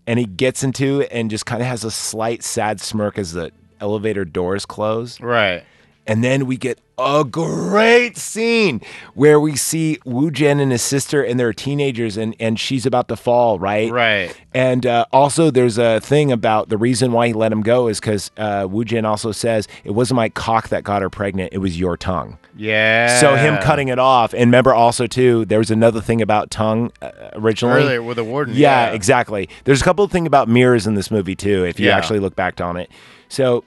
And 0.07 0.18
he 0.20 0.24
gets 0.24 0.62
into 0.62 1.01
it 1.01 1.09
and 1.11 1.28
just 1.28 1.47
kind 1.47 1.61
of 1.61 1.66
has 1.66 1.82
a 1.82 1.90
slight 1.90 2.44
sad 2.44 2.80
smirk 2.80 3.18
as 3.18 3.32
the 3.32 3.51
elevator 3.80 4.24
doors 4.24 4.64
close. 4.64 5.20
Right. 5.20 5.64
And 6.07 6.22
then 6.22 6.47
we 6.47 6.57
get 6.57 6.78
a 6.99 7.24
great 7.24 8.16
scene 8.16 8.80
where 9.14 9.38
we 9.38 9.55
see 9.55 9.99
Wu 10.07 10.30
Jin 10.30 10.61
and 10.61 10.72
his 10.72 10.80
sister 10.80 11.22
and 11.22 11.38
they're 11.38 11.53
teenagers 11.53 12.16
and, 12.16 12.34
and 12.40 12.59
she's 12.59 12.86
about 12.86 13.09
to 13.09 13.16
fall, 13.16 13.59
right? 13.59 13.90
Right. 13.92 14.34
And 14.55 14.86
uh, 14.86 15.05
also, 15.12 15.51
there's 15.51 15.76
a 15.76 16.01
thing 16.01 16.32
about 16.32 16.70
the 16.70 16.78
reason 16.78 17.12
why 17.12 17.26
he 17.28 17.32
let 17.34 17.53
him 17.53 17.61
go 17.61 17.88
is 17.88 18.01
because 18.01 18.30
uh, 18.38 18.66
Wu 18.70 18.84
Jin 18.84 19.05
also 19.05 19.30
says 19.30 19.68
it 19.84 19.90
wasn't 19.90 20.16
my 20.16 20.30
cock 20.30 20.68
that 20.68 20.84
got 20.84 21.03
her 21.03 21.11
pregnant; 21.11 21.53
it 21.53 21.59
was 21.59 21.78
your 21.78 21.99
tongue. 21.99 22.38
Yeah. 22.57 23.20
So 23.20 23.36
him 23.36 23.59
cutting 23.59 23.88
it 23.88 23.99
off, 23.99 24.32
and 24.32 24.44
remember 24.44 24.72
also 24.72 25.07
too, 25.07 25.44
there 25.44 25.59
was 25.59 25.70
another 25.70 26.01
thing 26.01 26.22
about 26.22 26.51
tongue 26.51 26.90
uh, 27.03 27.11
originally. 27.34 27.82
earlier 27.82 28.03
with 28.03 28.16
the 28.16 28.24
warden. 28.24 28.55
Yeah, 28.55 28.92
exactly. 28.92 29.51
There's 29.64 29.82
a 29.82 29.84
couple 29.84 30.05
of 30.05 30.11
things 30.11 30.26
about 30.26 30.49
mirrors 30.49 30.86
in 30.86 30.94
this 30.94 31.11
movie 31.11 31.36
too, 31.36 31.64
if 31.64 31.78
you 31.78 31.88
Yeah. 31.88 31.97
actually 31.99 32.20
look 32.20 32.34
back 32.34 32.59
on 32.62 32.78
it. 32.78 32.90
So 33.28 33.64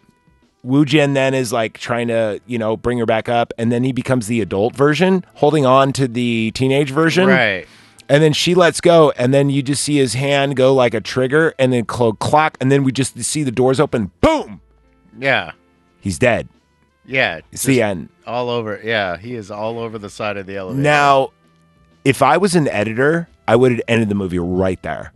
Wu 0.63 0.85
Jin 0.85 1.13
then 1.13 1.33
is 1.33 1.53
like 1.53 1.77
trying 1.77 2.09
to, 2.09 2.39
you 2.45 2.57
know, 2.57 2.75
bring 2.75 2.97
her 2.97 3.05
back 3.05 3.29
up, 3.29 3.53
and 3.57 3.71
then 3.71 3.83
he 3.83 3.91
becomes 3.91 4.27
the 4.27 4.41
adult 4.41 4.75
version, 4.75 5.25
holding 5.35 5.65
on 5.65 5.93
to 5.93 6.07
the 6.07 6.51
teenage 6.53 6.91
version. 6.91 7.27
Right. 7.27 7.67
And 8.09 8.23
then 8.23 8.33
she 8.33 8.55
lets 8.55 8.81
go, 8.81 9.11
and 9.11 9.33
then 9.33 9.49
you 9.49 9.61
just 9.61 9.83
see 9.83 9.97
his 9.97 10.15
hand 10.15 10.55
go 10.55 10.73
like 10.73 10.93
a 10.93 11.01
trigger, 11.01 11.53
and 11.59 11.71
then 11.71 11.85
clo- 11.85 12.13
clock, 12.13 12.57
and 12.59 12.71
then 12.71 12.83
we 12.83 12.91
just 12.91 13.17
see 13.23 13.43
the 13.43 13.51
doors 13.51 13.79
open. 13.79 14.11
Boom! 14.19 14.61
Yeah. 15.17 15.51
He's 16.01 16.17
dead. 16.17 16.47
Yeah. 17.05 17.41
It's 17.51 17.63
the 17.63 17.81
end. 17.81 18.09
all 18.27 18.49
over. 18.49 18.79
Yeah. 18.83 19.17
He 19.17 19.35
is 19.35 19.49
all 19.51 19.79
over 19.79 19.97
the 19.97 20.09
side 20.09 20.37
of 20.37 20.45
the 20.45 20.57
elevator. 20.57 20.81
Now, 20.81 21.31
if 22.05 22.21
I 22.21 22.37
was 22.37 22.55
an 22.55 22.67
editor, 22.67 23.27
I 23.47 23.55
would 23.55 23.71
have 23.71 23.81
ended 23.87 24.09
the 24.09 24.15
movie 24.15 24.39
right 24.39 24.81
there. 24.83 25.11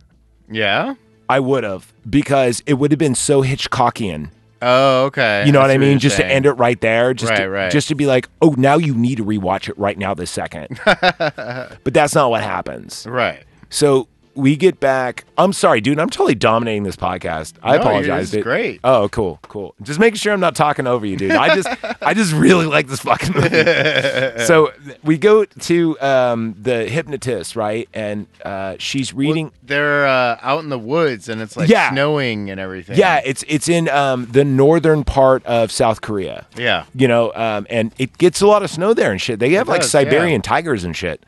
Yeah. 0.50 0.94
I 1.28 1.40
would 1.40 1.64
have 1.64 1.92
because 2.08 2.62
it 2.66 2.74
would 2.74 2.90
have 2.90 2.98
been 2.98 3.14
so 3.14 3.42
Hitchcockian. 3.42 4.30
Oh, 4.64 5.04
okay. 5.06 5.44
You 5.46 5.52
know 5.52 5.60
what 5.60 5.70
I 5.70 5.78
mean? 5.78 5.98
Just 5.98 6.16
to 6.16 6.26
end 6.26 6.46
it 6.46 6.52
right 6.54 6.80
there, 6.80 7.12
just 7.14 7.30
Right, 7.30 7.40
to, 7.40 7.48
right. 7.50 7.70
just 7.72 7.88
to 7.88 7.94
be 7.94 8.06
like, 8.06 8.28
oh, 8.40 8.54
now 8.56 8.76
you 8.78 8.94
need 8.94 9.16
to 9.18 9.24
rewatch 9.24 9.68
it 9.68 9.78
right 9.78 9.98
now 9.98 10.14
this 10.14 10.30
second. 10.30 10.80
but 10.84 11.78
that's 11.92 12.14
not 12.14 12.30
what 12.30 12.42
happens. 12.42 13.06
Right. 13.06 13.44
So 13.70 14.08
we 14.34 14.56
get 14.56 14.80
back. 14.80 15.24
I'm 15.38 15.52
sorry, 15.52 15.80
dude. 15.80 15.98
I'm 15.98 16.10
totally 16.10 16.34
dominating 16.34 16.82
this 16.84 16.96
podcast. 16.96 17.54
I 17.62 17.76
No, 17.76 17.82
apologize. 17.82 18.30
dude. 18.30 18.42
great. 18.44 18.80
Oh, 18.84 19.08
cool, 19.08 19.38
cool. 19.42 19.74
Just 19.82 19.98
making 20.00 20.16
sure 20.18 20.32
I'm 20.32 20.40
not 20.40 20.54
talking 20.56 20.86
over 20.86 21.04
you, 21.06 21.16
dude. 21.16 21.32
I 21.32 21.54
just, 21.54 21.68
I 22.02 22.14
just 22.14 22.32
really 22.32 22.66
like 22.66 22.86
this 22.88 23.00
fucking 23.00 23.32
movie. 23.32 23.48
so 24.44 24.72
we 25.02 25.18
go 25.18 25.44
to 25.44 26.00
um, 26.00 26.54
the 26.60 26.86
hypnotist, 26.88 27.56
right? 27.56 27.88
And 27.94 28.26
uh, 28.44 28.76
she's 28.78 29.12
reading. 29.14 29.52
They're 29.62 30.06
uh, 30.06 30.38
out 30.42 30.62
in 30.62 30.68
the 30.68 30.78
woods 30.78 31.28
and 31.28 31.40
it's 31.40 31.56
like 31.56 31.68
Yeah. 31.68 31.90
snowing 31.92 32.50
and 32.50 32.60
everything. 32.60 32.96
yeah, 32.98 33.20
it's 33.24 33.44
it's 33.48 33.68
in 33.68 33.88
um, 33.88 34.26
the 34.26 34.44
northern 34.44 35.04
part 35.04 35.44
of 35.46 35.70
South 35.72 36.00
Korea. 36.00 36.46
Yeah. 36.56 36.84
You 36.94 37.08
know, 37.08 37.32
um, 37.34 37.66
and 37.70 37.92
it 37.98 38.18
gets 38.18 38.40
a 38.40 38.46
lot 38.46 38.62
of 38.62 38.70
snow 38.70 38.94
there 38.94 39.10
and 39.12 39.20
shit. 39.20 39.38
They 39.38 39.50
have 39.52 39.68
like 39.68 39.80
does, 39.82 39.92
yeah. 39.94 40.00
Siberian 40.02 40.42
tigers 40.42 40.84
and 40.84 40.96
shit. 40.96 41.22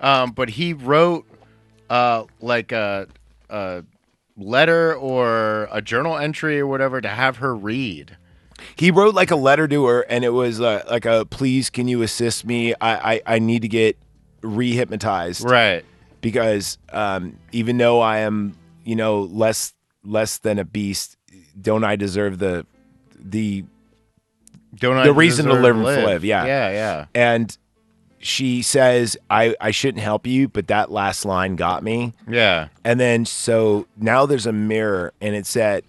Um, 0.00 0.32
but 0.32 0.50
he 0.50 0.72
wrote 0.72 1.24
uh, 1.94 2.24
like 2.40 2.72
a, 2.72 3.06
a 3.48 3.84
letter 4.36 4.94
or 4.94 5.68
a 5.70 5.80
journal 5.80 6.16
entry 6.16 6.58
or 6.58 6.66
whatever 6.66 7.00
to 7.00 7.08
have 7.08 7.36
her 7.36 7.54
read. 7.54 8.16
He 8.76 8.90
wrote 8.90 9.14
like 9.14 9.30
a 9.30 9.36
letter 9.36 9.68
to 9.68 9.84
her, 9.86 10.00
and 10.08 10.24
it 10.24 10.30
was 10.30 10.60
uh, 10.60 10.82
like 10.90 11.04
a 11.04 11.24
"Please, 11.26 11.70
can 11.70 11.86
you 11.88 12.02
assist 12.02 12.44
me? 12.44 12.74
I 12.80 13.14
I, 13.14 13.20
I 13.34 13.38
need 13.38 13.62
to 13.62 13.68
get 13.68 13.96
rehypnotized 14.42 15.44
Right. 15.44 15.84
because 16.20 16.78
um, 16.92 17.38
even 17.52 17.78
though 17.78 18.00
I 18.00 18.18
am, 18.18 18.56
you 18.84 18.96
know, 18.96 19.20
less 19.22 19.72
less 20.04 20.38
than 20.38 20.58
a 20.58 20.64
beast, 20.64 21.16
don't 21.60 21.84
I 21.84 21.96
deserve 21.96 22.38
the 22.38 22.66
the 23.18 23.64
Don't 24.76 24.96
I 24.96 25.04
The 25.04 25.12
reason 25.12 25.46
to 25.46 25.54
live 25.54 25.76
and 25.76 25.84
live, 25.84 26.24
yeah. 26.24 26.44
Yeah, 26.46 26.70
yeah. 26.70 27.04
and 27.14 27.56
she 28.24 28.62
says 28.62 29.16
I 29.28 29.54
I 29.60 29.70
shouldn't 29.70 30.02
help 30.02 30.26
you, 30.26 30.48
but 30.48 30.66
that 30.68 30.90
last 30.90 31.24
line 31.24 31.56
got 31.56 31.82
me. 31.82 32.14
Yeah. 32.28 32.68
And 32.82 32.98
then 32.98 33.26
so 33.26 33.86
now 33.98 34.24
there's 34.26 34.46
a 34.46 34.52
mirror 34.52 35.12
and 35.20 35.34
it's 35.34 35.56
at 35.56 35.84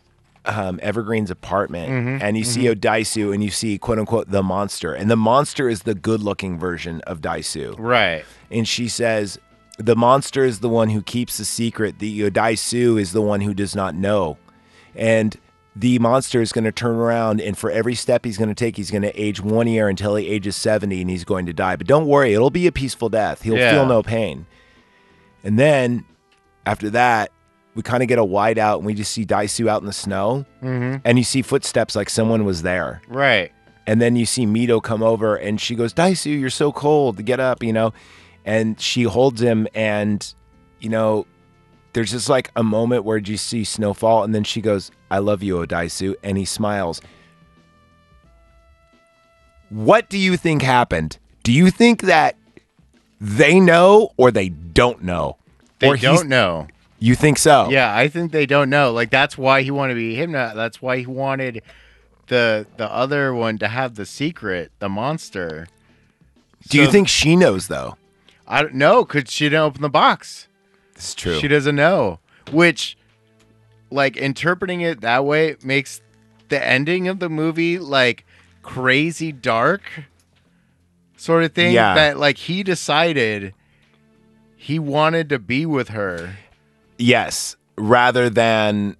um, 0.46 0.80
Evergreen's 0.84 1.32
apartment, 1.32 1.90
Mm-hmm, 1.90 2.22
and 2.24 2.38
you 2.38 2.44
see 2.44 2.64
Daisu 2.66 3.34
and 3.34 3.44
you 3.44 3.50
see 3.50 3.78
quote 3.80 3.98
unquote 4.00 4.30
the 4.30 4.44
monster, 4.44 4.94
and 4.94 5.10
the 5.10 5.16
monster 5.16 5.70
is 5.70 5.84
the 5.84 5.96
good 5.96 6.22
looking 6.22 6.60
version 6.60 7.02
of 7.08 7.20
Daisu, 7.22 7.74
Right. 7.80 8.26
and 8.52 8.68
she 8.68 8.88
says 8.88 9.40
the 9.80 9.96
monster 9.96 10.44
is 10.46 10.60
the 10.60 10.70
one 10.70 10.90
who 10.90 11.02
keeps 11.02 11.38
the 11.38 11.46
secret. 11.46 11.98
The 12.00 12.30
Daisu 12.30 13.00
is 13.00 13.12
the 13.12 13.22
one 13.24 13.42
who 13.42 13.54
does 13.56 13.76
not 13.76 13.96
know, 13.96 14.38
and 14.94 15.36
the 15.76 16.00
monster 16.00 16.42
is 16.42 16.52
going 16.54 16.64
to 16.64 16.72
turn 16.72 16.96
around 16.96 17.42
and 17.42 17.58
for 17.58 17.70
every 17.70 17.96
step 17.96 18.24
he's 18.24 18.38
going 18.38 18.48
to 18.50 18.56
take 18.56 18.78
he's 18.78 18.90
going 18.92 19.02
to 19.02 19.14
age 19.22 19.42
one 19.42 19.68
year 19.68 19.90
until 19.90 20.16
he 20.16 20.28
ages 20.28 20.56
70 20.56 21.02
and 21.02 21.10
he's 21.10 21.26
going 21.26 21.46
to 21.46 21.54
die 21.54 21.76
but 21.76 21.86
don't 21.86 22.08
worry 22.08 22.34
it'll 22.34 22.50
be 22.50 22.66
a 22.68 22.72
peaceful 22.72 23.10
death 23.10 23.42
he'll 23.42 23.58
Yeah. 23.58 23.72
feel 23.72 23.86
no 23.86 24.02
pain 24.02 24.46
and 25.44 25.60
then 25.60 26.06
after 26.66 26.90
that 26.92 27.32
we 27.76 27.82
kind 27.84 28.02
of 28.02 28.08
get 28.08 28.18
a 28.20 28.24
wide 28.24 28.58
out 28.58 28.78
and 28.78 28.86
we 28.86 28.94
just 28.94 29.12
see 29.12 29.26
Daisu 29.26 29.68
out 29.68 29.82
in 29.82 29.86
the 29.86 29.94
snow 29.94 30.46
Mm-hmm. 30.64 31.00
and 31.04 31.18
you 31.18 31.24
see 31.26 31.42
footsteps 31.42 31.96
like 31.96 32.10
someone 32.10 32.46
was 32.46 32.62
there 32.62 33.02
Right. 33.10 33.52
and 33.86 34.02
then 34.02 34.16
you 34.16 34.26
see 34.26 34.46
Mito 34.46 34.82
come 34.82 35.04
over 35.04 35.36
and 35.36 35.60
she 35.60 35.76
goes, 35.76 35.94
Daisu, 35.94 36.40
you're 36.40 36.50
so 36.50 36.72
cold. 36.72 37.24
Get 37.26 37.40
up, 37.40 37.62
you 37.62 37.74
know? 37.74 37.94
And 38.46 38.80
she 38.80 39.04
holds 39.04 39.42
him 39.42 39.68
and, 39.76 40.26
you 40.80 40.90
know, 40.90 41.26
there's 41.96 42.12
just 42.12 42.28
like 42.28 42.52
a 42.58 42.64
moment 42.64 43.06
where 43.06 43.18
you 43.18 43.38
see 43.38 43.64
snowfall 43.64 44.26
and 44.26 44.36
then 44.36 44.44
she 44.44 44.60
goes, 44.60 44.92
I 45.10 45.20
love 45.20 45.42
you, 45.42 45.56
Odaisu. 45.56 46.16
And 46.24 46.38
he 46.38 46.44
smiles. 46.44 47.02
What 49.70 50.10
do 50.10 50.18
you 50.18 50.36
think 50.36 50.62
happened? 50.62 51.18
Do 51.44 51.54
you 51.54 51.72
think 51.72 52.02
that 52.02 52.36
they 53.22 53.62
know 53.62 54.10
or 54.18 54.30
they 54.30 54.50
don't 54.50 55.04
know? 55.04 55.38
They 55.80 55.88
or 55.88 55.96
don't 55.96 56.28
know. 56.28 56.68
You 57.00 57.16
think 57.16 57.38
so? 57.38 57.70
Yeah, 57.70 57.96
I 57.96 58.10
think 58.10 58.34
they 58.34 58.46
don't 58.46 58.70
know. 58.70 58.92
Like 58.92 59.10
that's 59.10 59.38
why 59.38 59.62
he 59.62 59.72
wanted 59.72 59.94
to 59.94 60.00
be 60.00 60.16
hypnotized. 60.16 60.58
That's 60.58 60.82
why 60.82 60.98
he 60.98 61.06
wanted 61.06 61.62
the 62.28 62.68
the 62.76 62.92
other 62.92 63.34
one 63.34 63.58
to 63.60 63.70
have 63.70 63.96
the 63.96 64.06
secret, 64.06 64.70
the 64.80 64.90
monster. 64.90 65.68
Do 66.68 66.78
you 66.78 66.92
think 66.92 67.08
she 67.08 67.38
knows 67.38 67.70
though? 67.70 67.96
I 68.46 68.64
don't 68.64 68.76
know 68.76 69.06
because 69.06 69.32
she 69.32 69.46
didn't 69.46 69.62
open 69.62 69.82
the 69.82 69.90
box. 69.90 70.50
Is 70.96 71.14
true. 71.16 71.40
She 71.40 71.48
doesn't 71.48 71.76
know. 71.76 72.20
Which, 72.52 72.98
like, 73.92 74.18
interpreting 74.18 74.82
it 74.82 75.02
that 75.02 75.26
way 75.26 75.56
makes 75.64 76.02
the 76.50 76.64
ending 76.66 77.08
of 77.08 77.20
the 77.20 77.30
movie 77.30 77.80
like 77.80 78.24
crazy 78.62 79.32
dark, 79.32 79.82
sort 81.18 81.44
of 81.44 81.54
thing. 81.54 81.74
Yeah. 81.74 81.96
That 81.96 82.18
like 82.18 82.38
he 82.38 82.62
decided 82.64 83.54
he 84.56 84.78
wanted 84.80 85.30
to 85.30 85.40
be 85.40 85.66
with 85.66 85.90
her. 85.90 86.38
yes. 86.98 87.56
Rather 87.78 88.30
than 88.30 88.96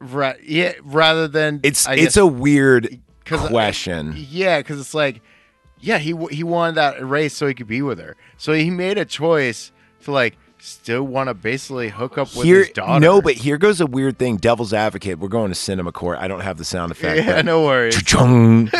Right? 0.00 0.36
Yeah. 0.42 0.72
Rather 0.82 1.26
than 1.28 1.60
it's 1.62 1.86
I 1.86 1.94
it's 1.94 2.02
guess- 2.04 2.16
a 2.18 2.26
weird 2.26 2.98
I- 3.30 3.34
uh, 3.34 3.48
question. 3.48 4.14
Yeah, 4.16 4.58
because 4.58 4.78
it's 4.80 4.94
like, 4.94 5.20
yeah, 5.80 5.98
he 5.98 6.14
he 6.30 6.42
wanted 6.44 6.76
that 6.76 6.98
erased 6.98 7.36
so 7.36 7.46
he 7.46 7.54
could 7.54 7.66
be 7.66 7.82
with 7.82 7.98
her. 7.98 8.16
So 8.36 8.52
he 8.52 8.70
made 8.70 8.98
a 8.98 9.04
choice 9.04 9.72
to 10.06 10.12
like 10.12 10.36
still 10.58 11.02
want 11.02 11.28
to 11.28 11.34
basically 11.34 11.90
hook 11.90 12.18
up 12.18 12.34
with 12.34 12.44
here, 12.44 12.58
his 12.60 12.70
daughter. 12.70 12.98
no, 12.98 13.20
but 13.20 13.34
here 13.34 13.58
goes 13.58 13.80
a 13.80 13.86
weird 13.86 14.18
thing. 14.18 14.36
Devil's 14.38 14.72
advocate. 14.72 15.18
We're 15.18 15.28
going 15.28 15.50
to 15.50 15.54
cinema 15.54 15.92
court. 15.92 16.18
I 16.18 16.26
don't 16.28 16.40
have 16.40 16.56
the 16.58 16.64
sound 16.64 16.90
effect. 16.92 17.24
yeah, 17.24 17.42
no 17.42 17.62
worries. 17.64 18.02
Um, 18.18 18.70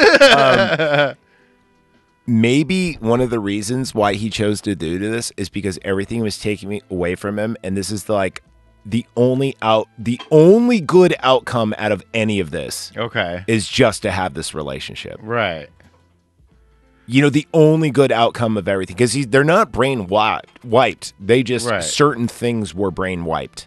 maybe 2.27 2.95
one 2.95 3.21
of 3.21 3.31
the 3.31 3.39
reasons 3.39 3.95
why 3.95 4.15
he 4.15 4.31
chose 4.31 4.61
to 4.63 4.75
do 4.75 4.99
this 4.99 5.33
is 5.37 5.49
because 5.49 5.79
everything 5.83 6.23
was 6.23 6.39
taking 6.39 6.69
me 6.69 6.83
away 6.91 7.15
from 7.15 7.39
him, 7.39 7.57
and 7.63 7.77
this 7.77 7.91
is 7.91 8.05
the, 8.05 8.15
like 8.15 8.43
the 8.85 9.07
only 9.17 9.57
out, 9.63 9.89
the 9.99 10.21
only 10.31 10.81
good 10.81 11.15
outcome 11.21 11.75
out 11.79 11.93
of 11.93 12.03
any 12.15 12.41
of 12.41 12.51
this 12.51 12.93
okay, 12.97 13.45
is 13.47 13.69
just 13.69 14.03
to 14.03 14.11
have 14.11 14.35
this 14.35 14.55
relationship. 14.55 15.19
right. 15.23 15.69
You 17.07 17.23
know 17.23 17.31
the 17.31 17.47
only 17.55 17.91
good 17.91 18.11
outcome 18.13 18.57
of 18.57 18.67
everything 18.69 18.95
because 18.97 19.15
they're 19.27 19.45
not 19.45 19.71
brain 19.73 20.07
wiped 20.07 21.13
they 21.21 21.43
just 21.43 21.69
Right. 21.69 21.83
certain 21.83 22.29
things 22.29 22.75
were 22.75 22.91
brain 22.91 23.25
wiped 23.25 23.67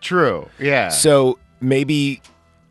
True. 0.00 0.48
Yeah. 0.58 0.90
so 0.90 1.38
maybe 1.60 2.20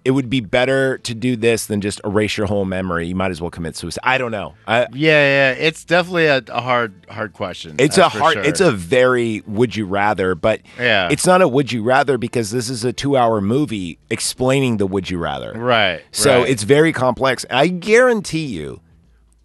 it 0.03 0.11
would 0.11 0.29
be 0.29 0.39
better 0.39 0.99
to 0.99 1.15
do 1.15 1.35
this 1.35 1.65
than 1.65 1.81
just 1.81 1.99
erase 2.05 2.37
your 2.37 2.45
whole 2.45 2.63
memory. 2.63 3.07
You 3.07 3.15
might 3.15 3.31
as 3.31 3.41
well 3.41 3.49
commit 3.49 3.75
suicide. 3.75 4.01
I 4.03 4.19
don't 4.19 4.29
know. 4.29 4.53
I, 4.67 4.81
Yeah, 4.81 4.87
yeah. 4.93 5.51
It's 5.53 5.83
definitely 5.83 6.27
a, 6.27 6.43
a 6.49 6.61
hard, 6.61 6.93
hard 7.09 7.33
question. 7.33 7.75
it's 7.79 7.97
a 7.97 8.07
hard. 8.07 8.33
sure. 8.33 8.43
It's 8.43 8.61
a 8.61 8.71
very 8.71 9.41
would 9.47 9.75
you 9.75 9.87
rather, 9.87 10.35
but 10.35 10.61
Yeah. 10.79 11.09
it's 11.11 11.25
not 11.25 11.41
a 11.41 11.47
would 11.47 11.71
you 11.71 11.81
rather 11.81 12.19
because 12.19 12.51
this 12.51 12.69
is 12.69 12.85
a 12.85 12.93
two-hour 12.93 13.41
movie 13.41 13.97
explaining 14.11 14.77
the 14.77 14.85
would 14.85 15.09
you 15.09 15.17
rather. 15.17 15.53
right. 15.53 16.03
So 16.11 16.41
right. 16.41 16.49
it's 16.49 16.61
very 16.61 16.93
complex. 16.93 17.43
I 17.49 17.69
guarantee 17.69 18.45
you, 18.45 18.81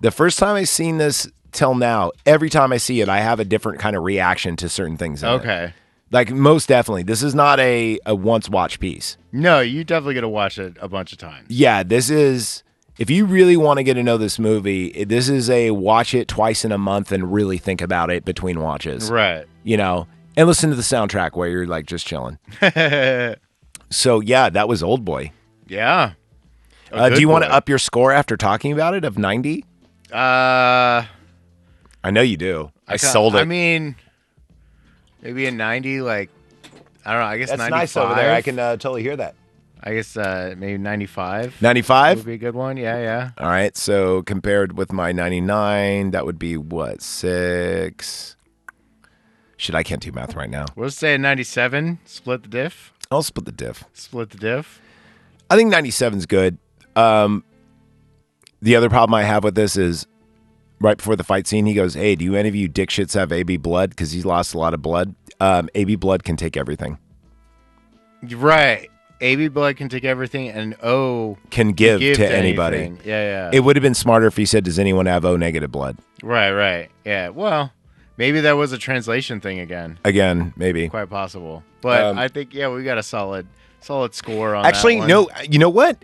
the 0.00 0.10
first 0.10 0.38
time 0.38 0.56
I 0.56 0.64
seen 0.64 0.98
this 0.98 1.28
till 1.52 1.74
now, 1.74 2.12
every 2.26 2.50
time 2.50 2.72
I 2.72 2.76
see 2.76 3.00
it, 3.00 3.08
I 3.08 3.20
have 3.20 3.40
a 3.40 3.44
different 3.44 3.78
kind 3.80 3.96
of 3.96 4.02
reaction 4.02 4.56
to 4.56 4.68
certain 4.68 4.96
things. 4.96 5.22
in 5.22 5.28
it. 5.28 5.32
okay. 5.32 5.72
Like 6.12 6.30
most 6.32 6.68
definitely, 6.68 7.04
this 7.04 7.22
is 7.22 7.34
not 7.36 7.60
a, 7.60 7.98
a 8.04 8.14
once 8.16 8.48
watch 8.48 8.80
piece. 8.80 9.16
No, 9.30 9.60
you 9.60 9.84
definitely 9.84 10.14
got 10.14 10.22
to 10.22 10.28
watch 10.28 10.58
it 10.58 10.76
a 10.80 10.88
bunch 10.88 11.12
of 11.12 11.18
times. 11.18 11.46
Yeah, 11.50 11.82
this 11.84 12.10
is. 12.10 12.62
If 12.98 13.08
you 13.08 13.24
really 13.24 13.56
want 13.56 13.78
to 13.78 13.84
get 13.84 13.94
to 13.94 14.02
know 14.02 14.18
this 14.18 14.38
movie, 14.38 15.04
this 15.04 15.28
is 15.28 15.48
a 15.48 15.70
watch 15.70 16.12
it 16.12 16.26
twice 16.28 16.64
in 16.64 16.72
a 16.72 16.78
month 16.78 17.12
and 17.12 17.32
really 17.32 17.56
think 17.58 17.80
about 17.80 18.10
it 18.10 18.24
between 18.24 18.60
watches. 18.60 19.08
Right. 19.10 19.46
You 19.62 19.76
know, 19.76 20.06
and 20.36 20.46
listen 20.48 20.68
to 20.70 20.76
the 20.76 20.82
soundtrack 20.82 21.34
while 21.34 21.46
you're 21.48 21.66
like 21.66 21.86
just 21.86 22.06
chilling. 22.06 22.38
So 23.92 24.20
yeah, 24.20 24.50
that 24.50 24.68
was 24.68 24.82
Old 24.82 25.04
Boy. 25.04 25.32
yeah. 25.68 26.12
Uh, 26.92 27.08
do 27.08 27.20
you 27.20 27.28
want 27.28 27.44
to 27.44 27.52
up 27.52 27.68
your 27.68 27.78
score 27.78 28.10
after 28.10 28.36
talking 28.36 28.72
about 28.72 28.94
it 28.94 29.04
of 29.04 29.16
ninety? 29.16 29.64
Uh, 30.12 31.04
I 32.02 32.10
know 32.10 32.22
you 32.22 32.36
do. 32.36 32.70
I, 32.88 32.98
ca- 32.98 33.06
sold 33.06 33.34
it. 33.36 33.38
I 33.40 33.44
mean, 33.44 33.96
maybe 35.22 35.46
a 35.46 35.50
ninety. 35.50 36.00
Like, 36.00 36.30
I 37.04 37.12
don't 37.12 37.20
know. 37.20 37.26
I 37.26 37.38
guess 37.38 37.50
That's 37.50 37.58
95. 37.58 37.78
nice 37.80 37.96
over 37.96 38.14
there. 38.14 38.34
I 38.34 38.42
can 38.42 38.58
uh, 38.58 38.72
totally 38.76 39.02
hear 39.02 39.16
that. 39.16 39.34
I 39.82 39.94
guess 39.94 40.16
uh, 40.16 40.54
maybe 40.58 40.76
ninety-five. 40.78 41.60
95? 41.62 42.18
would 42.18 42.26
be 42.26 42.34
a 42.34 42.38
good 42.38 42.54
one. 42.54 42.76
Yeah, 42.76 42.98
yeah. 42.98 43.30
All 43.38 43.48
right. 43.48 43.74
So 43.76 44.22
compared 44.22 44.76
with 44.76 44.92
my 44.92 45.10
99, 45.12 46.10
that 46.10 46.26
would 46.26 46.38
be 46.38 46.56
what? 46.58 47.00
Six. 47.00 48.36
Shit, 49.56 49.74
I 49.74 49.82
can't 49.82 50.02
do 50.02 50.12
math 50.12 50.34
right 50.34 50.50
now. 50.50 50.66
We'll 50.76 50.90
say 50.90 51.16
ninety-seven. 51.16 52.00
Split 52.04 52.42
the 52.42 52.48
diff. 52.48 52.92
I'll 53.10 53.22
split 53.22 53.44
the 53.46 53.52
diff. 53.52 53.84
Split 53.92 54.30
the 54.30 54.38
diff. 54.38 54.80
I 55.50 55.56
think 55.56 55.72
97's 55.74 56.26
good. 56.26 56.58
Um, 56.94 57.42
the 58.62 58.76
other 58.76 58.88
problem 58.88 59.14
I 59.14 59.22
have 59.24 59.44
with 59.44 59.54
this 59.54 59.76
is 59.76 60.06
right 60.80 60.96
before 60.96 61.16
the 61.16 61.24
fight 61.24 61.46
scene, 61.46 61.66
he 61.66 61.74
goes, 61.74 61.94
Hey, 61.94 62.14
do 62.14 62.24
you 62.24 62.34
any 62.36 62.48
of 62.48 62.54
you 62.54 62.68
dick 62.68 62.90
shits 62.90 63.14
have 63.14 63.32
AB 63.32 63.56
blood? 63.58 63.90
Because 63.90 64.12
he's 64.12 64.24
lost 64.24 64.54
a 64.54 64.58
lot 64.58 64.74
of 64.74 64.82
blood. 64.82 65.14
Um, 65.40 65.68
AB 65.74 65.96
blood 65.96 66.22
can 66.24 66.36
take 66.36 66.56
everything, 66.56 66.98
Right. 68.22 68.90
AB 69.22 69.48
blood 69.48 69.76
can 69.76 69.88
take 69.90 70.04
everything, 70.04 70.48
and 70.48 70.74
O 70.82 71.36
can 71.50 71.72
give, 71.72 72.00
give 72.00 72.16
to, 72.16 72.26
anybody. 72.30 72.76
anything. 72.78 73.00
Yeah, 73.04 73.22
yeah. 73.22 73.50
It 73.52 73.60
would 73.60 73.76
have 73.76 73.82
been 73.82 73.94
smarter 73.94 74.26
if 74.26 74.36
he 74.36 74.46
said, 74.46 74.64
Does 74.64 74.78
anyone 74.78 75.06
have 75.06 75.24
O 75.24 75.36
negative 75.36 75.70
blood? 75.70 75.98
right, 76.22 76.52
right. 76.52 76.90
Yeah. 77.04 77.28
Well, 77.30 77.72
maybe 78.16 78.40
that 78.40 78.52
was 78.52 78.72
a 78.72 78.78
translation 78.78 79.40
thing 79.40 79.58
again. 79.60 79.98
Again, 80.04 80.52
maybe. 80.56 80.88
Quite 80.88 81.10
possible. 81.10 81.62
But 81.82 82.02
Um, 82.02 82.18
I 82.18 82.28
think 82.28 82.54
yeah, 82.54 82.68
we 82.70 82.82
got 82.82 82.96
a 82.98 83.02
solid, 83.02 83.46
solid 83.80 84.14
score 84.14 84.54
on. 84.54 84.62
that 84.62 84.74
Actually, 84.74 85.00
no. 85.00 85.28
You 85.48 85.58
know 85.58 85.70
what? 85.70 86.02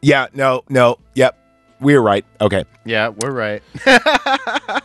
Yeah, 0.00 0.26
no, 0.34 0.62
no. 0.68 0.98
Yep. 1.14 1.36
We're 1.80 2.00
right. 2.00 2.24
Okay. 2.40 2.64
Yeah, 2.84 3.08
we're 3.10 3.30
right. 3.32 3.62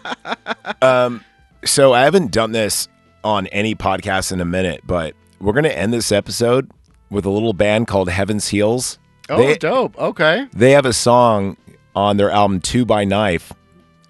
Um, 0.82 1.24
so 1.66 1.93
I 1.93 2.01
haven't 2.01 2.32
done 2.32 2.51
this 2.51 2.88
on 3.24 3.47
any 3.47 3.74
podcast 3.76 4.32
in 4.32 4.41
a 4.41 4.45
minute, 4.45 4.82
but 4.86 5.14
we're 5.39 5.53
gonna 5.53 5.70
end 5.70 5.93
this 5.93 6.11
episode 6.11 6.70
with 7.09 7.26
a 7.26 7.30
little 7.30 7.53
band 7.53 7.88
called 7.88 8.09
Heaven's 8.09 8.49
Heels. 8.49 8.97
Oh, 9.30 9.38
They- 9.38 9.57
dope. 9.57 9.97
Okay. 9.97 10.47
They 10.53 10.72
have 10.72 10.86
a 10.86 10.93
song 10.93 11.55
on 11.95 12.18
their 12.18 12.32
album 12.32 12.59
Two 12.59 12.86
by 12.86 13.05
Knife 13.05 13.53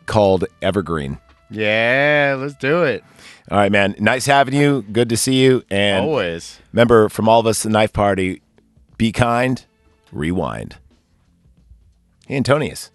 called 0.05 0.45
Evergreen. 0.61 1.19
Yeah, 1.51 2.35
let's 2.39 2.55
do 2.55 2.83
it. 2.83 3.03
All 3.51 3.57
right, 3.57 3.71
man. 3.71 3.95
Nice 3.99 4.25
having 4.25 4.55
you. 4.55 4.81
Good 4.91 5.09
to 5.09 5.17
see 5.17 5.35
you. 5.43 5.63
And 5.69 6.05
Always. 6.05 6.59
remember, 6.71 7.09
from 7.09 7.29
all 7.29 7.39
of 7.39 7.45
us, 7.45 7.59
at 7.63 7.69
the 7.69 7.73
Knife 7.73 7.93
Party, 7.93 8.41
be 8.97 9.11
kind, 9.11 9.63
rewind. 10.11 10.77
Hey, 12.27 12.37
Antonius. 12.37 12.91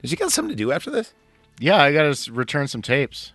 Did 0.00 0.10
you 0.10 0.16
got 0.16 0.30
something 0.30 0.50
to 0.50 0.56
do 0.56 0.70
after 0.70 0.90
this? 0.90 1.14
Yeah, 1.58 1.82
I 1.82 1.92
gotta 1.92 2.30
return 2.32 2.68
some 2.68 2.82
tapes. 2.82 3.32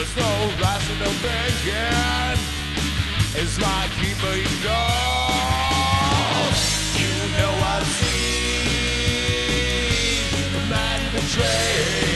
There's 0.00 0.16
no 0.16 0.48
rational 0.62 1.12
thinking. 1.20 2.40
It's 3.34 3.60
like 3.60 3.90
keeping 4.00 4.48
goals. 4.64 6.60
You 6.96 7.12
know 7.36 7.52
I've 7.62 7.86
seen 7.86 8.24
a 10.56 10.58
man 10.70 11.00
betrayed. 11.12 12.09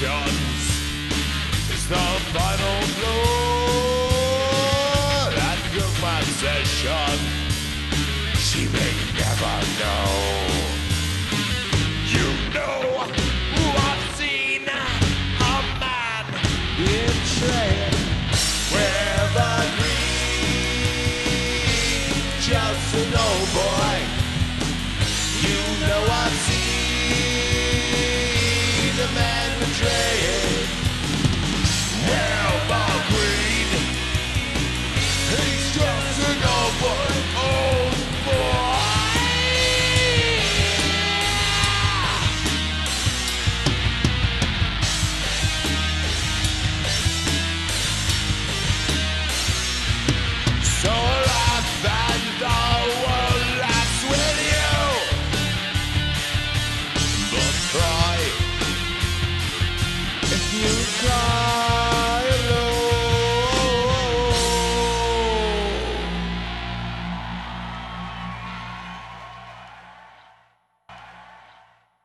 Hypnotic 0.00 0.39